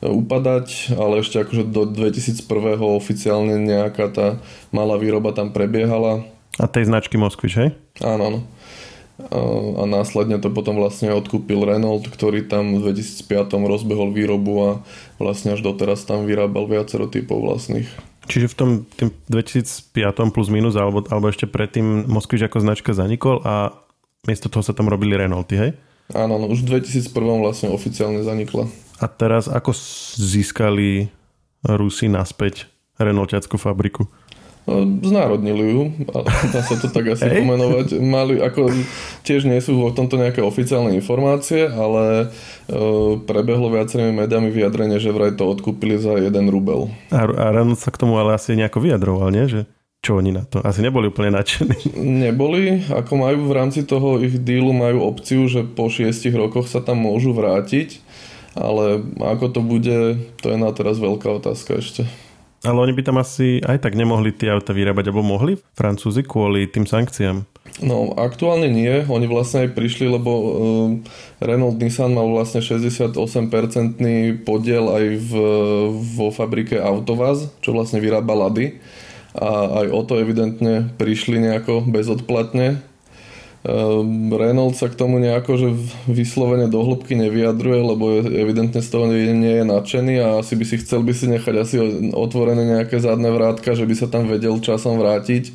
upadať, 0.00 0.96
ale 0.96 1.20
ešte 1.20 1.44
akože 1.44 1.68
do 1.68 1.84
2001. 1.84 2.44
oficiálne 2.80 3.60
nejaká 3.60 4.08
tá 4.08 4.26
malá 4.72 4.96
výroba 4.96 5.36
tam 5.36 5.52
prebiehala. 5.52 6.24
A 6.56 6.66
tej 6.66 6.88
značky 6.88 7.20
Moskvič, 7.20 7.52
hej? 7.56 7.68
Áno, 8.00 8.22
áno. 8.32 8.40
A 9.76 9.84
následne 9.84 10.40
to 10.40 10.48
potom 10.48 10.80
vlastne 10.80 11.12
odkúpil 11.12 11.60
Renault, 11.68 12.08
ktorý 12.08 12.48
tam 12.48 12.80
v 12.80 12.96
2005 12.96 13.52
rozbehol 13.68 14.16
výrobu 14.16 14.52
a 14.64 14.70
vlastne 15.20 15.52
až 15.52 15.60
doteraz 15.60 16.08
tam 16.08 16.24
vyrábal 16.24 16.64
viacero 16.64 17.04
typov 17.04 17.44
vlastných. 17.44 17.84
Čiže 18.32 18.46
v 18.48 18.56
tom 18.56 18.70
tým 18.96 19.12
2005 19.28 19.92
plus 20.32 20.48
minus 20.48 20.72
alebo, 20.72 21.04
alebo 21.12 21.28
ešte 21.28 21.44
predtým 21.44 22.08
Moskvič 22.08 22.48
ako 22.48 22.64
značka 22.64 22.96
zanikol 22.96 23.44
a 23.44 23.76
miesto 24.24 24.48
toho 24.48 24.64
sa 24.64 24.72
tam 24.72 24.88
robili 24.88 25.12
Renaulty, 25.12 25.54
hej? 25.56 25.70
Áno, 26.16 26.40
no, 26.40 26.48
už 26.48 26.64
v 26.64 26.80
2001 26.80 27.12
vlastne 27.44 27.68
oficiálne 27.70 28.24
zanikla. 28.24 28.66
A 29.00 29.08
teraz 29.08 29.48
ako 29.48 29.72
získali 30.20 31.08
Rusi 31.64 32.06
naspäť 32.12 32.68
Renaultiackú 33.00 33.56
fabriku? 33.56 34.04
No, 34.68 34.84
znárodnili 35.00 35.72
ju, 35.72 35.82
dá 36.52 36.60
sa 36.60 36.76
to 36.76 36.92
tak 36.92 37.16
asi 37.16 37.24
hey. 37.24 37.40
pomenovať. 37.40 37.96
Mali, 37.96 38.44
ako, 38.44 38.68
tiež 39.24 39.48
nie 39.48 39.56
sú 39.64 39.80
o 39.80 39.90
tomto 39.90 40.20
nejaké 40.20 40.44
oficiálne 40.44 40.92
informácie, 40.92 41.64
ale 41.64 42.28
e, 42.68 42.76
prebehlo 43.24 43.72
viacerými 43.72 44.12
médiami 44.12 44.52
vyjadrenie, 44.52 45.00
že 45.00 45.16
vraj 45.16 45.32
to 45.32 45.48
odkúpili 45.48 45.96
za 45.96 46.20
jeden 46.20 46.52
rubel. 46.52 46.92
A, 47.08 47.24
a 47.24 47.46
Renault 47.56 47.80
sa 47.80 47.88
k 47.88 48.04
tomu 48.04 48.20
ale 48.20 48.36
asi 48.36 48.52
nejako 48.52 48.84
vyjadroval, 48.84 49.32
nie? 49.32 49.48
Že 49.48 49.60
čo 50.00 50.16
oni 50.16 50.32
na 50.32 50.44
to? 50.44 50.60
Asi 50.60 50.84
neboli 50.84 51.08
úplne 51.08 51.36
nadšení. 51.40 51.96
Neboli, 52.24 52.84
ako 52.88 53.12
majú 53.16 53.48
v 53.48 53.56
rámci 53.56 53.84
toho 53.84 54.20
ich 54.20 54.40
dílu 54.44 54.76
majú 54.76 55.08
opciu, 55.08 55.44
že 55.48 55.64
po 55.64 55.88
šiestich 55.92 56.32
rokoch 56.32 56.68
sa 56.68 56.84
tam 56.84 57.04
môžu 57.04 57.32
vrátiť, 57.32 58.00
ale 58.60 59.00
ako 59.16 59.46
to 59.48 59.60
bude, 59.64 60.20
to 60.44 60.46
je 60.52 60.58
na 60.60 60.70
teraz 60.76 61.00
veľká 61.00 61.40
otázka 61.40 61.80
ešte. 61.80 62.04
Ale 62.60 62.76
oni 62.76 62.92
by 62.92 63.02
tam 63.08 63.16
asi 63.16 63.64
aj 63.64 63.80
tak 63.80 63.96
nemohli 63.96 64.36
tie 64.36 64.52
auta 64.52 64.76
vyrábať, 64.76 65.08
alebo 65.08 65.24
mohli 65.24 65.56
Francúzi 65.72 66.20
kvôli 66.20 66.68
tým 66.68 66.84
sankciám? 66.84 67.48
No, 67.80 68.12
aktuálne 68.20 68.68
nie. 68.68 69.00
Oni 69.08 69.24
vlastne 69.24 69.64
aj 69.64 69.72
prišli, 69.72 70.04
lebo 70.04 70.30
uh, 70.30 70.52
Renault 71.40 71.80
Nissan 71.80 72.12
mal 72.12 72.28
vlastne 72.28 72.60
68% 72.60 73.16
podiel 74.44 74.84
aj 74.92 75.04
v, 75.24 75.32
vo 75.96 76.28
fabrike 76.28 76.76
Autovaz, 76.76 77.48
čo 77.64 77.72
vlastne 77.72 77.96
vyrába 78.04 78.36
Lady. 78.36 78.76
A 79.32 79.80
aj 79.80 79.86
o 79.96 80.00
to 80.04 80.20
evidentne 80.20 80.92
prišli 81.00 81.40
nejako 81.40 81.88
bezodplatne 81.88 82.89
Ehm, 83.60 84.32
Renault 84.32 84.72
sa 84.72 84.88
k 84.88 84.96
tomu 84.96 85.20
nejako 85.20 85.60
že 85.60 85.68
vyslovene 86.08 86.72
do 86.72 86.80
hĺbky 86.80 87.12
nevyjadruje, 87.12 87.80
lebo 87.84 88.04
evidentne 88.24 88.80
z 88.80 88.88
toho 88.88 89.04
nie, 89.12 89.60
je 89.60 89.64
nadšený 89.68 90.14
a 90.16 90.26
asi 90.40 90.56
by 90.56 90.64
si 90.64 90.80
chcel 90.80 91.04
by 91.04 91.12
si 91.12 91.28
nechať 91.28 91.54
asi 91.60 91.76
otvorené 92.16 92.64
nejaké 92.64 92.96
zadné 93.04 93.28
vrátka, 93.28 93.76
že 93.76 93.84
by 93.84 93.92
sa 93.92 94.08
tam 94.08 94.24
vedel 94.32 94.56
časom 94.64 94.96
vrátiť 94.96 95.52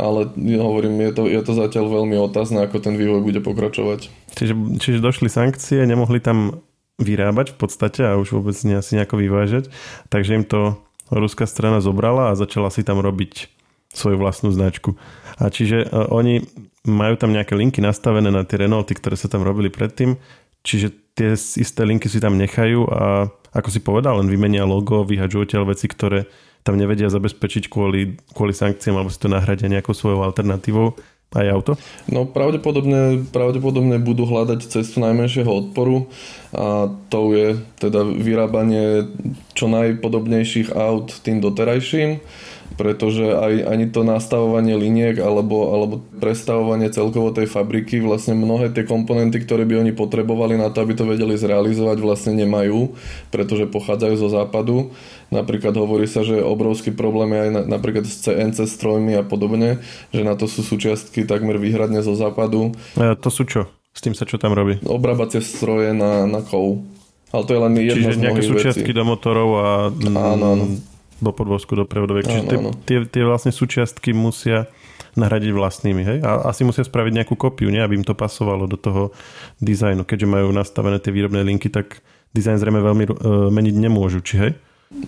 ale 0.00 0.32
hovorím, 0.56 0.96
je 1.04 1.12
to, 1.12 1.22
je 1.28 1.40
to 1.44 1.52
zatiaľ 1.52 1.92
veľmi 1.92 2.16
otázne, 2.16 2.64
ako 2.64 2.80
ten 2.80 2.96
vývoj 2.96 3.20
bude 3.20 3.44
pokračovať. 3.44 4.08
Čiže, 4.32 4.80
čiže 4.80 5.04
došli 5.04 5.28
sankcie, 5.28 5.84
nemohli 5.84 6.24
tam 6.24 6.64
vyrábať 6.96 7.52
v 7.52 7.56
podstate 7.60 8.00
a 8.08 8.16
už 8.16 8.32
vôbec 8.32 8.56
nie 8.64 8.80
asi 8.80 8.96
nejako 8.96 9.20
vyvážať, 9.20 9.68
takže 10.08 10.40
im 10.40 10.44
to 10.48 10.80
ruská 11.12 11.44
strana 11.44 11.84
zobrala 11.84 12.32
a 12.32 12.38
začala 12.38 12.72
si 12.72 12.80
tam 12.80 13.04
robiť 13.04 13.59
svoju 13.90 14.16
vlastnú 14.18 14.54
značku. 14.54 14.94
A 15.40 15.50
čiže 15.50 15.86
uh, 15.86 16.10
oni 16.10 16.46
majú 16.86 17.14
tam 17.20 17.34
nejaké 17.34 17.52
linky 17.52 17.84
nastavené 17.84 18.32
na 18.32 18.46
tie 18.46 18.64
Renaulty, 18.64 18.96
ktoré 18.96 19.16
sa 19.18 19.28
tam 19.28 19.44
robili 19.44 19.68
predtým, 19.68 20.16
čiže 20.64 20.92
tie 21.12 21.36
isté 21.36 21.84
linky 21.84 22.08
si 22.08 22.22
tam 22.22 22.40
nechajú 22.40 22.88
a 22.88 23.28
ako 23.50 23.68
si 23.68 23.80
povedal, 23.82 24.22
len 24.22 24.30
vymenia 24.30 24.62
logo, 24.62 25.02
vyhaďujú 25.02 25.40
odtiaľ 25.42 25.64
veci, 25.68 25.90
ktoré 25.90 26.30
tam 26.62 26.78
nevedia 26.78 27.10
zabezpečiť 27.10 27.66
kvôli, 27.66 28.20
kvôli 28.32 28.54
sankciám 28.54 29.00
alebo 29.00 29.12
si 29.12 29.20
to 29.20 29.32
nahradia 29.32 29.68
nejakou 29.68 29.96
svojou 29.96 30.22
alternatívou 30.22 30.96
aj 31.30 31.46
auto? 31.50 31.72
No 32.10 32.26
pravdepodobne, 32.26 33.22
pravdepodobne 33.30 34.02
budú 34.02 34.26
hľadať 34.26 34.66
cestu 34.66 34.98
najmenšieho 34.98 35.46
odporu 35.46 36.10
a 36.50 36.90
to 37.06 37.20
je 37.32 37.48
teda 37.78 38.02
vyrábanie 38.02 39.06
čo 39.54 39.70
najpodobnejších 39.70 40.74
aut 40.74 41.14
tým 41.22 41.38
doterajším 41.38 42.18
pretože 42.78 43.22
aj, 43.24 43.66
ani 43.66 43.86
to 43.90 44.06
nastavovanie 44.06 44.78
liniek 44.78 45.18
alebo, 45.18 45.74
alebo 45.74 45.94
prestavovanie 46.22 46.90
celkovo 46.92 47.34
tej 47.34 47.50
fabriky, 47.50 47.98
vlastne 47.98 48.38
mnohé 48.38 48.70
tie 48.70 48.86
komponenty, 48.86 49.42
ktoré 49.42 49.66
by 49.66 49.82
oni 49.82 49.92
potrebovali 49.94 50.54
na 50.54 50.70
to, 50.70 50.82
aby 50.84 50.94
to 50.94 51.04
vedeli 51.06 51.34
zrealizovať, 51.34 51.98
vlastne 51.98 52.32
nemajú, 52.38 52.94
pretože 53.34 53.70
pochádzajú 53.70 54.14
zo 54.18 54.28
západu. 54.30 54.94
Napríklad 55.30 55.74
hovorí 55.78 56.10
sa, 56.10 56.26
že 56.26 56.42
obrovský 56.42 56.94
problém 56.94 57.34
je 57.34 57.40
aj 57.40 57.50
na, 57.50 57.62
napríklad 57.78 58.04
s 58.06 58.26
CNC 58.26 58.66
strojmi 58.66 59.18
a 59.18 59.22
podobne, 59.26 59.82
že 60.10 60.26
na 60.26 60.34
to 60.34 60.50
sú 60.50 60.62
súčiastky 60.62 61.26
takmer 61.26 61.58
výhradne 61.58 62.02
zo 62.02 62.14
západu. 62.14 62.74
A 62.98 63.14
to 63.14 63.30
sú 63.30 63.46
čo? 63.46 63.70
S 63.90 64.02
tým 64.02 64.14
sa 64.14 64.22
čo 64.22 64.38
tam 64.38 64.54
robí? 64.54 64.78
Obrábacie 64.86 65.42
stroje 65.42 65.90
na, 65.90 66.26
na 66.26 66.42
kov. 66.46 66.82
Ale 67.30 67.42
to 67.46 67.52
je 67.54 67.60
len 67.62 67.74
jedno 67.78 67.94
Čiže 68.10 68.10
z 68.10 68.22
nejaké 68.22 68.42
súčiastky 68.42 68.90
veci. 68.90 68.98
do 68.98 69.04
motorov 69.06 69.48
a... 69.54 69.66
Áno, 70.02 70.46
áno 70.58 70.66
do 71.20 71.30
podvozku, 71.32 71.76
do 71.76 71.84
prevodovek. 71.84 72.26
Čiže 72.26 72.44
tie, 72.48 72.58
tie, 72.84 72.98
tie 73.06 73.22
vlastne 73.22 73.52
súčiastky 73.52 74.16
musia 74.16 74.66
nahradiť 75.18 75.50
vlastnými, 75.50 76.02
hej? 76.06 76.18
A 76.22 76.50
asi 76.50 76.62
musia 76.62 76.86
spraviť 76.86 77.12
nejakú 77.22 77.34
kopiu, 77.34 77.68
nie? 77.68 77.82
Aby 77.82 78.00
im 78.00 78.06
to 78.06 78.14
pasovalo 78.14 78.70
do 78.70 78.78
toho 78.78 79.10
dizajnu. 79.58 80.06
Keďže 80.06 80.26
majú 80.28 80.48
nastavené 80.54 81.02
tie 81.02 81.10
výrobné 81.10 81.42
linky, 81.42 81.66
tak 81.68 82.02
dizajn 82.32 82.62
zrejme 82.62 82.80
veľmi 82.80 83.04
uh, 83.10 83.14
meniť 83.50 83.74
nemôžu, 83.74 84.22
či 84.22 84.34
hej? 84.38 84.52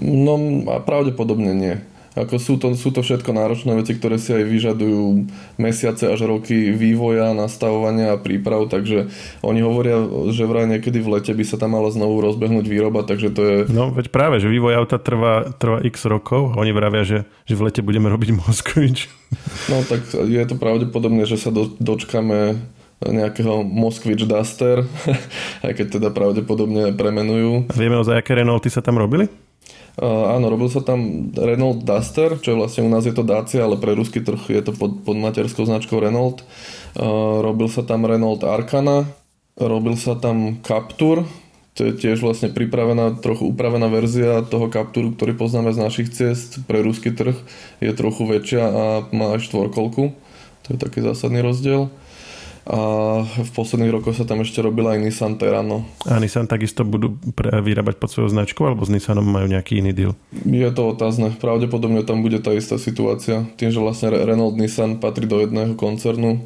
No 0.02 0.38
pravdepodobne 0.86 1.52
nie. 1.54 1.74
Ako 2.12 2.36
sú, 2.36 2.60
to, 2.60 2.76
sú 2.76 2.92
to 2.92 3.00
všetko 3.00 3.32
náročné 3.32 3.72
veci, 3.72 3.96
ktoré 3.96 4.20
si 4.20 4.36
aj 4.36 4.44
vyžadujú 4.44 5.32
mesiace 5.56 6.12
až 6.12 6.28
roky 6.28 6.68
vývoja, 6.76 7.32
nastavovania 7.32 8.12
a 8.12 8.20
príprav, 8.20 8.68
takže 8.68 9.08
oni 9.40 9.64
hovoria, 9.64 9.96
že 10.28 10.44
vraj 10.44 10.68
niekedy 10.68 11.00
v 11.00 11.18
lete 11.18 11.32
by 11.32 11.44
sa 11.48 11.56
tam 11.56 11.72
mala 11.72 11.88
znovu 11.88 12.20
rozbehnúť 12.20 12.68
výroba, 12.68 13.08
takže 13.08 13.28
to 13.32 13.40
je... 13.40 13.56
No 13.72 13.88
veď 13.88 14.12
práve, 14.12 14.44
že 14.44 14.52
vývoj 14.52 14.76
auta 14.84 15.00
trvá, 15.00 15.56
trvá 15.56 15.80
x 15.80 16.04
rokov 16.04 16.52
oni 16.52 16.76
vravia, 16.76 17.00
že, 17.08 17.18
že 17.48 17.56
v 17.56 17.72
lete 17.72 17.80
budeme 17.80 18.12
robiť 18.12 18.30
Moskvič. 18.36 18.98
No 19.72 19.80
tak 19.88 20.04
je 20.12 20.44
to 20.44 20.60
pravdepodobné, 20.60 21.24
že 21.24 21.40
sa 21.40 21.48
do, 21.48 21.72
dočkame 21.80 22.60
nejakého 23.00 23.66
Moskvič 23.66 24.28
Duster, 24.28 24.86
aj 25.66 25.72
keď 25.72 25.86
teda 25.98 26.08
pravdepodobne 26.14 26.94
premenujú. 26.94 27.66
A 27.66 27.74
vieme, 27.74 27.98
za 28.04 28.20
aké 28.20 28.38
Renaulty 28.38 28.70
sa 28.70 28.84
tam 28.84 29.00
robili? 29.00 29.26
Áno, 30.00 30.48
robil 30.48 30.72
sa 30.72 30.80
tam 30.80 31.28
Renault 31.36 31.84
Duster, 31.84 32.40
čo 32.40 32.56
je 32.56 32.60
vlastne 32.60 32.80
u 32.84 32.88
nás 32.88 33.04
je 33.04 33.12
to 33.12 33.20
Dacia, 33.20 33.68
ale 33.68 33.76
pre 33.76 33.92
ruský 33.92 34.24
trh 34.24 34.40
je 34.48 34.62
to 34.64 34.72
pod, 34.72 35.04
pod 35.04 35.16
materskou 35.20 35.68
značkou 35.68 36.00
Renault. 36.00 36.40
Robil 37.44 37.68
sa 37.68 37.84
tam 37.84 38.08
Renault 38.08 38.40
Arcana, 38.40 39.04
robil 39.60 40.00
sa 40.00 40.16
tam 40.16 40.64
Captur, 40.64 41.28
to 41.76 41.88
je 41.88 41.92
tiež 41.96 42.20
vlastne 42.20 42.52
pripravená, 42.52 43.20
trochu 43.20 43.48
upravená 43.48 43.88
verzia 43.88 44.44
toho 44.44 44.68
Capturu, 44.68 45.12
ktorý 45.16 45.36
poznáme 45.36 45.72
z 45.72 45.80
našich 45.80 46.08
ciest 46.12 46.64
pre 46.68 46.84
ruský 46.84 47.12
trh. 47.12 47.36
Je 47.80 47.92
trochu 47.96 48.28
väčšia 48.28 48.62
a 48.64 48.84
má 49.12 49.36
aj 49.36 49.48
štvorkolku. 49.48 50.12
To 50.62 50.68
je 50.68 50.78
taký 50.80 51.00
zásadný 51.00 51.40
rozdiel 51.40 51.92
a 52.62 52.78
v 53.26 53.50
posledných 53.58 53.90
rokoch 53.90 54.14
sa 54.14 54.22
tam 54.22 54.46
ešte 54.46 54.62
robila 54.62 54.94
aj 54.94 55.02
Nissan 55.02 55.34
Terrano. 55.34 55.82
A 56.06 56.22
Nissan 56.22 56.46
takisto 56.46 56.86
budú 56.86 57.18
vyrábať 57.42 57.98
pod 57.98 58.14
svojou 58.14 58.30
značkou 58.30 58.62
alebo 58.70 58.86
s 58.86 58.90
Nissanom 58.94 59.26
majú 59.26 59.50
nejaký 59.50 59.82
iný 59.82 59.90
deal? 59.90 60.12
Je 60.46 60.70
to 60.70 60.94
otázne. 60.94 61.34
Pravdepodobne 61.42 62.06
tam 62.06 62.22
bude 62.22 62.38
tá 62.38 62.54
istá 62.54 62.78
situácia. 62.78 63.50
Tým, 63.58 63.74
že 63.74 63.82
vlastne 63.82 64.14
Renault 64.14 64.54
Nissan 64.54 65.02
patrí 65.02 65.26
do 65.26 65.42
jedného 65.42 65.74
koncernu, 65.74 66.38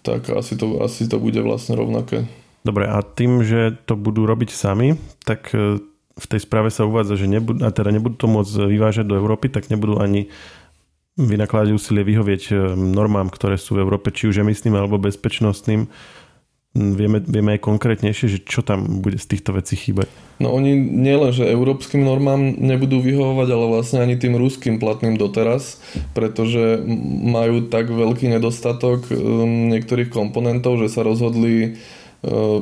tak 0.00 0.32
asi 0.32 0.56
to, 0.56 0.80
asi 0.80 1.04
to 1.04 1.20
bude 1.20 1.36
vlastne 1.44 1.76
rovnaké. 1.76 2.24
Dobre, 2.64 2.88
a 2.88 3.04
tým, 3.04 3.44
že 3.44 3.76
to 3.84 4.00
budú 4.00 4.24
robiť 4.24 4.48
sami, 4.48 4.96
tak 5.28 5.52
e, 5.52 5.76
v 6.16 6.26
tej 6.28 6.40
správe 6.40 6.72
sa 6.72 6.88
uvádza, 6.88 7.20
že 7.20 7.28
nebudú, 7.28 7.60
a 7.60 7.68
teda 7.68 7.92
nebudú 7.92 8.16
to 8.16 8.28
môcť 8.32 8.64
vyvážať 8.64 9.04
do 9.04 9.20
Európy, 9.20 9.52
tak 9.52 9.68
nebudú 9.68 10.00
ani 10.00 10.32
vynakladať 11.14 11.70
úsilie 11.70 12.02
vyhovieť 12.02 12.42
e, 12.50 12.54
normám, 12.74 13.30
ktoré 13.30 13.54
sú 13.54 13.78
v 13.78 13.86
Európe, 13.86 14.10
či 14.10 14.26
už 14.30 14.42
emisným 14.42 14.74
alebo 14.74 14.98
bezpečnostným. 14.98 15.86
Vieme, 16.74 17.22
vieme 17.22 17.54
aj 17.54 17.62
konkrétnejšie, 17.62 18.26
že 18.26 18.38
čo 18.42 18.66
tam 18.66 18.98
bude 18.98 19.14
z 19.14 19.30
týchto 19.30 19.54
vecí 19.54 19.78
chýbať. 19.78 20.10
No 20.42 20.50
oni 20.50 20.74
nielen, 20.74 21.30
že 21.30 21.46
európskym 21.46 22.02
normám 22.02 22.58
nebudú 22.58 22.98
vyhovovať, 22.98 23.48
ale 23.54 23.66
vlastne 23.70 24.02
ani 24.02 24.18
tým 24.18 24.34
ruským 24.34 24.82
platným 24.82 25.14
doteraz, 25.14 25.78
pretože 26.18 26.82
majú 27.22 27.70
tak 27.70 27.94
veľký 27.94 28.26
nedostatok 28.26 29.06
e, 29.06 29.14
niektorých 29.70 30.10
komponentov, 30.10 30.82
že 30.82 30.90
sa 30.90 31.06
rozhodli 31.06 31.54
e, 31.62 31.70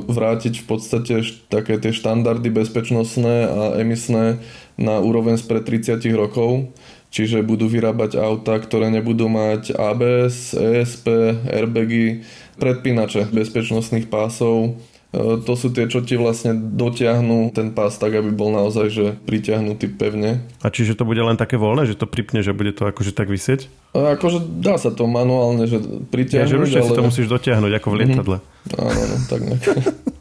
vrátiť 0.05 0.61
v 0.61 0.65
podstate 0.69 1.25
také 1.49 1.81
tie 1.81 1.89
štandardy 1.89 2.53
bezpečnostné 2.53 3.49
a 3.49 3.61
emisné 3.81 4.37
na 4.77 5.01
úroveň 5.01 5.41
spred 5.41 5.65
30 5.65 6.05
rokov 6.13 6.69
čiže 7.13 7.45
budú 7.45 7.69
vyrábať 7.69 8.17
auta, 8.17 8.57
ktoré 8.57 8.89
nebudú 8.89 9.29
mať 9.29 9.77
ABS, 9.77 10.57
ESP, 10.57 11.37
airbagy, 11.45 12.25
predpínače 12.57 13.29
bezpečnostných 13.29 14.09
pásov, 14.09 14.81
e, 15.13 15.37
to 15.45 15.53
sú 15.53 15.69
tie, 15.69 15.85
čo 15.85 16.01
ti 16.01 16.17
vlastne 16.17 16.57
dotiahnu 16.57 17.53
ten 17.53 17.69
pás 17.69 18.01
tak, 18.01 18.17
aby 18.17 18.33
bol 18.33 18.49
naozaj 18.49 18.89
že 18.89 19.05
pritiahnutý 19.29 19.93
pevne. 19.93 20.41
A 20.65 20.73
čiže 20.73 20.97
to 20.97 21.05
bude 21.05 21.21
len 21.21 21.37
také 21.37 21.53
voľné, 21.61 21.85
že 21.85 21.93
to 21.93 22.09
pripne, 22.09 22.41
že 22.41 22.57
bude 22.57 22.73
to 22.73 22.89
akože 22.89 23.13
tak 23.13 23.29
vysieť? 23.29 23.69
A 23.93 24.17
akože 24.17 24.41
dá 24.57 24.81
sa 24.81 24.89
to 24.89 25.05
manuálne, 25.05 25.69
že 25.69 25.77
pritiahnuť. 26.09 26.49
Ja, 26.49 26.65
že 26.65 26.81
ale... 26.81 26.89
si 26.89 26.97
to 26.97 27.05
musíš 27.05 27.27
dotiahnuť 27.29 27.71
ako 27.77 27.87
v 27.93 27.95
lietadle. 28.01 28.37
Mm-hmm. 28.41 28.81
Áno, 28.81 29.01
no, 29.05 29.15
tak 29.29 29.39
nejak. 29.45 29.63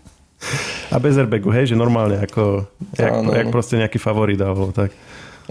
A 0.92 1.00
bez 1.00 1.16
airbagu, 1.16 1.48
hej, 1.56 1.72
že 1.72 1.76
normálne 1.78 2.20
ako, 2.20 2.68
jak, 2.98 3.12
áno, 3.14 3.32
jak 3.32 3.48
proste 3.48 3.80
nejaký 3.80 3.96
favorit 3.96 4.36
alebo 4.36 4.74
tak. 4.76 4.92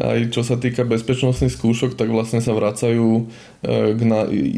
Aj 0.02 0.18
čo 0.34 0.42
sa 0.42 0.58
týka 0.58 0.82
bezpečnostných 0.82 1.54
skúšok, 1.54 1.94
tak 1.94 2.10
vlastne 2.10 2.42
sa 2.42 2.58
vracajú 2.58 3.08
e, 3.14 3.24
k 3.94 4.02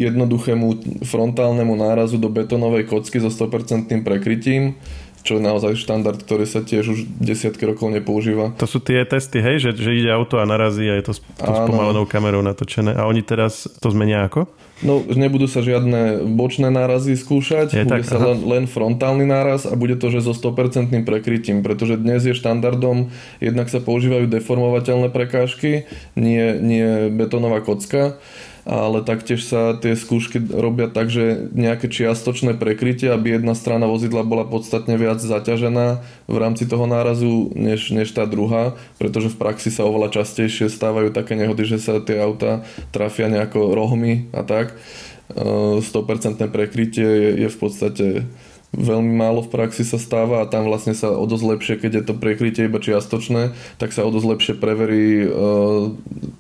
jednoduchému 0.08 1.00
frontálnemu 1.04 1.74
nárazu 1.76 2.16
do 2.16 2.32
betónovej 2.32 2.88
kocky 2.88 3.20
so 3.20 3.28
100% 3.28 3.92
prekrytím 4.08 4.80
čo 5.24 5.40
je 5.40 5.42
naozaj 5.42 5.80
štandard, 5.80 6.20
ktorý 6.20 6.44
sa 6.44 6.60
tiež 6.60 6.84
už 6.92 7.00
desiatky 7.18 7.64
rokov 7.64 7.88
nepoužíva. 7.96 8.52
To 8.60 8.68
sú 8.68 8.84
tie 8.84 9.08
testy, 9.08 9.40
hej, 9.40 9.64
že, 9.64 9.72
že 9.72 9.96
ide 9.96 10.12
auto 10.12 10.38
a 10.38 10.46
narazí 10.46 10.84
a 10.92 11.00
je 11.00 11.08
to 11.08 11.14
s, 11.16 11.24
spomalenou 11.40 12.04
kamerou 12.04 12.44
natočené. 12.44 12.92
A 12.92 13.08
oni 13.08 13.24
teraz 13.24 13.66
to 13.80 13.88
zmenia 13.88 14.28
ako? 14.28 14.52
No, 14.84 15.00
nebudú 15.00 15.48
sa 15.48 15.64
žiadne 15.64 16.28
bočné 16.36 16.68
nárazy 16.68 17.16
skúšať, 17.16 17.72
je 17.72 17.88
bude 17.88 17.94
tak, 17.94 18.04
sa 18.04 18.20
len, 18.20 18.44
len 18.44 18.64
frontálny 18.68 19.24
náraz 19.24 19.64
a 19.64 19.80
bude 19.80 19.96
to, 19.96 20.12
že 20.12 20.28
so 20.28 20.36
100% 20.36 20.92
prekrytím, 21.08 21.64
pretože 21.64 21.96
dnes 21.96 22.28
je 22.28 22.36
štandardom, 22.36 23.08
jednak 23.40 23.72
sa 23.72 23.80
používajú 23.80 24.28
deformovateľné 24.28 25.08
prekážky, 25.08 25.88
nie, 26.20 26.60
nie 26.60 27.08
betónová 27.16 27.64
kocka 27.64 28.20
ale 28.64 29.04
taktiež 29.04 29.44
sa 29.44 29.76
tie 29.76 29.92
skúšky 29.96 30.40
robia 30.40 30.88
tak, 30.88 31.12
že 31.12 31.52
nejaké 31.52 31.92
čiastočné 31.92 32.56
prekrytie, 32.56 33.12
aby 33.12 33.36
jedna 33.36 33.60
strana 33.60 33.92
vozidla 33.92 34.24
bola 34.24 34.48
podstatne 34.48 34.96
viac 34.96 35.20
zaťažená 35.20 36.00
v 36.32 36.38
rámci 36.40 36.64
toho 36.64 36.88
nárazu, 36.88 37.52
než, 37.56 37.92
než 37.92 38.16
tá 38.16 38.24
druhá, 38.24 38.76
pretože 38.96 39.32
v 39.32 39.40
praxi 39.40 39.68
sa 39.68 39.84
oveľa 39.84 40.16
častejšie 40.16 40.72
stávajú 40.72 41.12
také 41.12 41.36
nehody, 41.36 41.68
že 41.68 41.84
sa 41.84 42.00
tie 42.00 42.24
auta 42.24 42.64
trafia 42.96 43.28
nejako 43.28 43.76
rohmi 43.76 44.32
a 44.32 44.48
tak. 44.48 44.76
100% 45.34 45.84
prekrytie 46.52 47.08
je, 47.08 47.30
je 47.48 47.50
v 47.50 47.58
podstate 47.58 48.06
veľmi 48.74 49.14
málo 49.14 49.46
v 49.46 49.54
praxi 49.54 49.86
sa 49.86 50.02
stáva 50.02 50.42
a 50.42 50.50
tam 50.50 50.66
vlastne 50.66 50.98
sa 50.98 51.14
o 51.14 51.26
dosť 51.30 51.46
lepšie, 51.46 51.76
keď 51.78 51.92
je 51.94 52.04
to 52.10 52.14
prekrytie 52.18 52.66
iba 52.66 52.82
čiastočné, 52.82 53.54
tak 53.78 53.94
sa 53.94 54.02
o 54.02 54.10
dosť 54.10 54.28
lepšie 54.34 54.54
preverí 54.58 55.24
e, 55.24 55.28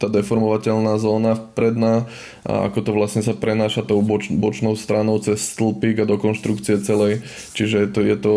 tá 0.02 0.10
deformovateľná 0.10 0.98
zóna 0.98 1.38
predná 1.54 2.10
a 2.42 2.68
ako 2.68 2.80
to 2.82 2.92
vlastne 2.98 3.22
sa 3.22 3.38
prenáša 3.38 3.86
tou 3.86 4.02
boč, 4.02 4.34
bočnou 4.34 4.74
stranou 4.74 5.22
cez 5.22 5.46
stĺpik 5.54 6.04
a 6.04 6.10
do 6.10 6.18
konštrukcie 6.18 6.82
celej. 6.82 7.22
Čiže 7.54 7.86
je 7.86 7.90
to, 7.94 8.00
je 8.02 8.18
to 8.18 8.34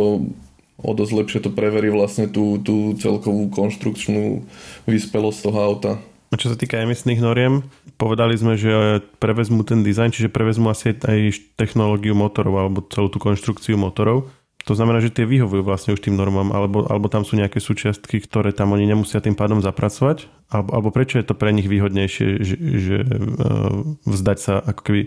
o 0.77 0.91
dosť 0.93 1.13
lepšie 1.17 1.41
to 1.41 1.51
preverí 1.51 1.89
vlastne 1.89 2.29
tú, 2.29 2.61
tú 2.61 2.93
celkovú 3.01 3.49
konštrukčnú 3.49 4.45
vyspelosť 4.85 5.39
toho 5.41 5.59
auta. 5.59 5.93
A 6.27 6.35
čo 6.35 6.51
sa 6.51 6.59
týka 6.59 6.83
emisných 6.83 7.23
noriem, 7.23 7.62
povedali 7.95 8.35
sme, 8.35 8.59
že 8.59 8.99
prevezmú 9.23 9.62
ten 9.62 9.87
dizajn, 9.87 10.11
čiže 10.11 10.35
prevezmú 10.35 10.67
asi 10.75 10.91
aj 10.91 11.55
technológiu 11.55 12.19
motorov 12.19 12.55
alebo 12.59 12.83
celú 12.91 13.07
tú 13.07 13.23
konštrukciu 13.23 13.79
motorov. 13.79 14.27
To 14.67 14.75
znamená, 14.75 14.99
že 14.99 15.15
tie 15.15 15.23
vyhovujú 15.23 15.62
vlastne 15.62 15.95
už 15.95 16.03
tým 16.03 16.19
normám, 16.19 16.51
alebo, 16.51 16.91
alebo 16.91 17.07
tam 17.07 17.23
sú 17.23 17.39
nejaké 17.39 17.62
súčiastky, 17.62 18.19
ktoré 18.19 18.51
tam 18.51 18.75
oni 18.75 18.91
nemusia 18.91 19.23
tým 19.23 19.39
pádom 19.39 19.62
zapracovať? 19.62 20.27
Alebo, 20.51 20.69
alebo 20.75 20.91
prečo 20.91 21.23
je 21.23 21.27
to 21.31 21.39
pre 21.39 21.55
nich 21.55 21.71
výhodnejšie, 21.71 22.43
že, 22.43 22.57
že 22.59 22.97
uh, 23.07 23.87
vzdať 24.03 24.39
sa 24.43 24.59
ako 24.59 24.83
keby 24.83 25.03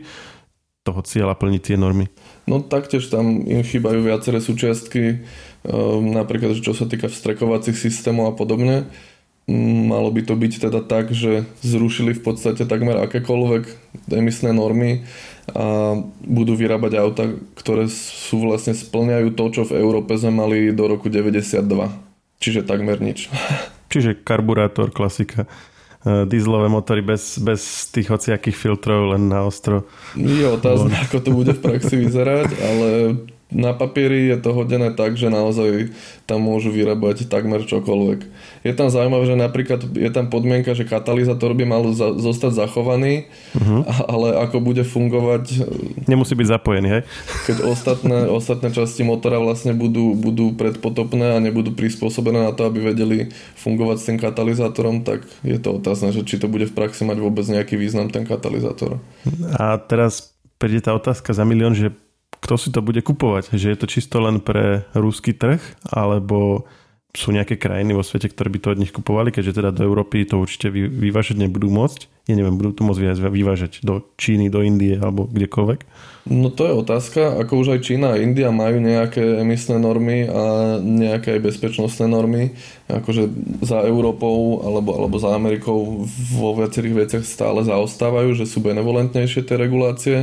toho 0.87 1.03
cieľa 1.03 1.35
plniť 1.35 1.61
tie 1.61 1.75
normy? 1.75 2.07
No 2.47 2.63
taktiež 2.63 3.11
tam 3.11 3.43
im 3.43 3.59
chýbajú 3.59 3.99
viaceré 3.99 4.39
súčiastky, 4.39 5.27
uh, 5.67 5.99
napríklad 5.99 6.55
čo 6.63 6.71
sa 6.71 6.87
týka 6.87 7.11
vstrekovacích 7.11 7.75
systémov 7.75 8.31
a 8.31 8.33
podobne. 8.39 8.87
Malo 9.89 10.13
by 10.13 10.21
to 10.21 10.37
byť 10.37 10.69
teda 10.69 10.85
tak, 10.85 11.09
že 11.09 11.49
zrušili 11.65 12.13
v 12.13 12.21
podstate 12.21 12.69
takmer 12.69 13.01
akékoľvek 13.01 13.63
emisné 14.13 14.53
normy 14.53 15.01
a 15.49 15.97
budú 16.21 16.53
vyrábať 16.53 16.93
auta, 17.01 17.25
ktoré 17.57 17.89
sú 17.89 18.45
vlastne 18.45 18.77
splňajú 18.77 19.33
to, 19.33 19.45
čo 19.49 19.61
v 19.65 19.81
Európe 19.81 20.13
sme 20.21 20.37
mali 20.45 20.69
do 20.69 20.85
roku 20.85 21.09
92. 21.09 21.65
Čiže 22.37 22.61
takmer 22.61 23.01
nič. 23.01 23.25
Čiže 23.91 24.21
karburátor, 24.21 24.93
klasika. 24.93 25.49
E, 26.05 26.29
dieselové 26.29 26.69
motory 26.69 27.01
bez, 27.01 27.41
bez 27.41 27.89
tých 27.89 28.13
hociakých 28.13 28.53
filtrov, 28.53 29.17
len 29.17 29.33
na 29.33 29.43
ostro. 29.43 29.89
Je 30.13 30.45
otázne, 30.45 30.93
ako 31.09 31.17
to 31.25 31.29
bude 31.33 31.57
v 31.57 31.61
praxi 31.65 31.97
vyzerať, 31.97 32.53
ale 32.53 32.87
na 33.49 33.73
papieri 33.73 34.29
je 34.29 34.37
to 34.37 34.53
hodené 34.53 34.93
tak, 34.93 35.17
že 35.17 35.33
naozaj 35.33 35.89
tam 36.29 36.45
môžu 36.45 36.69
vyrábať 36.69 37.25
takmer 37.25 37.65
čokoľvek. 37.65 38.19
Je 38.61 38.73
tam 38.77 38.93
zaujímavé, 38.93 39.25
že 39.25 39.33
napríklad 39.33 39.89
je 39.89 40.09
tam 40.13 40.29
podmienka, 40.29 40.77
že 40.77 40.85
katalizátor 40.85 41.57
by 41.57 41.65
mal 41.65 41.81
za, 41.97 42.13
zostať 42.13 42.61
zachovaný, 42.65 43.25
uh-huh. 43.57 43.81
ale 44.05 44.37
ako 44.45 44.61
bude 44.61 44.85
fungovať... 44.85 45.65
Nemusí 46.05 46.37
byť 46.37 46.47
zapojený, 46.61 46.87
hej? 46.93 47.01
Keď 47.49 47.57
ostatné, 47.65 48.29
ostatné 48.29 48.69
časti 48.69 49.01
motora 49.01 49.41
vlastne 49.41 49.73
budú, 49.73 50.13
budú 50.13 50.53
predpotopné 50.53 51.33
a 51.33 51.41
nebudú 51.41 51.73
prispôsobené 51.73 52.45
na 52.45 52.53
to, 52.53 52.69
aby 52.69 52.93
vedeli 52.93 53.33
fungovať 53.57 53.97
s 53.97 54.07
tým 54.13 54.17
katalizátorom, 54.21 55.01
tak 55.01 55.25
je 55.41 55.57
to 55.57 55.81
otázne, 55.81 56.13
že 56.13 56.21
či 56.21 56.37
to 56.37 56.45
bude 56.45 56.69
v 56.69 56.75
praxi 56.77 57.01
mať 57.01 57.17
vôbec 57.17 57.49
nejaký 57.49 57.81
význam 57.81 58.13
ten 58.13 58.29
katalizátor. 58.29 59.01
A 59.57 59.81
teraz 59.81 60.37
príde 60.61 60.85
tá 60.85 60.93
otázka 60.93 61.33
za 61.33 61.41
milión, 61.47 61.73
že 61.73 61.89
kto 62.49 62.57
si 62.57 62.73
to 62.73 62.81
bude 62.81 62.97
kupovať? 63.05 63.53
Že 63.53 63.67
je 63.69 63.77
to 63.77 63.85
čisto 63.85 64.17
len 64.17 64.41
pre 64.41 64.81
ruský 64.97 65.37
trh, 65.37 65.61
alebo 65.85 66.65
sú 67.13 67.29
nejaké 67.29 67.61
krajiny 67.61 67.93
vo 67.93 68.01
svete, 68.01 68.25
ktoré 68.25 68.49
by 68.49 68.57
to 68.57 68.73
od 68.73 68.81
nich 68.81 68.89
kupovali, 68.89 69.29
keďže 69.29 69.61
teda 69.61 69.69
do 69.69 69.85
Európy 69.85 70.25
to 70.25 70.41
určite 70.41 70.73
vyvážať 70.73 71.45
nebudú 71.45 71.69
môcť. 71.69 72.09
Ja 72.25 72.33
neviem, 72.33 72.57
budú 72.57 72.73
to 72.73 72.89
môcť 72.89 73.21
vyvážať 73.21 73.85
do 73.85 74.01
Číny, 74.17 74.49
do 74.49 74.65
Indie 74.65 74.97
alebo 74.97 75.29
kdekoľvek? 75.29 75.79
No 76.25 76.49
to 76.49 76.65
je 76.65 76.73
otázka. 76.73 77.37
Ako 77.37 77.61
už 77.61 77.77
aj 77.77 77.85
Čína 77.85 78.17
a 78.17 78.21
India 78.21 78.49
majú 78.49 78.81
nejaké 78.81 79.45
emisné 79.45 79.77
normy 79.77 80.25
a 80.25 80.77
nejaké 80.81 81.37
aj 81.37 81.53
bezpečnostné 81.53 82.09
normy. 82.09 82.57
Akože 82.89 83.29
za 83.61 83.85
Európou 83.85 84.65
alebo, 84.65 84.97
alebo 84.97 85.21
za 85.21 85.37
Amerikou 85.37 86.09
vo 86.33 86.49
viacerých 86.57 86.97
veciach 86.97 87.23
stále 87.25 87.61
zaostávajú, 87.61 88.33
že 88.33 88.49
sú 88.49 88.65
benevolentnejšie 88.65 89.45
tie 89.45 89.53
regulácie 89.53 90.17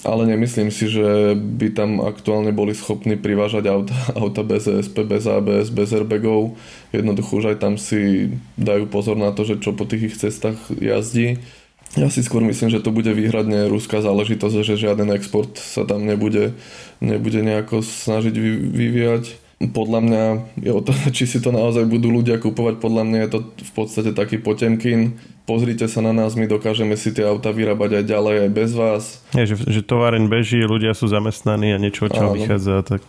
ale 0.00 0.24
nemyslím 0.32 0.72
si, 0.72 0.88
že 0.88 1.36
by 1.36 1.76
tam 1.76 2.00
aktuálne 2.00 2.56
boli 2.56 2.72
schopní 2.72 3.20
privážať 3.20 3.68
auta, 3.68 3.96
auta 4.16 4.40
bez 4.40 4.64
ESP, 4.64 5.04
bez 5.04 5.28
ABS, 5.28 5.68
bez 5.68 5.92
airbagov. 5.92 6.56
Jednoducho 6.94 7.44
už 7.44 7.54
aj 7.54 7.56
tam 7.60 7.74
si 7.76 8.32
dajú 8.56 8.88
pozor 8.88 9.20
na 9.20 9.32
to, 9.36 9.44
že 9.44 9.60
čo 9.60 9.76
po 9.76 9.84
tých 9.84 10.12
ich 10.12 10.16
cestách 10.16 10.56
jazdí. 10.72 11.36
Ja 11.98 12.06
si 12.06 12.22
skôr 12.22 12.38
myslím, 12.46 12.70
že 12.70 12.78
to 12.78 12.94
bude 12.94 13.10
výhradne 13.10 13.66
ruská 13.66 13.98
záležitosť, 13.98 14.62
že 14.62 14.78
žiaden 14.78 15.10
export 15.10 15.58
sa 15.58 15.82
tam 15.82 16.06
nebude, 16.06 16.54
nebude 17.02 17.42
nejako 17.42 17.82
snažiť 17.82 18.34
vyvíjať 18.72 19.49
podľa 19.60 20.00
mňa 20.00 20.22
je 20.56 20.72
o 20.72 20.80
to, 20.80 20.96
či 21.16 21.28
si 21.28 21.38
to 21.44 21.52
naozaj 21.52 21.84
budú 21.84 22.08
ľudia 22.08 22.40
kupovať, 22.40 22.80
podľa 22.80 23.04
mňa 23.04 23.18
je 23.20 23.28
to 23.28 23.38
v 23.44 23.72
podstate 23.76 24.10
taký 24.16 24.40
potemkin. 24.40 25.20
Pozrite 25.44 25.84
sa 25.90 26.00
na 26.00 26.16
nás, 26.16 26.38
my 26.38 26.48
dokážeme 26.48 26.96
si 26.96 27.12
tie 27.12 27.26
auta 27.28 27.52
vyrábať 27.52 28.00
aj 28.00 28.04
ďalej, 28.06 28.34
aj 28.48 28.50
bez 28.54 28.70
vás. 28.72 29.02
Je, 29.36 29.44
že, 29.44 29.56
že 29.68 29.80
továren 29.84 30.30
beží, 30.30 30.62
ľudia 30.62 30.96
sú 30.96 31.10
zamestnaní 31.10 31.76
a 31.76 31.78
niečo, 31.82 32.08
čo 32.08 32.32
vychádza, 32.32 32.86
tak... 32.86 33.02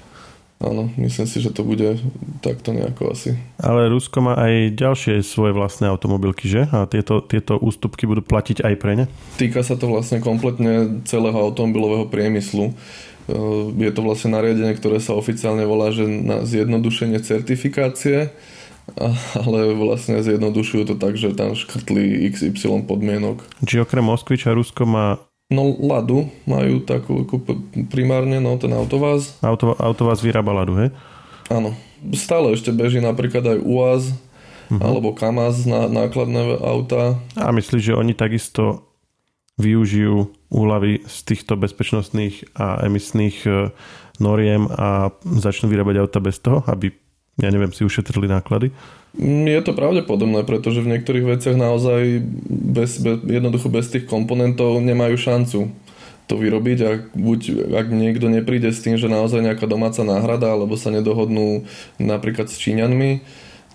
Áno, 0.61 0.93
myslím 1.01 1.25
si, 1.25 1.41
že 1.41 1.49
to 1.49 1.65
bude 1.65 1.97
takto 2.45 2.69
nejako 2.69 3.17
asi. 3.17 3.33
Ale 3.57 3.89
Rusko 3.89 4.21
má 4.21 4.37
aj 4.37 4.77
ďalšie 4.77 5.25
svoje 5.25 5.57
vlastné 5.57 5.89
automobilky, 5.89 6.45
že? 6.45 6.69
A 6.69 6.85
tieto, 6.85 7.25
tieto 7.25 7.57
ústupky 7.57 8.05
budú 8.05 8.21
platiť 8.21 8.61
aj 8.61 8.73
pre 8.77 8.93
ne? 8.93 9.05
Týka 9.41 9.65
sa 9.65 9.73
to 9.73 9.89
vlastne 9.89 10.21
kompletne 10.21 11.01
celého 11.09 11.33
automobilového 11.33 12.05
priemyslu. 12.13 12.77
Je 13.77 13.91
to 13.93 14.01
vlastne 14.01 14.33
nariadenie, 14.33 14.73
ktoré 14.77 14.97
sa 14.97 15.13
oficiálne 15.13 15.65
volá, 15.67 15.93
že 15.93 16.07
na 16.07 16.41
zjednodušenie 16.41 17.21
certifikácie, 17.21 18.33
ale 19.37 19.59
vlastne 19.77 20.19
zjednodušujú 20.25 20.83
to 20.89 20.95
tak, 20.97 21.15
že 21.15 21.37
tam 21.37 21.53
škrtli 21.53 22.27
XY 22.33 22.87
podmienok. 22.89 23.45
Či 23.63 23.83
okrem 23.83 24.05
Moskviča 24.05 24.51
Rusko 24.57 24.83
má 24.89 25.21
No 25.51 25.75
Ladu 25.83 26.31
majú 26.47 26.79
takú 26.79 27.27
primárne, 27.91 28.39
no 28.39 28.55
ten 28.55 28.71
Autováz. 28.71 29.35
Auto, 29.43 29.75
Autováz 29.75 30.23
vyrába 30.23 30.55
Ladu, 30.55 30.79
hej? 30.79 30.95
Áno. 31.51 31.75
Stále 32.15 32.55
ešte 32.55 32.71
beží 32.71 33.03
napríklad 33.03 33.43
aj 33.43 33.59
UAZ, 33.59 34.03
uh-huh. 34.71 34.79
alebo 34.79 35.11
Kamaz 35.11 35.67
na 35.67 35.91
nákladné 35.91 36.55
auta. 36.63 37.19
A 37.35 37.51
myslíš, 37.51 37.91
že 37.91 37.99
oni 37.99 38.15
takisto 38.15 38.90
využijú 39.59 40.31
úlavy 40.51 41.03
z 41.07 41.17
týchto 41.27 41.55
bezpečnostných 41.59 42.55
a 42.55 42.85
emisných 42.87 43.37
e, 43.47 43.51
noriem 44.19 44.67
a 44.69 45.11
začnú 45.23 45.71
vyrábať 45.71 45.95
auta 46.03 46.19
bez 46.23 46.39
toho, 46.39 46.63
aby 46.67 46.91
ja 47.39 47.49
neviem, 47.49 47.71
si 47.71 47.87
ušetrili 47.87 48.27
náklady? 48.27 48.69
Mm, 49.15 49.47
je 49.47 49.61
to 49.63 49.73
pravdepodobné, 49.73 50.43
pretože 50.43 50.83
v 50.83 50.91
niektorých 50.95 51.25
veciach 51.25 51.57
naozaj 51.57 52.21
bez, 52.47 52.99
bez, 52.99 53.17
jednoducho 53.23 53.71
bez 53.71 53.87
tých 53.89 54.05
komponentov 54.05 54.77
nemajú 54.83 55.15
šancu 55.15 55.71
to 56.29 56.33
vyrobiť 56.39 56.77
a 56.87 56.89
buď 57.11 57.39
ak 57.75 57.87
niekto 57.91 58.31
nepríde 58.31 58.71
s 58.71 58.79
tým, 58.79 58.95
že 58.95 59.11
naozaj 59.11 59.43
nejaká 59.43 59.67
domáca 59.67 59.99
náhrada 60.07 60.53
alebo 60.53 60.79
sa 60.79 60.87
nedohodnú 60.87 61.67
napríklad 61.99 62.47
s 62.47 62.55
Číňanmi, 62.55 63.19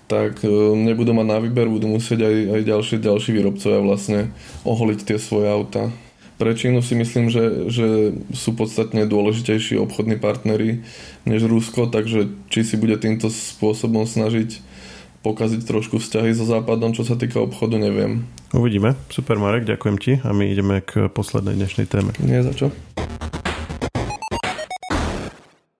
tak 0.06 0.42
e, 0.42 0.50
nebudú 0.74 1.10
mať 1.14 1.26
na 1.26 1.38
výber, 1.42 1.66
budú 1.66 1.90
musieť 1.90 2.26
aj, 2.26 2.36
aj 2.54 2.60
ďalší, 2.62 2.94
ďalší 3.02 3.30
výrobcovia 3.34 3.80
vlastne 3.82 4.18
oholiť 4.62 4.98
tie 5.02 5.18
svoje 5.18 5.50
auta. 5.50 5.90
Pre 6.36 6.52
Čínu 6.52 6.84
si 6.84 6.92
myslím, 6.94 7.32
že, 7.32 7.72
že 7.72 8.12
sú 8.36 8.52
podstatne 8.52 9.08
dôležitejší 9.08 9.80
obchodní 9.80 10.20
partnery 10.20 10.84
než 11.24 11.48
Rusko, 11.48 11.88
takže 11.88 12.28
či 12.52 12.60
si 12.60 12.76
bude 12.76 13.00
týmto 13.00 13.32
spôsobom 13.32 14.04
snažiť 14.04 14.60
pokaziť 15.24 15.66
trošku 15.66 15.98
vzťahy 15.98 16.30
so 16.36 16.46
Západom, 16.46 16.94
čo 16.94 17.02
sa 17.02 17.18
týka 17.18 17.42
obchodu, 17.42 17.80
neviem. 17.80 18.22
Uvidíme. 18.54 18.94
Super 19.10 19.42
Marek, 19.42 19.66
ďakujem 19.66 19.96
ti 19.98 20.12
a 20.22 20.30
my 20.30 20.46
ideme 20.46 20.84
k 20.86 21.10
poslednej 21.10 21.58
dnešnej 21.58 21.90
téme. 21.90 22.14
Nie 22.22 22.46
za 22.46 22.54
čo. 22.54 22.70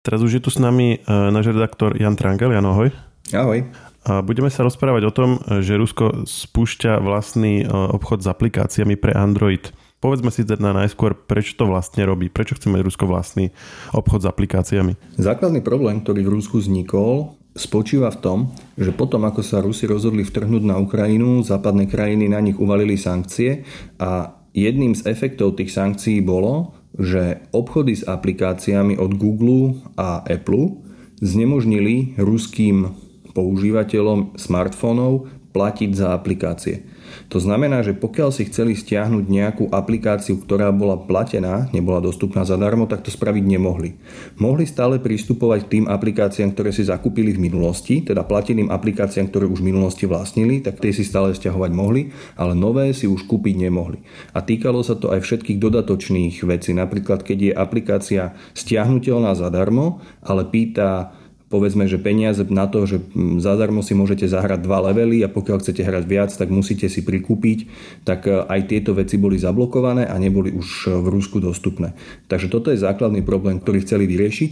Teraz 0.03 0.23
už 0.23 0.39
je 0.39 0.43
tu 0.43 0.51
s 0.51 0.59
nami 0.59 0.99
e, 0.99 0.99
náš 1.07 1.51
redaktor 1.51 1.95
Jan 1.95 2.19
Trangel. 2.19 2.55
Jan, 2.55 2.67
ahoj. 2.67 2.91
Ahoj. 3.35 3.67
A 4.07 4.23
budeme 4.23 4.47
sa 4.55 4.62
rozprávať 4.62 5.03
o 5.11 5.12
tom, 5.14 5.31
že 5.66 5.75
Rusko 5.75 6.31
spúšťa 6.31 7.03
vlastný 7.03 7.62
e, 7.62 7.64
obchod 7.66 8.23
s 8.23 8.31
aplikáciami 8.31 8.95
pre 8.95 9.11
Android. 9.11 9.75
Povedzme 9.99 10.31
si 10.31 10.47
teda 10.47 10.71
najskôr, 10.71 11.19
prečo 11.19 11.59
to 11.59 11.66
vlastne 11.66 12.07
robí, 12.07 12.31
prečo 12.31 12.55
chce 12.55 12.71
mať 12.71 12.87
Rusko 12.87 13.11
vlastný 13.11 13.51
obchod 13.90 14.23
s 14.23 14.31
aplikáciami. 14.31 15.19
Základný 15.19 15.59
problém, 15.59 16.07
ktorý 16.07 16.23
v 16.23 16.38
Rusku 16.38 16.62
vznikol, 16.62 17.35
spočíva 17.59 18.14
v 18.14 18.21
tom, 18.23 18.38
že 18.79 18.95
potom, 18.95 19.27
ako 19.27 19.42
sa 19.42 19.59
Rusi 19.59 19.90
rozhodli 19.90 20.23
vtrhnúť 20.23 20.62
na 20.62 20.79
Ukrajinu, 20.79 21.42
západné 21.42 21.90
krajiny 21.90 22.31
na 22.31 22.38
nich 22.38 22.61
uvalili 22.61 22.95
sankcie 22.95 23.66
a 23.99 24.38
jedným 24.55 24.95
z 24.95 25.03
efektov 25.11 25.59
tých 25.59 25.75
sankcií 25.75 26.23
bolo, 26.23 26.79
že 26.95 27.42
obchody 27.51 27.99
s 27.99 28.07
aplikáciami 28.07 29.01
od 29.01 29.19
Google 29.19 29.83
a 29.99 30.23
Apple 30.23 30.85
znemožnili 31.21 32.14
ruským 32.21 33.06
používateľom 33.37 34.40
smartfónov 34.40 35.29
platiť 35.53 35.90
za 35.92 36.16
aplikácie. 36.16 36.85
To 37.33 37.40
znamená, 37.40 37.81
že 37.81 37.96
pokiaľ 37.96 38.29
si 38.29 38.44
chceli 38.46 38.77
stiahnuť 38.77 39.25
nejakú 39.25 39.64
aplikáciu, 39.72 40.37
ktorá 40.44 40.68
bola 40.70 41.01
platená, 41.01 41.66
nebola 41.72 42.05
dostupná 42.05 42.44
zadarmo, 42.44 42.85
tak 42.85 43.03
to 43.03 43.11
spraviť 43.11 43.44
nemohli. 43.57 43.96
Mohli 44.37 44.64
stále 44.68 45.01
pristupovať 45.01 45.66
k 45.66 45.70
tým 45.79 45.85
aplikáciám, 45.88 46.53
ktoré 46.53 46.70
si 46.77 46.85
zakúpili 46.85 47.33
v 47.33 47.49
minulosti, 47.51 48.05
teda 48.05 48.22
plateným 48.29 48.68
aplikáciám, 48.68 49.33
ktoré 49.33 49.49
už 49.49 49.64
v 49.64 49.68
minulosti 49.72 50.05
vlastnili, 50.05 50.61
tak 50.61 50.79
tie 50.79 50.92
si 50.92 51.03
stále 51.03 51.33
stiahovať 51.33 51.70
mohli, 51.72 52.12
ale 52.37 52.53
nové 52.53 52.92
si 52.92 53.09
už 53.09 53.25
kúpiť 53.25 53.55
nemohli. 53.64 54.05
A 54.37 54.44
týkalo 54.44 54.85
sa 54.85 54.94
to 54.94 55.11
aj 55.11 55.25
všetkých 55.25 55.59
dodatočných 55.59 56.37
vecí, 56.44 56.70
napríklad 56.77 57.25
keď 57.25 57.38
je 57.40 57.53
aplikácia 57.57 58.22
stiahnutelná 58.53 59.33
zadarmo, 59.35 60.05
ale 60.20 60.46
pýta 60.46 61.16
povedzme, 61.46 61.87
že 61.87 62.02
peniaze 62.02 62.42
na 62.50 62.66
to, 62.66 62.87
že 62.87 62.98
mm, 62.98 63.38
zadarmo 63.38 63.80
si 63.82 63.94
môžete 63.94 64.26
zahrať 64.26 64.66
dva 64.66 64.90
levely 64.90 65.22
a 65.22 65.30
pokiaľ 65.30 65.62
chcete 65.62 65.82
hrať 65.82 66.04
viac, 66.04 66.30
tak 66.35 66.50
musíte 66.50 66.90
si 66.90 67.06
prikúpiť, 67.06 67.59
tak 68.02 68.26
e, 68.26 68.42
aj 68.46 68.70
tieto 68.70 68.98
veci 68.98 69.14
boli 69.14 69.38
zablokované 69.38 70.11
a 70.11 70.14
neboli 70.18 70.50
už 70.50 70.90
e, 70.90 70.98
v 70.98 71.06
Rusku 71.11 71.38
dostupné. 71.38 71.94
Takže 72.26 72.50
toto 72.50 72.74
je 72.74 72.82
základný 72.82 73.22
problém, 73.22 73.62
ktorý 73.62 73.87
chceli 73.87 74.11
vyriešiť 74.11 74.50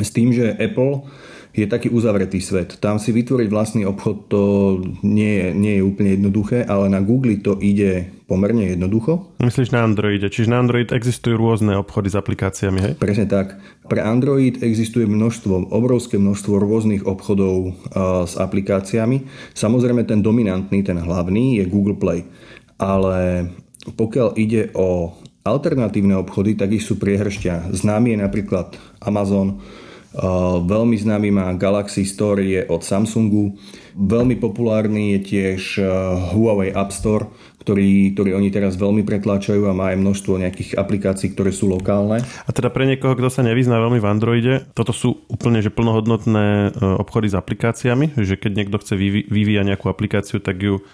s 0.00 0.10
tým, 0.12 0.36
že 0.36 0.52
Apple 0.58 1.06
je 1.54 1.70
taký 1.70 1.86
uzavretý 1.86 2.42
svet. 2.42 2.82
Tam 2.82 2.98
si 2.98 3.14
vytvoriť 3.14 3.48
vlastný 3.48 3.82
obchod 3.86 4.16
to 4.26 4.42
nie 5.06 5.38
je, 5.38 5.46
nie 5.54 5.72
je 5.78 5.86
úplne 5.86 6.18
jednoduché, 6.18 6.66
ale 6.66 6.90
na 6.90 6.98
Google 6.98 7.38
to 7.38 7.54
ide 7.62 8.10
pomerne 8.26 8.74
jednoducho. 8.74 9.30
Myslíš 9.38 9.70
na 9.70 9.86
Androide, 9.86 10.26
čiže 10.26 10.50
na 10.50 10.58
Android 10.58 10.90
existujú 10.90 11.38
rôzne 11.38 11.78
obchody 11.78 12.10
s 12.10 12.18
aplikáciami, 12.18 12.78
hej? 12.82 12.92
Presne 12.98 13.30
tak. 13.30 13.62
Pre 13.86 14.00
Android 14.02 14.58
existuje 14.66 15.06
množstvo, 15.06 15.70
obrovské 15.70 16.18
množstvo 16.18 16.58
rôznych 16.58 17.06
obchodov 17.06 17.54
uh, 17.70 18.26
s 18.26 18.34
aplikáciami. 18.34 19.22
Samozrejme 19.54 20.02
ten 20.10 20.26
dominantný, 20.26 20.82
ten 20.82 20.98
hlavný 20.98 21.62
je 21.62 21.70
Google 21.70 21.94
Play. 21.94 22.26
Ale 22.82 23.46
pokiaľ 23.94 24.34
ide 24.40 24.74
o 24.74 25.14
alternatívne 25.44 26.16
obchody, 26.16 26.56
tak 26.56 26.72
ich 26.72 26.82
sú 26.82 26.96
priehršťa. 26.96 27.76
Známy 27.76 28.16
je 28.16 28.18
napríklad 28.24 28.74
Amazon, 29.04 29.60
Veľmi 30.64 30.94
známy 30.94 31.28
má 31.34 31.50
Galaxy 31.58 32.06
Store 32.06 32.38
je 32.38 32.62
od 32.70 32.86
Samsungu. 32.86 33.58
Veľmi 33.98 34.38
populárny 34.38 35.18
je 35.18 35.20
tiež 35.26 35.62
Huawei 36.34 36.70
App 36.70 36.94
Store, 36.94 37.30
ktorý, 37.64 38.12
ktorý 38.12 38.36
oni 38.36 38.52
teraz 38.52 38.76
veľmi 38.76 39.02
pretláčajú 39.08 39.64
a 39.64 39.72
má 39.72 39.96
aj 39.96 39.98
množstvo 40.04 40.36
nejakých 40.36 40.70
aplikácií, 40.76 41.32
ktoré 41.32 41.48
sú 41.48 41.72
lokálne. 41.72 42.20
A 42.20 42.50
teda 42.52 42.68
pre 42.68 42.84
niekoho, 42.84 43.16
kto 43.16 43.32
sa 43.32 43.40
nevyzná 43.40 43.80
veľmi 43.80 43.98
v 43.98 44.06
Androide, 44.06 44.54
toto 44.76 44.92
sú 44.92 45.24
úplne 45.32 45.64
že 45.64 45.72
plnohodnotné 45.72 46.46
e, 46.46 46.68
obchody 47.00 47.32
s 47.32 47.38
aplikáciami, 47.40 48.20
že 48.20 48.36
keď 48.36 48.52
niekto 48.52 48.76
chce 48.76 48.94
vyvíjať 49.32 49.64
nejakú 49.64 49.88
aplikáciu, 49.88 50.44
tak 50.44 50.60
ju 50.60 50.84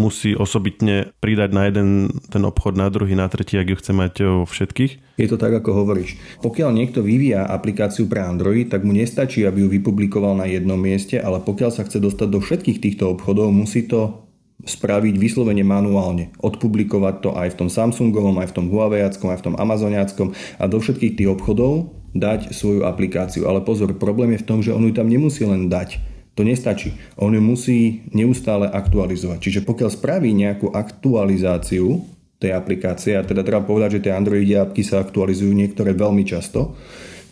musí 0.00 0.32
osobitne 0.32 1.12
pridať 1.20 1.50
na 1.52 1.68
jeden 1.68 2.08
ten 2.32 2.40
obchod, 2.40 2.80
na 2.80 2.88
druhý, 2.88 3.12
na 3.12 3.28
tretí, 3.28 3.60
ak 3.60 3.68
ju 3.68 3.76
chce 3.76 3.92
mať 3.92 4.14
vo 4.24 4.48
všetkých? 4.48 5.20
Je 5.20 5.28
to 5.28 5.36
tak, 5.36 5.52
ako 5.52 5.84
hovoríš. 5.84 6.16
Pokiaľ 6.40 6.72
niekto 6.72 7.04
vyvíja 7.04 7.44
aplikáciu 7.44 8.08
pre 8.08 8.24
Android, 8.24 8.72
tak 8.72 8.80
mu 8.88 8.96
nestačí, 8.96 9.44
aby 9.44 9.60
ju 9.60 9.68
vypublikoval 9.68 10.40
na 10.40 10.48
jednom 10.48 10.80
mieste, 10.80 11.20
ale 11.20 11.44
pokiaľ 11.44 11.70
sa 11.76 11.84
chce 11.84 12.00
dostať 12.00 12.28
do 12.32 12.40
všetkých 12.40 12.80
týchto 12.80 13.12
obchodov, 13.12 13.52
musí 13.52 13.84
to 13.84 14.24
spraviť 14.64 15.14
vyslovene 15.16 15.64
manuálne. 15.64 16.32
Odpublikovať 16.40 17.14
to 17.20 17.30
aj 17.36 17.56
v 17.56 17.58
tom 17.64 17.68
Samsungovom, 17.72 18.36
aj 18.40 18.52
v 18.52 18.56
tom 18.56 18.66
Huaweiackom, 18.68 19.28
aj 19.32 19.40
v 19.40 19.46
tom 19.52 19.56
Amazoniackom 19.56 20.28
a 20.60 20.64
do 20.68 20.78
všetkých 20.80 21.16
tých 21.16 21.28
obchodov 21.32 21.96
dať 22.12 22.52
svoju 22.52 22.84
aplikáciu. 22.84 23.46
Ale 23.46 23.62
pozor, 23.62 23.94
problém 23.96 24.36
je 24.36 24.42
v 24.42 24.48
tom, 24.48 24.58
že 24.60 24.74
on 24.74 24.84
ju 24.84 24.92
tam 24.92 25.08
nemusí 25.08 25.46
len 25.46 25.70
dať 25.70 26.09
to 26.40 26.48
nestačí. 26.48 26.96
On 27.20 27.28
ju 27.28 27.44
musí 27.44 28.08
neustále 28.16 28.64
aktualizovať. 28.64 29.38
Čiže 29.44 29.60
pokiaľ 29.68 29.92
spraví 29.92 30.32
nejakú 30.32 30.72
aktualizáciu 30.72 32.00
tej 32.40 32.56
aplikácie, 32.56 33.20
a 33.20 33.22
teda 33.28 33.44
treba 33.44 33.60
povedať, 33.60 34.00
že 34.00 34.08
tie 34.08 34.16
Android 34.16 34.48
appky 34.48 34.80
sa 34.80 35.04
aktualizujú 35.04 35.52
niektoré 35.52 35.92
veľmi 35.92 36.24
často, 36.24 36.80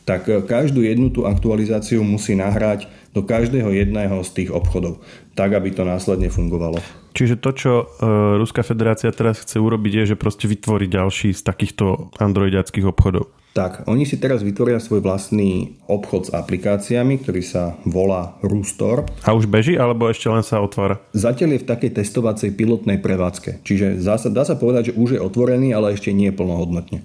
tak 0.05 0.29
každú 0.29 0.85
jednu 0.85 1.09
tú 1.09 1.25
aktualizáciu 1.25 2.05
musí 2.05 2.37
nahrať 2.37 2.89
do 3.17 3.25
každého 3.25 3.73
jedného 3.73 4.21
z 4.25 4.31
tých 4.45 4.51
obchodov, 4.53 5.01
tak 5.33 5.57
aby 5.57 5.73
to 5.73 5.89
následne 5.89 6.29
fungovalo. 6.29 6.81
Čiže 7.17 7.41
to, 7.41 7.51
čo 7.57 7.73
e, 7.81 7.85
Ruská 8.37 8.61
federácia 8.61 9.09
teraz 9.13 9.41
chce 9.41 9.61
urobiť, 9.61 10.05
je, 10.05 10.05
že 10.13 10.21
proste 10.21 10.49
vytvorí 10.49 10.89
ďalší 10.89 11.33
z 11.33 11.41
takýchto 11.45 12.13
androidiackých 12.21 12.89
obchodov. 12.89 13.33
Tak, 13.57 13.91
oni 13.91 14.07
si 14.07 14.21
teraz 14.21 14.45
vytvoria 14.45 14.79
svoj 14.79 15.03
vlastný 15.03 15.81
obchod 15.91 16.31
s 16.31 16.31
aplikáciami, 16.31 17.19
ktorý 17.19 17.43
sa 17.43 17.75
volá 17.83 18.39
Rustor. 18.45 19.09
A 19.27 19.35
už 19.35 19.51
beží, 19.51 19.75
alebo 19.75 20.07
ešte 20.07 20.31
len 20.31 20.47
sa 20.47 20.63
otvára? 20.63 21.03
Zatiaľ 21.11 21.59
je 21.59 21.63
v 21.65 21.71
takej 21.75 21.91
testovacej 21.99 22.55
pilotnej 22.55 23.03
prevádzke. 23.03 23.67
Čiže 23.67 23.99
dá 23.99 24.15
sa, 24.15 24.29
dá 24.31 24.47
sa 24.47 24.55
povedať, 24.55 24.93
že 24.93 24.97
už 25.01 25.19
je 25.19 25.25
otvorený, 25.25 25.75
ale 25.75 25.97
ešte 25.97 26.15
nie 26.15 26.31
plnohodnotne. 26.31 27.03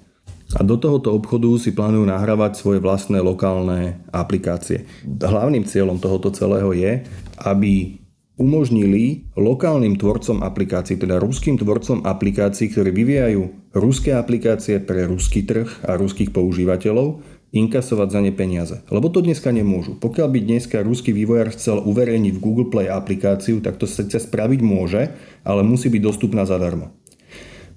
A 0.54 0.62
do 0.62 0.78
tohoto 0.78 1.10
obchodu 1.10 1.50
si 1.58 1.74
plánujú 1.74 2.06
nahrávať 2.06 2.54
svoje 2.54 2.78
vlastné 2.78 3.18
lokálne 3.18 3.98
aplikácie. 4.14 4.86
Hlavným 5.02 5.66
cieľom 5.66 5.98
tohoto 5.98 6.30
celého 6.30 6.70
je, 6.70 7.02
aby 7.42 8.03
umožnili 8.34 9.30
lokálnym 9.38 9.94
tvorcom 9.94 10.42
aplikácií, 10.42 10.98
teda 10.98 11.22
ruským 11.22 11.54
tvorcom 11.54 12.02
aplikácií, 12.02 12.70
ktorí 12.70 12.90
vyvíjajú 12.90 13.42
ruské 13.78 14.14
aplikácie 14.14 14.82
pre 14.82 15.06
ruský 15.06 15.46
trh 15.46 15.86
a 15.86 15.94
ruských 15.94 16.34
používateľov, 16.34 17.22
inkasovať 17.54 18.08
za 18.10 18.20
ne 18.20 18.34
peniaze. 18.34 18.76
Lebo 18.90 19.06
to 19.14 19.22
dneska 19.22 19.54
nemôžu. 19.54 19.94
Pokiaľ 20.02 20.26
by 20.26 20.38
dneska 20.42 20.82
ruský 20.82 21.14
vývojár 21.14 21.54
chcel 21.54 21.78
uverejniť 21.86 22.32
v 22.34 22.42
Google 22.42 22.66
Play 22.66 22.90
aplikáciu, 22.90 23.62
tak 23.62 23.78
to 23.78 23.86
sa 23.86 24.02
spraviť 24.02 24.60
môže, 24.60 25.14
ale 25.46 25.62
musí 25.62 25.86
byť 25.86 26.02
dostupná 26.02 26.42
zadarmo. 26.42 26.90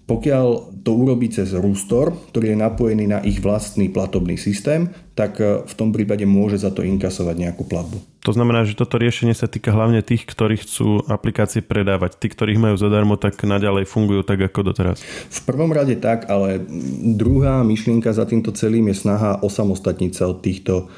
Pokiaľ 0.07 0.79
to 0.81 0.91
urobí 0.95 1.27
cez 1.29 1.51
Rustor, 1.51 2.15
ktorý 2.31 2.55
je 2.55 2.63
napojený 2.63 3.05
na 3.11 3.19
ich 3.21 3.43
vlastný 3.43 3.91
platobný 3.91 4.39
systém, 4.39 4.89
tak 5.17 5.41
v 5.41 5.73
tom 5.73 5.89
prípade 5.89 6.29
môže 6.29 6.61
za 6.61 6.69
to 6.69 6.85
inkasovať 6.85 7.35
nejakú 7.41 7.65
platbu. 7.65 7.97
To 8.29 8.35
znamená, 8.35 8.67
že 8.67 8.75
toto 8.75 8.99
riešenie 8.99 9.31
sa 9.31 9.47
týka 9.47 9.71
hlavne 9.71 10.03
tých, 10.03 10.27
ktorí 10.27 10.59
chcú 10.59 10.99
aplikácie 11.07 11.63
predávať. 11.63 12.19
Tí, 12.19 12.27
ktorých 12.27 12.59
majú 12.59 12.75
zadarmo, 12.75 13.15
tak 13.15 13.39
naďalej 13.39 13.87
fungujú 13.87 14.21
tak 14.27 14.43
ako 14.43 14.67
doteraz. 14.67 14.99
V 15.31 15.41
prvom 15.47 15.71
rade 15.71 15.95
tak, 15.95 16.27
ale 16.27 16.59
druhá 17.15 17.63
myšlienka 17.63 18.11
za 18.11 18.27
týmto 18.27 18.51
celým 18.51 18.91
je 18.91 18.99
snaha 18.99 19.39
osamostatniť 19.39 20.11
sa 20.11 20.27
od 20.27 20.43
týchto, 20.43 20.91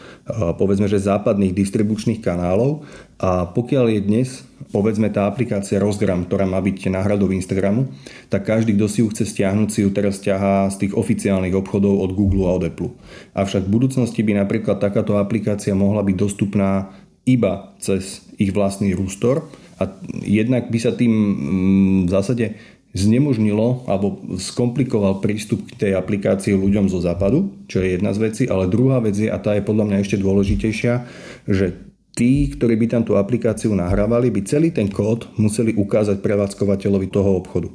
povedzme, 0.57 0.89
že 0.89 1.05
západných 1.05 1.53
distribučných 1.53 2.20
kanálov. 2.20 2.82
A 3.22 3.45
pokiaľ 3.45 3.86
je 3.93 4.01
dnes, 4.01 4.28
povedzme, 4.74 5.11
tá 5.13 5.28
aplikácia 5.30 5.78
Rozgram, 5.78 6.26
ktorá 6.26 6.49
má 6.49 6.57
byť 6.63 6.88
náhradou 6.89 7.30
Instagramu, 7.30 7.93
tak 8.32 8.47
každý, 8.47 8.74
kto 8.74 8.88
si 8.89 9.05
ju 9.05 9.07
chce 9.11 9.30
stiahnuť, 9.30 9.70
si 9.70 9.86
ju 9.86 9.93
teraz 9.93 10.17
ťahá 10.24 10.72
z 10.74 10.88
tých 10.88 10.93
oficiálnych 10.97 11.53
obchodov 11.53 11.99
od 11.99 12.15
Google 12.15 12.49
a 12.49 12.57
od 12.57 12.63
Apple. 12.65 12.89
Avšak 13.38 13.70
v 13.70 13.74
budúcnosti 13.76 14.09
by 14.18 14.34
napríklad 14.41 14.82
takáto 14.82 15.18
aplikácia 15.22 15.78
mohla 15.78 16.01
byť 16.01 16.16
dostupná 16.18 16.89
iba 17.30 17.78
cez 17.78 18.26
ich 18.41 18.49
vlastný 18.49 18.97
rústor 18.97 19.45
a 19.78 19.86
jednak 20.26 20.74
by 20.74 20.80
sa 20.82 20.91
tým 20.95 21.14
mm, 21.14 21.99
v 22.07 22.10
zásade 22.10 22.45
znemožnilo 22.89 23.86
alebo 23.86 24.18
skomplikoval 24.41 25.22
prístup 25.22 25.62
k 25.70 25.88
tej 25.88 25.91
aplikácii 25.93 26.57
ľuďom 26.57 26.89
zo 26.89 26.97
západu, 26.97 27.53
čo 27.70 27.86
je 27.86 27.93
jedna 27.93 28.18
z 28.18 28.20
vecí, 28.26 28.43
ale 28.49 28.66
druhá 28.66 28.97
vec 28.97 29.14
je, 29.14 29.30
a 29.30 29.38
tá 29.38 29.53
je 29.53 29.62
podľa 29.62 29.86
mňa 29.86 29.97
ešte 30.01 30.18
dôležitejšia, 30.18 30.93
že 31.45 31.78
tí, 32.18 32.49
ktorí 32.49 32.76
by 32.82 32.88
tam 32.89 33.03
tú 33.05 33.14
aplikáciu 33.14 33.78
nahrávali, 33.78 34.34
by 34.34 34.41
celý 34.41 34.74
ten 34.74 34.89
kód 34.89 35.30
museli 35.38 35.78
ukázať 35.78 36.18
prevádzkovateľovi 36.26 37.07
toho 37.14 37.38
obchodu. 37.38 37.70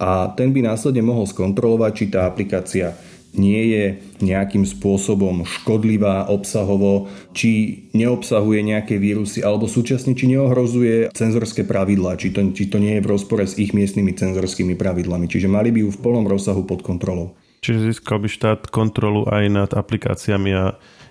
A 0.00 0.32
ten 0.32 0.48
by 0.56 0.64
následne 0.64 1.04
mohol 1.04 1.28
skontrolovať, 1.28 1.92
či 1.92 2.04
tá 2.08 2.24
aplikácia 2.24 2.96
nie 3.36 3.62
je 3.70 3.84
nejakým 4.24 4.64
spôsobom 4.64 5.44
škodlivá 5.44 6.26
obsahovo, 6.32 7.06
či 7.36 7.84
neobsahuje 7.92 8.64
nejaké 8.64 8.96
vírusy, 8.96 9.44
alebo 9.44 9.68
súčasne 9.68 10.16
či 10.16 10.32
neohrozuje 10.32 11.12
cenzorské 11.12 11.68
pravidlá, 11.68 12.16
či 12.16 12.32
to, 12.32 12.40
či 12.56 12.72
to 12.72 12.80
nie 12.80 12.98
je 12.98 13.04
v 13.04 13.10
rozpore 13.10 13.44
s 13.44 13.60
ich 13.60 13.76
miestnymi 13.76 14.16
cenzorskými 14.16 14.74
pravidlami. 14.74 15.28
Čiže 15.28 15.50
mali 15.50 15.68
by 15.74 15.84
ju 15.84 15.90
v 15.92 16.00
plnom 16.00 16.26
rozsahu 16.26 16.64
pod 16.64 16.80
kontrolou. 16.80 17.36
Čiže 17.60 17.90
získal 17.90 18.22
by 18.22 18.28
štát 18.30 18.60
kontrolu 18.70 19.26
aj 19.26 19.44
nad 19.50 19.70
aplikáciami 19.74 20.50
a 20.54 20.64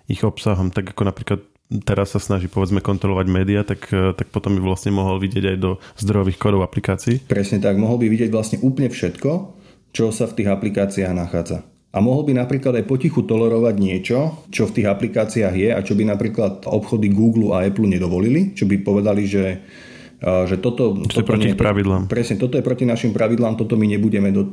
ich 0.08 0.24
obsahom, 0.24 0.72
tak 0.72 0.96
ako 0.96 1.04
napríklad 1.04 1.40
teraz 1.84 2.16
sa 2.16 2.24
snaží 2.24 2.48
povedzme 2.48 2.80
kontrolovať 2.80 3.28
médiá, 3.28 3.68
tak, 3.68 3.92
tak 3.92 4.32
potom 4.32 4.56
by 4.56 4.64
vlastne 4.64 4.96
mohol 4.96 5.20
vidieť 5.20 5.52
aj 5.52 5.58
do 5.60 5.72
zdrojových 6.00 6.40
kódov 6.40 6.64
aplikácií. 6.64 7.28
Presne 7.28 7.60
tak, 7.60 7.76
mohol 7.76 8.00
by 8.00 8.08
vidieť 8.08 8.32
vlastne 8.32 8.64
úplne 8.64 8.88
všetko, 8.88 9.32
čo 9.92 10.16
sa 10.16 10.32
v 10.32 10.36
tých 10.40 10.48
aplikáciách 10.48 11.12
nachádza 11.12 11.68
a 11.88 11.98
mohol 12.04 12.28
by 12.28 12.36
napríklad 12.36 12.76
aj 12.78 12.86
potichu 12.86 13.24
tolerovať 13.24 13.76
niečo, 13.80 14.44
čo 14.52 14.68
v 14.68 14.76
tých 14.82 14.88
aplikáciách 14.92 15.56
je 15.56 15.70
a 15.72 15.80
čo 15.80 15.96
by 15.96 16.04
napríklad 16.04 16.68
obchody 16.68 17.10
Google 17.10 17.56
a 17.56 17.64
Apple 17.64 17.88
nedovolili, 17.88 18.52
čo 18.52 18.68
by 18.68 18.76
povedali, 18.84 19.24
že 19.24 19.46
že 20.18 20.58
toto, 20.58 20.98
toto 20.98 21.22
je 21.22 21.30
proti 21.30 21.54
nie, 21.54 21.62
pravidlám. 21.62 22.10
Presne, 22.10 22.42
toto 22.42 22.58
je 22.58 22.66
proti 22.66 22.90
našim 22.90 23.14
pravidlám, 23.14 23.54
toto 23.54 23.78
my 23.78 23.86
nebudeme 23.86 24.34
do, 24.34 24.50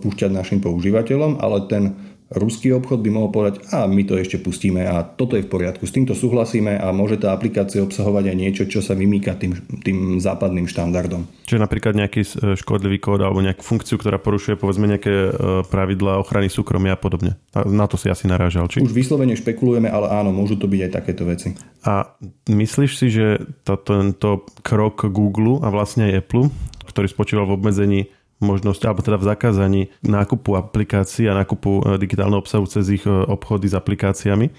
púšťať 0.00 0.32
našim 0.32 0.64
používateľom, 0.64 1.36
ale 1.36 1.68
ten 1.68 2.11
ruský 2.32 2.72
obchod 2.72 3.04
by 3.04 3.10
mohol 3.12 3.30
povedať, 3.30 3.68
a 3.72 3.84
my 3.84 4.02
to 4.08 4.16
ešte 4.16 4.40
pustíme 4.40 4.82
a 4.82 5.04
toto 5.04 5.36
je 5.36 5.44
v 5.44 5.52
poriadku, 5.52 5.84
s 5.84 5.94
týmto 5.94 6.16
súhlasíme 6.16 6.80
a 6.80 6.90
môže 6.90 7.20
tá 7.20 7.36
aplikácia 7.36 7.84
obsahovať 7.84 8.32
aj 8.32 8.36
niečo, 8.36 8.62
čo 8.66 8.80
sa 8.80 8.96
vymýka 8.96 9.36
tým, 9.36 9.52
tým 9.84 10.18
západným 10.18 10.66
štandardom. 10.66 11.28
Čiže 11.44 11.60
napríklad 11.60 11.94
nejaký 11.96 12.22
e, 12.24 12.28
škodlivý 12.56 12.98
kód 12.98 13.20
alebo 13.20 13.44
nejakú 13.44 13.60
funkciu, 13.60 14.00
ktorá 14.00 14.16
porušuje 14.16 14.56
povedzme 14.56 14.88
nejaké 14.88 15.12
e, 15.12 15.30
pravidlá 15.68 16.18
ochrany 16.20 16.48
súkromia 16.48 16.96
a 16.96 17.00
podobne. 17.00 17.36
Na 17.52 17.84
to 17.86 18.00
si 18.00 18.08
asi 18.08 18.24
narážal, 18.24 18.66
či? 18.72 18.80
Už 18.80 18.96
vyslovene 18.96 19.36
špekulujeme, 19.36 19.92
ale 19.92 20.08
áno, 20.08 20.32
môžu 20.32 20.56
to 20.56 20.66
byť 20.66 20.80
aj 20.88 20.92
takéto 20.92 21.22
veci. 21.28 21.52
A 21.84 22.16
myslíš 22.48 22.92
si, 22.96 23.06
že 23.12 23.44
to, 23.66 23.76
tento 23.76 24.48
krok 24.64 25.04
Google 25.12 25.60
a 25.60 25.68
vlastne 25.68 26.08
aj 26.08 26.24
Apple, 26.24 26.48
ktorý 26.88 27.06
spočíval 27.08 27.44
v 27.48 27.56
obmedzení 27.56 28.00
možnosť, 28.42 28.82
alebo 28.84 29.00
teda 29.00 29.16
v 29.22 29.28
zakázaní 29.30 29.82
nákupu 30.02 30.58
aplikácií 30.58 31.30
a 31.30 31.38
nákupu 31.38 31.80
e, 31.80 32.02
digitálneho 32.02 32.42
obsahu 32.42 32.66
cez 32.66 32.90
ich 32.90 33.06
e, 33.06 33.10
obchody 33.10 33.70
s 33.70 33.78
aplikáciami. 33.78 34.50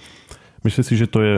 Myslím 0.64 0.86
si, 0.88 0.96
že 0.96 1.12
to 1.12 1.20
je 1.20 1.34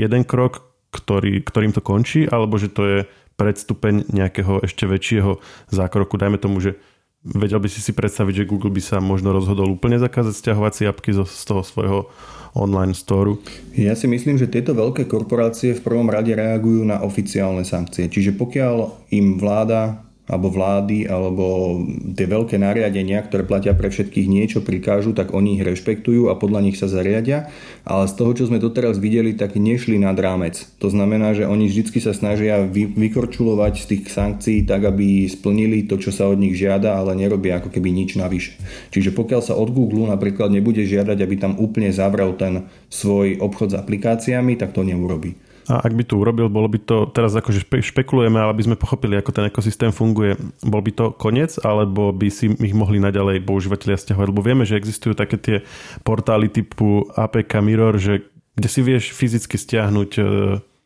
jeden 0.00 0.24
krok, 0.24 0.64
ktorý, 0.90 1.44
ktorým 1.44 1.76
to 1.76 1.84
končí, 1.84 2.26
alebo 2.26 2.56
že 2.56 2.72
to 2.72 2.82
je 2.82 2.98
predstupeň 3.38 4.10
nejakého 4.10 4.64
ešte 4.64 4.84
väčšieho 4.88 5.38
zákroku. 5.70 6.16
Dajme 6.16 6.40
tomu, 6.40 6.60
že 6.60 6.76
vedel 7.24 7.60
by 7.60 7.68
si 7.68 7.80
si 7.84 7.92
predstaviť, 7.92 8.44
že 8.44 8.48
Google 8.48 8.72
by 8.72 8.82
sa 8.82 8.96
možno 8.98 9.32
rozhodol 9.32 9.68
úplne 9.68 10.00
zakázať 10.00 10.34
stiahovacie 10.36 10.88
apky 10.88 11.12
z 11.12 11.44
toho 11.44 11.62
svojho 11.64 12.08
online 12.56 12.96
storu? 12.96 13.38
Ja 13.78 13.94
si 13.94 14.10
myslím, 14.10 14.36
že 14.40 14.50
tieto 14.50 14.74
veľké 14.74 15.06
korporácie 15.06 15.76
v 15.76 15.84
prvom 15.84 16.10
rade 16.10 16.34
reagujú 16.34 16.82
na 16.82 17.00
oficiálne 17.04 17.62
sankcie. 17.62 18.10
Čiže 18.10 18.34
pokiaľ 18.34 19.06
im 19.14 19.38
vláda 19.38 20.09
alebo 20.30 20.46
vlády, 20.46 21.10
alebo 21.10 21.76
tie 22.14 22.30
veľké 22.30 22.54
nariadenia, 22.54 23.18
ktoré 23.26 23.42
platia 23.42 23.74
pre 23.74 23.90
všetkých 23.90 24.30
niečo 24.30 24.62
prikážu, 24.62 25.10
tak 25.10 25.34
oni 25.34 25.58
ich 25.58 25.66
rešpektujú 25.66 26.30
a 26.30 26.38
podľa 26.38 26.70
nich 26.70 26.78
sa 26.78 26.86
zariadia. 26.86 27.50
Ale 27.82 28.06
z 28.06 28.14
toho, 28.14 28.30
čo 28.38 28.46
sme 28.46 28.62
doteraz 28.62 29.02
videli, 29.02 29.34
tak 29.34 29.58
nešli 29.58 29.98
nad 29.98 30.14
rámec. 30.14 30.70
To 30.78 30.86
znamená, 30.86 31.34
že 31.34 31.50
oni 31.50 31.66
vždy 31.66 31.98
sa 31.98 32.14
snažia 32.14 32.62
vy, 32.62 32.86
vykorčulovať 32.94 33.74
z 33.82 33.86
tých 33.90 34.04
sankcií 34.14 34.62
tak, 34.62 34.86
aby 34.86 35.26
splnili 35.26 35.90
to, 35.90 35.98
čo 35.98 36.14
sa 36.14 36.30
od 36.30 36.38
nich 36.38 36.54
žiada, 36.54 36.94
ale 36.94 37.18
nerobia 37.18 37.58
ako 37.58 37.74
keby 37.74 37.90
nič 37.90 38.14
navyše. 38.14 38.54
Čiže 38.94 39.10
pokiaľ 39.10 39.42
sa 39.42 39.58
od 39.58 39.74
Google 39.74 40.06
napríklad 40.06 40.54
nebude 40.54 40.86
žiadať, 40.86 41.18
aby 41.18 41.34
tam 41.42 41.58
úplne 41.58 41.90
zavrel 41.90 42.38
ten 42.38 42.70
svoj 42.86 43.42
obchod 43.42 43.74
s 43.74 43.78
aplikáciami, 43.82 44.54
tak 44.54 44.70
to 44.70 44.86
neurobí. 44.86 45.49
A 45.70 45.86
ak 45.86 45.94
by 45.94 46.02
to 46.02 46.18
urobil, 46.18 46.50
bolo 46.50 46.66
by 46.66 46.82
to, 46.82 47.06
teraz 47.14 47.30
akože 47.30 47.62
špekulujeme, 47.62 48.34
ale 48.34 48.58
by 48.58 48.66
sme 48.66 48.76
pochopili, 48.76 49.14
ako 49.14 49.30
ten 49.30 49.46
ekosystém 49.46 49.94
funguje, 49.94 50.34
bol 50.66 50.82
by 50.82 50.90
to 50.90 51.04
koniec, 51.14 51.62
alebo 51.62 52.10
by 52.10 52.26
si 52.26 52.50
ich 52.50 52.74
mohli 52.74 52.98
naďalej 52.98 53.46
používateľia 53.46 54.02
stiahovať? 54.02 54.26
Lebo 54.34 54.42
vieme, 54.42 54.66
že 54.66 54.74
existujú 54.74 55.14
také 55.14 55.38
tie 55.38 55.56
portály 56.02 56.50
typu 56.50 57.06
APK 57.14 57.62
Mirror, 57.62 58.02
že 58.02 58.26
kde 58.58 58.68
si 58.68 58.80
vieš 58.82 59.14
fyzicky 59.14 59.54
stiahnuť 59.54 60.10
e, 60.18 60.22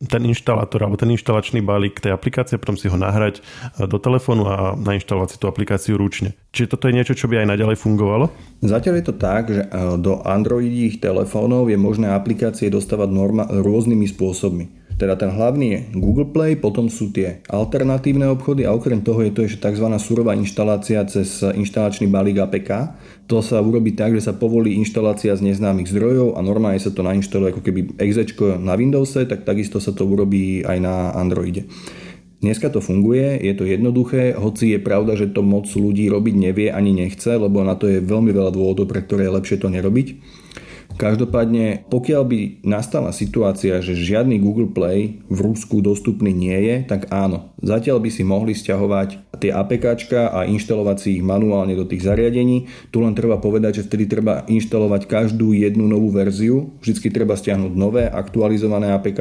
ten 0.03 0.23
inštalátor 0.27 0.83
alebo 0.83 0.99
ten 0.99 1.11
inštalačný 1.15 1.63
balík 1.63 2.03
tej 2.03 2.13
aplikácie, 2.13 2.59
potom 2.59 2.75
si 2.75 2.91
ho 2.91 2.99
nahrať 2.99 3.41
e, 3.41 3.43
do 3.87 3.97
telefónu 3.97 4.45
a 4.51 4.57
nainštalovať 4.75 5.29
si 5.35 5.41
tú 5.41 5.47
aplikáciu 5.47 5.95
ručne. 5.95 6.35
Čiže 6.51 6.77
toto 6.77 6.91
je 6.91 6.97
niečo, 6.97 7.15
čo 7.15 7.31
by 7.31 7.45
aj 7.45 7.51
naďalej 7.55 7.77
fungovalo? 7.79 8.29
Zatiaľ 8.61 8.95
je 9.01 9.07
to 9.07 9.15
tak, 9.15 9.43
že 9.51 9.63
e, 9.65 9.69
do 9.99 10.21
Androidích 10.27 10.99
telefónov 10.99 11.71
je 11.71 11.79
možné 11.79 12.11
aplikácie 12.11 12.69
dostávať 12.69 13.09
norma- 13.11 13.49
rôznymi 13.49 14.07
spôsobmi. 14.11 14.84
Teda 14.95 15.19
ten 15.19 15.27
hlavný 15.27 15.67
je 15.75 15.81
Google 15.99 16.31
Play, 16.31 16.55
potom 16.55 16.87
sú 16.87 17.11
tie 17.11 17.43
alternatívne 17.51 18.31
obchody 18.31 18.63
a 18.63 18.71
okrem 18.71 19.03
toho 19.03 19.27
je 19.27 19.35
to 19.35 19.43
ešte 19.43 19.67
tzv. 19.67 19.91
surová 19.99 20.39
inštalácia 20.39 21.03
cez 21.11 21.43
inštalačný 21.43 22.07
balík 22.07 22.39
APK. 22.39 22.95
To 23.27 23.43
sa 23.43 23.59
urobí 23.59 23.99
tak, 23.99 24.15
že 24.15 24.23
sa 24.23 24.39
povolí 24.39 24.79
inštalácia 24.79 25.35
z 25.35 25.51
neznámych 25.51 25.91
zdrojov 25.91 26.39
a 26.39 26.41
normálne 26.47 26.79
sa 26.79 26.95
to 26.95 27.03
nainštaluje 27.03 27.51
ako 27.51 27.63
keby 27.67 27.81
exe 27.99 28.23
na 28.63 28.79
Windowse, 28.79 29.27
tak 29.27 29.43
takisto 29.43 29.83
sa 29.83 29.91
to 29.91 30.07
urobí 30.07 30.63
aj 30.63 30.79
na 30.79 31.11
Androide. 31.11 31.67
Dneska 32.39 32.69
to 32.71 32.85
funguje, 32.85 33.41
je 33.41 33.57
to 33.57 33.65
jednoduché, 33.65 34.37
hoci 34.37 34.77
je 34.77 34.79
pravda, 34.79 35.17
že 35.17 35.33
to 35.33 35.41
moc 35.41 35.65
ľudí 35.65 36.07
robiť 36.13 36.35
nevie 36.37 36.69
ani 36.69 36.93
nechce, 36.93 37.35
lebo 37.41 37.65
na 37.65 37.73
to 37.75 37.89
je 37.89 38.05
veľmi 38.05 38.31
veľa 38.31 38.53
dôvodov, 38.53 38.87
pre 38.87 39.01
ktoré 39.01 39.27
je 39.27 39.35
lepšie 39.41 39.57
to 39.59 39.73
nerobiť. 39.73 40.07
Každopádne, 40.95 41.91
pokiaľ 41.91 42.23
by 42.23 42.41
nastala 42.63 43.11
situácia, 43.11 43.83
že 43.83 43.99
žiadny 43.99 44.39
Google 44.39 44.71
Play 44.71 45.27
v 45.27 45.39
Rusku 45.43 45.83
dostupný 45.83 46.31
nie 46.31 46.55
je, 46.55 46.87
tak 46.87 47.11
áno, 47.11 47.51
zatiaľ 47.59 47.99
by 47.99 48.11
si 48.15 48.23
mohli 48.23 48.55
stiahovať 48.55 49.35
tie 49.39 49.51
APK 49.51 49.85
a 50.31 50.47
inštalovať 50.47 50.97
si 51.03 51.09
ich 51.19 51.25
manuálne 51.27 51.75
do 51.75 51.83
tých 51.85 52.07
zariadení. 52.07 52.71
Tu 52.95 53.03
len 53.03 53.13
treba 53.13 53.43
povedať, 53.43 53.83
že 53.83 53.87
vtedy 53.91 54.07
treba 54.07 54.47
inštalovať 54.47 55.11
každú 55.11 55.51
jednu 55.53 55.91
novú 55.91 56.15
verziu, 56.15 56.73
vždycky 56.79 57.11
treba 57.11 57.35
stiahnuť 57.35 57.73
nové, 57.75 58.07
aktualizované 58.07 58.95
APK 58.95 59.21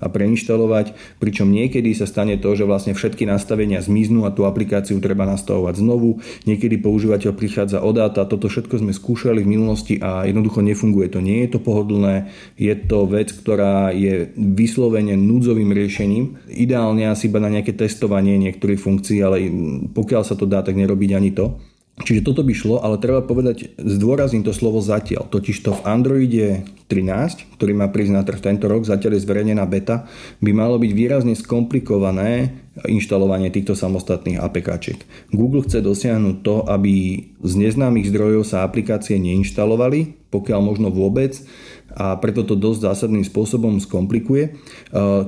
a 0.00 0.06
preinštalovať, 0.08 1.18
pričom 1.20 1.52
niekedy 1.52 1.92
sa 1.92 2.08
stane 2.08 2.40
to, 2.40 2.56
že 2.56 2.64
vlastne 2.64 2.96
všetky 2.96 3.28
nastavenia 3.28 3.84
zmiznú 3.84 4.24
a 4.24 4.34
tú 4.34 4.48
aplikáciu 4.48 4.98
treba 4.98 5.28
nastavovať 5.28 5.78
znovu. 5.78 6.24
Niekedy 6.48 6.80
používateľ 6.80 7.32
prichádza 7.36 7.78
o 7.84 7.90
dáta, 7.92 8.24
toto 8.24 8.48
všetko 8.48 8.80
sme 8.80 8.92
skúšali 8.96 9.44
v 9.44 9.52
minulosti 9.58 9.94
a 10.00 10.24
jednoducho 10.24 10.64
nefunguje 10.64 11.01
funguje 11.02 11.18
to, 11.18 11.20
nie 11.20 11.42
je 11.42 11.50
to 11.50 11.58
pohodlné, 11.58 12.30
je 12.54 12.74
to 12.86 13.10
vec, 13.10 13.34
ktorá 13.34 13.90
je 13.90 14.30
vyslovene 14.38 15.18
núdzovým 15.18 15.74
riešením. 15.74 16.38
Ideálne 16.46 17.10
asi 17.10 17.26
iba 17.26 17.42
na 17.42 17.50
nejaké 17.50 17.74
testovanie 17.74 18.38
niektorých 18.38 18.78
funkcií, 18.78 19.18
ale 19.18 19.50
pokiaľ 19.90 20.22
sa 20.22 20.38
to 20.38 20.46
dá, 20.46 20.62
tak 20.62 20.78
nerobiť 20.78 21.10
ani 21.18 21.34
to. 21.34 21.58
Čiže 22.00 22.24
toto 22.24 22.40
by 22.40 22.56
šlo, 22.56 22.80
ale 22.80 22.96
treba 22.96 23.20
povedať, 23.20 23.76
zdôrazním 23.76 24.40
to 24.40 24.56
slovo 24.56 24.80
zatiaľ. 24.80 25.28
Totiž 25.28 25.60
to 25.60 25.76
v 25.76 25.84
Androide 25.84 26.64
13, 26.88 27.52
ktorý 27.60 27.72
má 27.76 27.92
prísť 27.92 28.12
na 28.16 28.24
trh 28.24 28.40
tento 28.40 28.64
rok, 28.64 28.88
zatiaľ 28.88 29.20
je 29.20 29.24
zverejnená 29.28 29.60
beta, 29.68 30.08
by 30.40 30.50
malo 30.56 30.80
byť 30.80 30.88
výrazne 30.88 31.36
skomplikované 31.36 32.56
inštalovanie 32.88 33.52
týchto 33.52 33.76
samostatných 33.76 34.40
APK. 34.40 34.96
Google 35.36 35.68
chce 35.68 35.84
dosiahnuť 35.84 36.36
to, 36.40 36.64
aby 36.64 37.28
z 37.44 37.54
neznámych 37.60 38.08
zdrojov 38.08 38.48
sa 38.48 38.64
aplikácie 38.64 39.20
neinštalovali, 39.20 40.32
pokiaľ 40.32 40.60
možno 40.64 40.88
vôbec, 40.88 41.44
a 41.92 42.16
preto 42.16 42.42
to 42.42 42.56
dosť 42.56 42.88
zásadným 42.88 43.24
spôsobom 43.24 43.76
skomplikuje. 43.80 44.56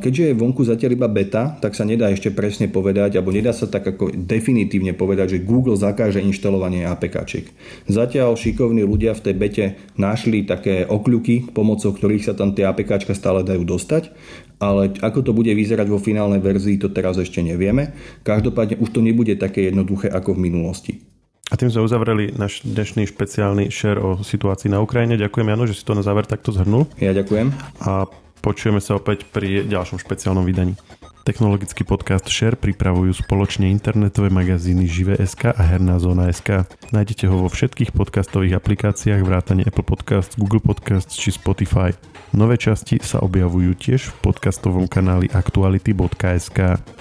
Keďže 0.00 0.32
je 0.32 0.38
vonku 0.38 0.64
zatiaľ 0.64 0.96
iba 0.96 1.08
beta, 1.08 1.56
tak 1.60 1.76
sa 1.76 1.84
nedá 1.84 2.08
ešte 2.08 2.32
presne 2.32 2.72
povedať, 2.72 3.20
alebo 3.20 3.30
nedá 3.32 3.52
sa 3.52 3.68
tak 3.68 3.84
ako 3.84 4.16
definitívne 4.16 4.96
povedať, 4.96 5.38
že 5.38 5.44
Google 5.44 5.76
zakáže 5.76 6.24
inštalovanie 6.24 6.88
APK. 6.88 7.46
Zatiaľ 7.86 8.34
šikovní 8.34 8.82
ľudia 8.82 9.14
v 9.14 9.24
tej 9.30 9.34
bete 9.36 9.64
našli 9.94 10.42
také 10.42 10.88
okľuky, 10.88 11.54
pomocou 11.54 11.94
ktorých 11.94 12.26
sa 12.26 12.34
tam 12.34 12.56
tie 12.56 12.66
APK 12.66 13.06
stále 13.14 13.46
dajú 13.46 13.62
dostať, 13.62 14.10
ale 14.58 14.96
ako 14.98 15.20
to 15.20 15.32
bude 15.36 15.52
vyzerať 15.52 15.86
vo 15.86 16.02
finálnej 16.02 16.42
verzii, 16.42 16.80
to 16.80 16.90
teraz 16.90 17.20
ešte 17.20 17.44
nevieme. 17.44 17.92
Každopádne 18.26 18.80
už 18.80 18.90
to 18.90 19.00
nebude 19.04 19.36
také 19.36 19.68
jednoduché 19.68 20.08
ako 20.08 20.34
v 20.34 20.42
minulosti. 20.50 21.13
A 21.52 21.60
tým 21.60 21.68
sme 21.68 21.84
uzavreli 21.84 22.32
náš 22.32 22.64
dnešný 22.64 23.04
špeciálny 23.04 23.68
share 23.68 24.00
o 24.00 24.24
situácii 24.24 24.72
na 24.72 24.80
Ukrajine. 24.80 25.20
Ďakujem, 25.20 25.52
Jano, 25.52 25.68
že 25.68 25.76
si 25.76 25.84
to 25.84 25.92
na 25.92 26.00
záver 26.00 26.24
takto 26.24 26.52
zhrnul. 26.56 26.88
Ja 26.96 27.12
ďakujem. 27.12 27.52
A 27.84 28.08
Počujeme 28.44 28.76
sa 28.76 29.00
opäť 29.00 29.24
pri 29.24 29.64
ďalšom 29.64 29.96
špeciálnom 30.04 30.44
vydaní. 30.44 30.76
Technologický 31.24 31.88
podcast 31.88 32.28
Share 32.28 32.52
pripravujú 32.52 33.24
spoločne 33.24 33.72
internetové 33.72 34.28
magazíny 34.28 34.84
Žive.sk 34.84 35.56
a 35.56 35.62
Herná 35.72 35.96
zóna.sk. 35.96 36.68
Nájdete 36.92 37.32
ho 37.32 37.40
vo 37.40 37.48
všetkých 37.48 37.96
podcastových 37.96 38.60
aplikáciách 38.60 39.24
vrátane 39.24 39.64
Apple 39.64 39.88
Podcasts, 39.88 40.36
Google 40.36 40.60
Podcasts 40.60 41.16
či 41.16 41.32
Spotify. 41.32 41.96
Nové 42.36 42.60
časti 42.60 43.00
sa 43.00 43.24
objavujú 43.24 43.72
tiež 43.72 44.12
v 44.12 44.14
podcastovom 44.20 44.84
kanáli 44.84 45.32
aktuality.sk. 45.32 46.58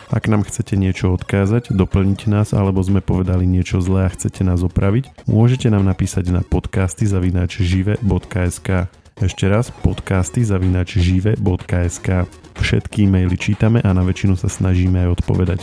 Ak 0.07 0.23
nám 0.31 0.47
chcete 0.47 0.79
niečo 0.79 1.11
odkázať, 1.11 1.75
doplniť 1.75 2.31
nás 2.31 2.55
alebo 2.55 2.79
sme 2.79 3.03
povedali 3.03 3.43
niečo 3.43 3.83
zlé 3.83 4.07
a 4.07 4.13
chcete 4.15 4.47
nás 4.47 4.63
opraviť, 4.63 5.27
môžete 5.27 5.67
nám 5.67 5.83
napísať 5.83 6.31
na 6.31 6.47
podcasty 6.47 7.03
zavinač 7.03 7.59
žive.sk. 7.59 8.87
Ešte 9.19 9.45
raz 9.51 9.67
podcasty 9.83 10.47
zavinač 10.47 10.95
žive.sk. 10.95 12.23
Všetky 12.57 13.05
e-maily 13.05 13.37
čítame 13.37 13.79
a 13.81 13.89
na 13.93 14.01
väčšinu 14.05 14.37
sa 14.37 14.49
snažíme 14.49 15.01
aj 15.05 15.21
odpovedať. 15.21 15.59